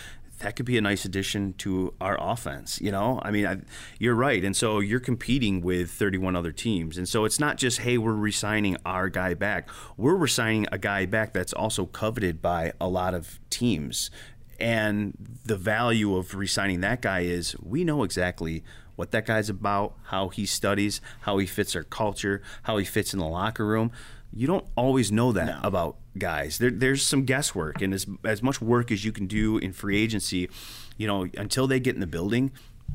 that 0.44 0.58
could 0.58 0.66
be 0.66 0.78
a 0.78 0.82
nice 0.82 1.06
addition 1.06 1.54
to 1.54 1.94
our 2.00 2.18
offense. 2.20 2.80
You 2.82 2.92
know, 2.92 3.20
I 3.24 3.32
mean, 3.32 3.48
I, 3.48 3.58
you're 3.98 4.14
right, 4.14 4.44
and 4.44 4.56
so 4.56 4.80
you're 4.80 5.00
competing 5.00 5.62
with 5.62 5.90
31 5.90 6.36
other 6.36 6.52
teams, 6.52 6.98
and 6.98 7.08
so 7.08 7.26
it's 7.26 7.40
not 7.40 7.58
just 7.58 7.80
hey, 7.80 7.98
we're 7.98 8.14
resigning 8.14 8.78
our 8.86 9.10
guy 9.10 9.34
back. 9.34 9.70
We're 9.98 10.16
resigning 10.16 10.68
a 10.72 10.78
guy 10.78 11.06
back 11.06 11.34
that's 11.34 11.54
also 11.54 11.86
coveted 11.86 12.42
by 12.42 12.74
a 12.80 12.88
lot 12.88 13.14
of 13.14 13.40
teams, 13.50 14.12
and 14.60 15.14
the 15.46 15.58
value 15.58 16.16
of 16.16 16.36
resigning 16.36 16.82
that 16.82 17.02
guy 17.02 17.22
is 17.22 17.56
we 17.62 17.84
know 17.84 18.04
exactly 18.04 18.64
what 18.96 19.12
that 19.12 19.26
guy's 19.26 19.50
about, 19.50 19.96
how 20.08 20.30
he 20.30 20.46
studies, 20.46 21.02
how 21.22 21.38
he 21.38 21.48
fits 21.48 21.76
our 21.76 21.84
culture, 21.84 22.42
how 22.64 22.78
he 22.78 22.86
fits 22.86 23.14
in 23.14 23.20
the 23.20 23.28
locker 23.28 23.66
room 23.66 23.92
you 24.36 24.48
don't 24.48 24.66
always 24.76 25.12
know 25.12 25.32
that 25.32 25.46
no. 25.46 25.60
about 25.64 25.98
guys. 26.18 26.58
There, 26.58 26.72
there's 26.72 27.06
some 27.06 27.24
guesswork, 27.26 27.82
and 27.82 27.94
as 27.94 28.06
as 28.24 28.42
much 28.42 28.62
work 28.62 28.92
as 28.92 29.04
you 29.06 29.12
can 29.12 29.28
do 29.28 29.58
in 29.58 29.74
free 29.74 30.02
agency, 30.02 30.50
you 30.98 31.08
know, 31.08 31.28
until 31.38 31.68
they 31.68 31.80
get 31.80 31.96
in 31.96 32.02
the 32.02 32.08
building, 32.08 32.52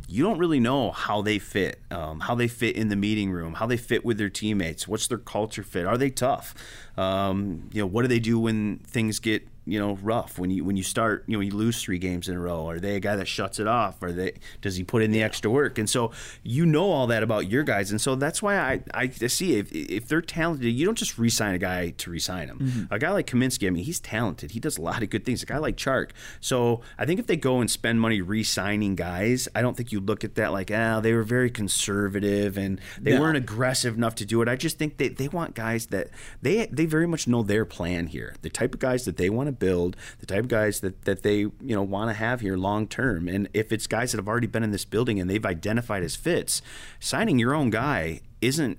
you 0.06 0.22
don't 0.22 0.38
really 0.38 0.60
know 0.60 0.90
how 0.90 1.22
they 1.22 1.38
fit, 1.38 1.80
um, 1.90 2.20
how 2.20 2.34
they 2.34 2.48
fit 2.48 2.76
in 2.76 2.88
the 2.88 2.96
meeting 2.96 3.30
room, 3.30 3.54
how 3.54 3.66
they 3.66 3.76
fit 3.76 4.04
with 4.04 4.18
their 4.18 4.30
teammates. 4.30 4.86
What's 4.86 5.06
their 5.06 5.18
culture 5.18 5.62
fit? 5.62 5.86
Are 5.86 5.98
they 5.98 6.10
tough? 6.10 6.54
Um, 6.96 7.68
you 7.72 7.82
know, 7.82 7.86
what 7.86 8.02
do 8.02 8.08
they 8.08 8.20
do 8.20 8.38
when 8.38 8.78
things 8.78 9.18
get 9.18 9.46
you 9.68 9.78
know 9.78 9.98
rough. 10.02 10.38
When 10.38 10.50
you 10.50 10.64
when 10.64 10.76
you 10.76 10.82
start 10.82 11.24
you 11.26 11.36
know 11.36 11.40
you 11.40 11.52
lose 11.52 11.82
three 11.82 11.98
games 11.98 12.28
in 12.28 12.36
a 12.36 12.40
row 12.40 12.68
are 12.68 12.80
they 12.80 12.96
a 12.96 13.00
guy 13.00 13.16
that 13.16 13.28
shuts 13.28 13.58
it 13.58 13.66
off? 13.66 14.02
Or 14.02 14.12
they 14.12 14.34
does 14.60 14.76
he 14.76 14.84
put 14.84 15.02
in 15.02 15.10
the 15.10 15.22
extra 15.22 15.50
work? 15.50 15.78
And 15.78 15.88
so 15.88 16.12
you 16.42 16.66
know 16.66 16.90
all 16.90 17.06
that 17.08 17.22
about 17.22 17.50
your 17.50 17.62
guys 17.62 17.90
and 17.90 18.00
so 18.00 18.14
that's 18.14 18.42
why 18.42 18.56
I, 18.56 18.82
I 18.94 19.08
see 19.08 19.56
if 19.56 19.70
if 19.72 20.08
they're 20.08 20.20
talented 20.20 20.72
you 20.72 20.84
don't 20.84 20.98
just 20.98 21.18
re-sign 21.18 21.54
a 21.54 21.58
guy 21.58 21.90
to 21.90 22.10
re-sign 22.10 22.48
him. 22.48 22.58
Mm-hmm. 22.58 22.94
a 22.94 22.98
guy 22.98 23.10
like 23.10 23.26
Cominsky 23.26 23.66
I 23.66 23.70
mean 23.70 23.84
he's 23.84 24.00
talented. 24.00 24.52
He 24.52 24.60
does 24.60 24.78
a 24.78 24.82
lot 24.82 25.02
of 25.02 25.10
good 25.10 25.24
things. 25.24 25.42
A 25.42 25.46
guy 25.46 25.58
like 25.58 25.76
Chark. 25.76 26.10
So 26.40 26.80
I 26.98 27.04
think 27.04 27.20
if 27.20 27.26
they 27.26 27.36
go 27.36 27.60
and 27.60 27.70
spend 27.70 28.00
money 28.00 28.20
re-signing 28.20 28.94
guys 28.96 29.48
I 29.54 29.62
don't 29.62 29.76
think 29.76 29.92
you 29.92 30.00
look 30.00 30.24
at 30.24 30.34
that 30.36 30.52
like 30.52 30.70
ah 30.72 30.96
oh, 30.96 31.00
they 31.00 31.12
were 31.12 31.22
very 31.22 31.50
conservative 31.50 32.56
and 32.56 32.80
they 33.00 33.14
no. 33.14 33.20
weren't 33.20 33.36
aggressive 33.36 33.96
enough 33.96 34.14
to 34.16 34.24
do 34.24 34.42
it. 34.42 34.48
I 34.48 34.56
just 34.56 34.78
think 34.78 34.96
they, 34.96 35.08
they 35.08 35.28
want 35.28 35.54
guys 35.54 35.86
that 35.86 36.08
they 36.42 36.66
they 36.66 36.86
very 36.86 37.06
much 37.06 37.26
know 37.26 37.42
their 37.42 37.64
plan 37.64 38.06
here. 38.06 38.34
The 38.42 38.50
type 38.50 38.74
of 38.74 38.80
guys 38.80 39.04
that 39.04 39.16
they 39.16 39.30
want 39.30 39.48
to 39.48 39.52
build, 39.58 39.96
the 40.20 40.26
type 40.26 40.40
of 40.40 40.48
guys 40.48 40.80
that, 40.80 41.04
that 41.04 41.22
they 41.22 41.38
you 41.38 41.52
know 41.60 41.82
want 41.82 42.10
to 42.10 42.14
have 42.14 42.40
here 42.40 42.56
long 42.56 42.86
term. 42.86 43.28
And 43.28 43.48
if 43.54 43.72
it's 43.72 43.86
guys 43.86 44.12
that 44.12 44.18
have 44.18 44.28
already 44.28 44.46
been 44.46 44.62
in 44.62 44.70
this 44.70 44.84
building 44.84 45.20
and 45.20 45.28
they've 45.28 45.44
identified 45.44 46.02
as 46.02 46.16
fits, 46.16 46.62
signing 47.00 47.38
your 47.38 47.54
own 47.54 47.70
guy 47.70 48.20
isn't 48.40 48.78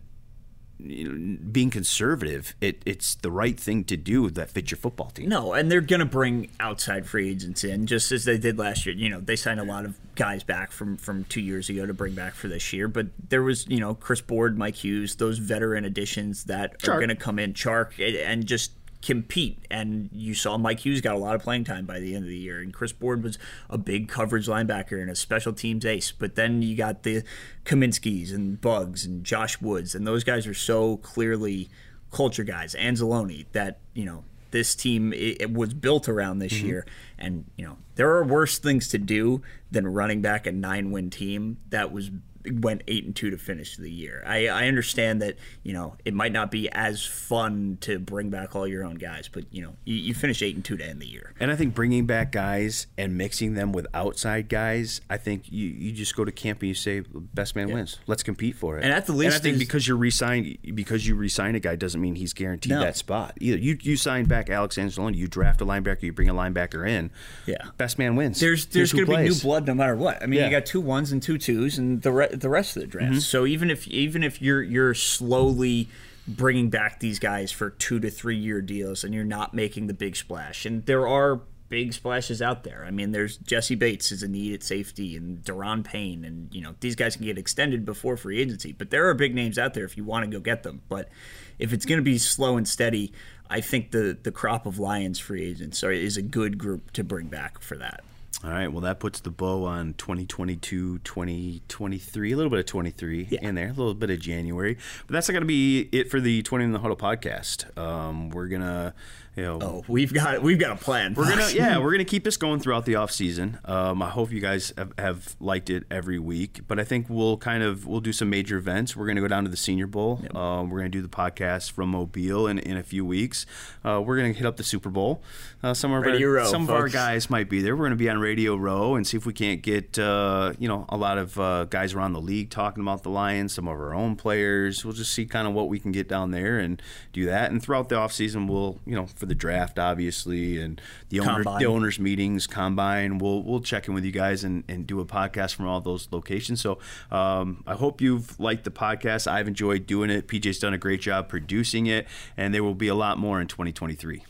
you 0.80 1.10
know, 1.10 1.38
being 1.52 1.70
conservative, 1.70 2.56
it, 2.62 2.82
it's 2.86 3.16
the 3.16 3.32
right 3.32 3.60
thing 3.60 3.84
to 3.86 3.98
do 3.98 4.30
that 4.30 4.50
fits 4.50 4.72
your 4.72 4.78
football 4.78 5.10
team. 5.10 5.28
No, 5.28 5.54
and 5.54 5.70
they're 5.70 5.82
going 5.82 6.00
to 6.00 6.06
bring 6.06 6.50
outside 6.60 7.06
free 7.06 7.30
agents 7.30 7.64
in, 7.64 7.86
just 7.86 8.12
as 8.12 8.24
they 8.26 8.38
did 8.38 8.58
last 8.58 8.86
year. 8.86 8.96
You 8.96 9.10
know, 9.10 9.20
they 9.20 9.36
signed 9.36 9.60
a 9.60 9.64
lot 9.64 9.84
of 9.86 9.98
guys 10.16 10.44
back 10.44 10.72
from 10.72 10.98
from 10.98 11.26
two 11.26 11.42
years 11.42 11.70
ago 11.70 11.86
to 11.86 11.94
bring 11.94 12.14
back 12.16 12.34
for 12.34 12.48
this 12.48 12.72
year, 12.72 12.88
but 12.88 13.08
there 13.30 13.44
was 13.44 13.68
you 13.68 13.80
know 13.80 13.94
Chris 13.94 14.22
Board, 14.22 14.58
Mike 14.58 14.76
Hughes, 14.76 15.16
those 15.16 15.38
veteran 15.38 15.84
additions 15.84 16.46
that 16.46 16.80
Chark. 16.80 16.94
are 16.94 16.98
going 16.98 17.10
to 17.10 17.16
come 17.16 17.40
in, 17.40 17.54
Chark, 17.54 18.00
and 18.26 18.46
just 18.46 18.72
compete. 19.02 19.66
And 19.72 20.10
you 20.12 20.34
saw 20.34 20.58
Mike 20.58 20.82
Hughes 20.86 21.02
got 21.02 21.16
a 21.16 21.20
lot 21.20 21.36
of 21.36 21.42
playing 21.42 21.64
time 21.64 21.86
by 21.86 22.00
the 22.00 22.16
end 22.16 22.26
of 22.26 22.30
the 22.30 22.38
year, 22.38 22.60
and 22.60 22.74
Chris 22.74 22.92
Board 22.92 23.24
was 23.24 23.38
a 23.70 23.78
big 23.78 24.08
coverage 24.08 24.48
linebacker 24.48 25.02
and 25.02 25.10
a 25.10 25.16
special 25.16 25.54
teams 25.54 25.86
ace. 25.86 26.12
But 26.12 26.36
then 26.36 26.62
you 26.62 26.76
got 26.76 27.04
the 27.04 27.24
Cominskys 27.66 28.34
and 28.34 28.60
Buggs 28.60 29.06
and 29.06 29.24
Josh 29.24 29.62
Woods, 29.62 29.96
and 29.96 30.06
those 30.06 30.24
guys 30.24 30.48
are 30.48 30.54
so 30.54 30.98
clearly 30.98 31.70
culture 32.12 32.44
guys. 32.44 32.76
Anzalone 32.76 33.46
that 33.54 33.80
you 33.94 34.06
know 34.06 34.24
this 34.52 34.76
team 34.76 35.14
it, 35.14 35.42
it 35.42 35.54
was 35.54 35.74
built 35.74 36.10
around 36.10 36.40
this 36.40 36.54
mm-hmm. 36.54 36.68
year, 36.68 36.86
and 37.18 37.46
you 37.56 37.66
know 37.66 37.78
there 37.96 38.10
are 38.12 38.24
worse 38.24 38.60
things 38.60 38.88
to 38.90 38.98
do 38.98 39.42
than 39.72 39.88
running 39.88 40.22
back 40.22 40.48
a 40.48 40.52
nine 40.52 40.92
win 40.92 41.10
team 41.10 41.58
that 41.70 41.92
was 41.92 42.10
went 42.46 42.84
eight 42.88 43.06
and 43.06 43.16
two 43.16 43.30
to 43.30 43.38
finish 43.38 43.78
the 43.78 43.92
year. 43.92 44.24
I, 44.26 44.48
I 44.48 44.68
understand 44.68 45.22
that 45.22 45.38
you 45.64 45.74
know 45.74 45.96
it 46.06 46.14
might 46.14 46.32
not 46.32 46.52
be 46.52 46.70
as 46.70 47.06
fun 47.06 47.78
to 47.82 48.00
bring 48.00 48.30
back 48.30 48.56
all 48.56 48.68
your 48.68 48.84
own 48.84 48.96
guys, 48.96 49.28
but 49.28 49.46
you 49.52 49.62
know 49.62 49.76
you, 49.86 49.96
you 49.96 50.14
finish 50.14 50.42
eight 50.42 50.56
and 50.56 50.64
two 50.64 50.78
to 50.78 50.86
end 50.86 51.02
the 51.02 51.08
year. 51.08 51.34
And 51.40 51.52
I 51.52 51.56
think 51.56 51.74
bringing 51.74 52.06
back 52.06 52.32
guys 52.32 52.88
and 52.98 53.18
mixing 53.18 53.54
them 53.54 53.72
with 53.72 53.88
outside 53.94 54.50
guys, 54.50 55.02
I 55.10 55.18
think 55.18 55.52
you, 55.52 55.68
you 55.68 55.92
just 55.92 56.16
go 56.16 56.26
to 56.26 56.32
camp 56.32 56.62
and 56.62 56.70
you 56.70 56.76
say 56.76 57.02
best 57.34 57.56
man 57.56 57.70
yeah. 57.70 57.76
wins. 57.76 58.00
Let's 58.08 58.24
compete 58.24 58.56
for 58.56 58.78
it. 58.78 58.84
And 58.84 58.94
at 58.94 59.06
the 59.06 59.14
least, 59.14 59.36
and 59.36 59.42
I 59.42 59.44
think 59.44 59.54
is, 59.56 59.60
because 59.60 59.88
you're 59.88 59.98
resign 59.98 60.58
because 60.74 61.08
you 61.08 61.16
resign 61.16 61.56
a 61.56 61.60
guy 61.60 61.76
doesn't 61.76 62.00
mean 62.00 62.16
he's 62.16 62.34
guaranteed 62.34 62.72
no. 62.72 62.80
that 62.80 62.98
spot 62.98 63.38
either. 63.40 63.58
You 63.58 63.78
you 63.82 63.98
sign 63.98 64.26
back 64.26 64.50
Alex 64.50 64.78
Anzalone, 64.78 65.16
you 65.16 65.28
draft 65.28 65.62
a 65.62 65.66
linebacker, 65.66 66.04
you 66.04 66.14
bring 66.14 66.30
a 66.30 66.34
linebacker 66.34 66.88
in. 66.88 67.12
Yeah, 67.46 67.58
best 67.78 67.98
man 68.00 68.16
wins. 68.16 68.40
There's 68.40 68.66
there's 68.68 68.94
going 68.94 69.06
to 69.06 69.18
be 69.18 69.24
new 69.24 69.36
blood 69.36 69.68
no 69.68 69.74
matter 69.74 69.96
what. 69.96 70.22
I 70.22 70.26
mean, 70.26 70.40
yeah. 70.40 70.46
you 70.46 70.52
got 70.52 70.66
two 70.66 70.82
ones 70.82 71.12
and 71.12 71.22
two 71.22 71.38
twos, 71.38 71.78
and 71.78 72.02
the 72.02 72.12
re- 72.12 72.29
the 72.32 72.50
rest 72.50 72.76
of 72.76 72.82
the 72.82 72.88
draft. 72.88 73.12
Mm-hmm. 73.12 73.20
So 73.20 73.46
even 73.46 73.70
if 73.70 73.88
even 73.88 74.24
if 74.24 74.42
you're 74.42 74.62
you're 74.62 74.94
slowly 74.94 75.88
bringing 76.28 76.70
back 76.70 77.00
these 77.00 77.18
guys 77.18 77.52
for 77.52 77.72
two 77.72 78.00
to 78.00 78.10
three 78.10 78.38
year 78.38 78.62
deals 78.62 79.04
and 79.04 79.14
you're 79.14 79.24
not 79.24 79.54
making 79.54 79.88
the 79.88 79.94
big 79.94 80.16
splash, 80.16 80.66
and 80.66 80.86
there 80.86 81.08
are 81.08 81.42
big 81.70 81.94
splashes 81.94 82.42
out 82.42 82.64
there. 82.64 82.84
I 82.86 82.92
mean, 82.92 83.12
there's 83.12 83.38
Jessie 83.38 83.76
Bates 83.76 84.12
is 84.12 84.24
a 84.24 84.28
need 84.28 84.54
at 84.54 84.64
safety, 84.64 85.16
and 85.16 85.44
Daron 85.44 85.84
Payne, 85.84 86.26
and 86.26 86.54
you 86.54 86.62
know 86.62 86.76
these 86.80 86.96
guys 86.96 87.16
can 87.16 87.26
get 87.26 87.38
extended 87.38 87.86
before 87.86 88.18
free 88.18 88.40
agency. 88.40 88.74
But 88.74 88.90
there 88.90 89.08
are 89.08 89.14
big 89.14 89.34
names 89.34 89.58
out 89.58 89.74
there 89.74 89.86
if 89.86 89.96
you 89.96 90.04
want 90.04 90.26
to 90.26 90.32
go 90.32 90.40
get 90.40 90.64
them. 90.64 90.82
But 90.90 91.10
if 91.58 91.72
it's 91.72 91.86
going 91.86 92.00
to 92.00 92.04
be 92.04 92.18
slow 92.18 92.58
and 92.58 92.68
steady, 92.68 93.14
I 93.50 93.62
think 93.62 93.92
the 93.92 94.18
the 94.22 94.32
crop 94.32 94.66
of 94.66 94.80
Lions 94.80 95.20
free 95.20 95.46
agents 95.46 95.84
are, 95.84 95.92
is 95.92 96.18
a 96.18 96.22
good 96.22 96.58
group 96.58 96.92
to 96.92 97.04
bring 97.04 97.28
back 97.28 97.62
for 97.62 97.78
that. 97.78 98.04
All 98.42 98.52
right. 98.52 98.72
Well, 98.72 98.82
that 98.82 99.02
puts 99.02 99.20
the 99.20 99.32
bow 99.32 99.66
on 99.66 99.96
2022, 99.96 101.00
2023, 101.00 102.32
a 102.32 102.38
little 102.38 102.50
bit 102.50 102.60
of 102.60 102.66
23 102.68 103.28
yeah. 103.30 103.40
in 103.42 103.56
there, 103.56 103.68
a 103.68 103.74
little 103.74 103.94
bit 103.94 104.10
of 104.10 104.20
January. 104.22 104.78
But 105.08 105.14
that's 105.14 105.28
not 105.28 105.34
going 105.34 105.42
to 105.42 105.48
be 105.48 105.90
it 105.92 106.10
for 106.10 106.22
the 106.22 106.42
Twentyman 106.44 106.70
in 106.70 106.74
the 106.74 106.80
Huddle 106.80 106.96
podcast. 106.96 107.78
Um, 107.78 108.30
we're 108.30 108.48
going 108.48 108.62
to 108.62 108.94
you 109.36 109.44
know, 109.44 109.60
oh, 109.62 109.84
we've 109.88 110.14
got 110.14 110.42
we've 110.42 110.60
got 110.60 110.72
a 110.72 110.76
plan. 110.76 111.14
We're 111.14 111.30
gonna 111.30 111.50
yeah, 111.54 111.78
we're 111.78 111.92
gonna 111.92 112.06
keep 112.06 112.24
this 112.24 112.38
going 112.38 112.60
throughout 112.60 112.86
the 112.86 112.96
off 112.96 113.12
season. 113.12 113.60
Um, 113.66 114.02
I 114.02 114.10
hope 114.10 114.32
you 114.32 114.40
guys 114.40 114.74
have, 114.78 114.94
have, 114.98 115.36
liked 115.40 115.70
it 115.70 115.84
every 115.90 116.20
week, 116.20 116.62
but 116.68 116.80
I 116.80 116.84
think 116.84 117.08
we'll 117.10 117.38
kind 117.38 117.64
of 117.64 117.86
we'll 117.86 118.02
do 118.02 118.12
some 118.12 118.30
major 118.30 118.58
events. 118.58 118.96
We're 118.96 119.08
gonna 119.08 119.22
go 119.22 119.28
down 119.28 119.44
to 119.46 119.50
the 119.50 119.58
Senior 119.58 119.88
Bowl. 119.88 120.20
Yep. 120.24 120.36
Um, 120.36 120.70
we're 120.70 120.80
gonna 120.80 120.90
do 120.90 121.02
the 121.02 121.08
podcast 121.08 121.72
from 121.72 121.90
Mobile 121.90 122.48
in, 122.48 122.60
in 122.60 122.78
a 122.78 122.84
few 122.84 123.06
weeks. 123.06 123.46
Uh, 123.84 124.02
we're 124.06 124.18
gonna 124.18 124.34
hit 124.34 124.46
up 124.46 124.58
the 124.58 124.64
Super 124.64 124.90
Bowl. 124.90 125.22
Uh, 125.62 125.74
some 125.74 125.92
of 125.92 126.04
Radio 126.04 126.28
our 126.28 126.34
Row, 126.36 126.46
some 126.46 126.68
folks. 126.68 126.76
of 126.76 126.82
our 126.82 126.90
guys 126.90 127.30
might 127.30 127.50
be 127.50 127.62
there. 127.62 127.76
We're 127.76 127.86
gonna 127.86 127.96
be 127.96 128.10
on 128.10 128.20
Radio 128.20 128.56
Row 128.56 128.96
and 128.96 129.06
see 129.06 129.18
if 129.18 129.26
we 129.26 129.34
can't 129.34 129.62
get 129.62 129.98
uh, 130.00 130.54
you 130.60 130.68
know 130.68 130.86
a 130.90 130.98
lot 130.98 131.18
of 131.18 131.40
uh, 131.40 131.66
guys 131.66 131.94
around 131.94 132.14
the 132.14 132.22
league 132.22 132.50
talking 132.50 132.82
about 132.82 133.04
the 133.04 133.10
Lions. 133.10 133.54
Some 133.54 133.68
of 133.68 133.80
our 133.80 133.94
own 133.94 134.16
players. 134.16 134.84
We'll 134.84 134.94
just 134.94 135.14
see 135.14 135.26
kind 135.26 135.48
of 135.48 135.54
what 135.54 135.70
we 135.70 135.80
can 135.80 135.92
get 135.92 136.08
down 136.08 136.32
there 136.32 136.60
and 136.60 136.82
do 137.14 137.26
that. 137.26 137.52
And 137.52 137.62
throughout 137.62 137.90
the 137.90 137.96
off 137.96 138.12
season, 138.12 138.48
we'll 138.48 138.80
you 138.86 138.96
know 138.96 139.08
for 139.20 139.26
the 139.26 139.36
draft, 139.36 139.78
obviously, 139.78 140.60
and 140.62 140.82
the 141.10 141.20
owner, 141.20 141.44
the 141.60 141.66
owners 141.66 142.00
meetings, 142.00 142.48
combine. 142.48 143.18
We'll 143.18 143.44
we'll 143.44 143.62
check 143.62 143.88
in 143.88 143.94
with 143.94 144.06
you 144.06 144.12
guys 144.12 144.44
and, 144.44 144.64
and 144.68 144.88
do 144.88 145.00
a 145.00 145.06
podcast 145.06 145.56
from 145.56 145.68
all 145.68 145.82
those 145.82 146.08
locations. 146.12 146.62
So 146.62 146.80
um, 147.12 147.64
I 147.68 147.76
hope 147.76 148.02
you've 148.02 148.40
liked 148.40 148.64
the 148.64 148.72
podcast. 148.72 149.28
I've 149.28 149.48
enjoyed 149.48 149.86
doing 149.86 150.10
it. 150.10 150.28
PJ's 150.28 150.60
done 150.60 150.74
a 150.74 150.78
great 150.78 151.02
job 151.02 151.28
producing 151.28 151.86
it, 151.88 152.08
and 152.38 152.54
there 152.54 152.64
will 152.64 152.76
be 152.76 152.88
a 152.88 152.96
lot 152.96 153.18
more 153.18 153.42
in 153.42 153.48
2023. 153.48 154.24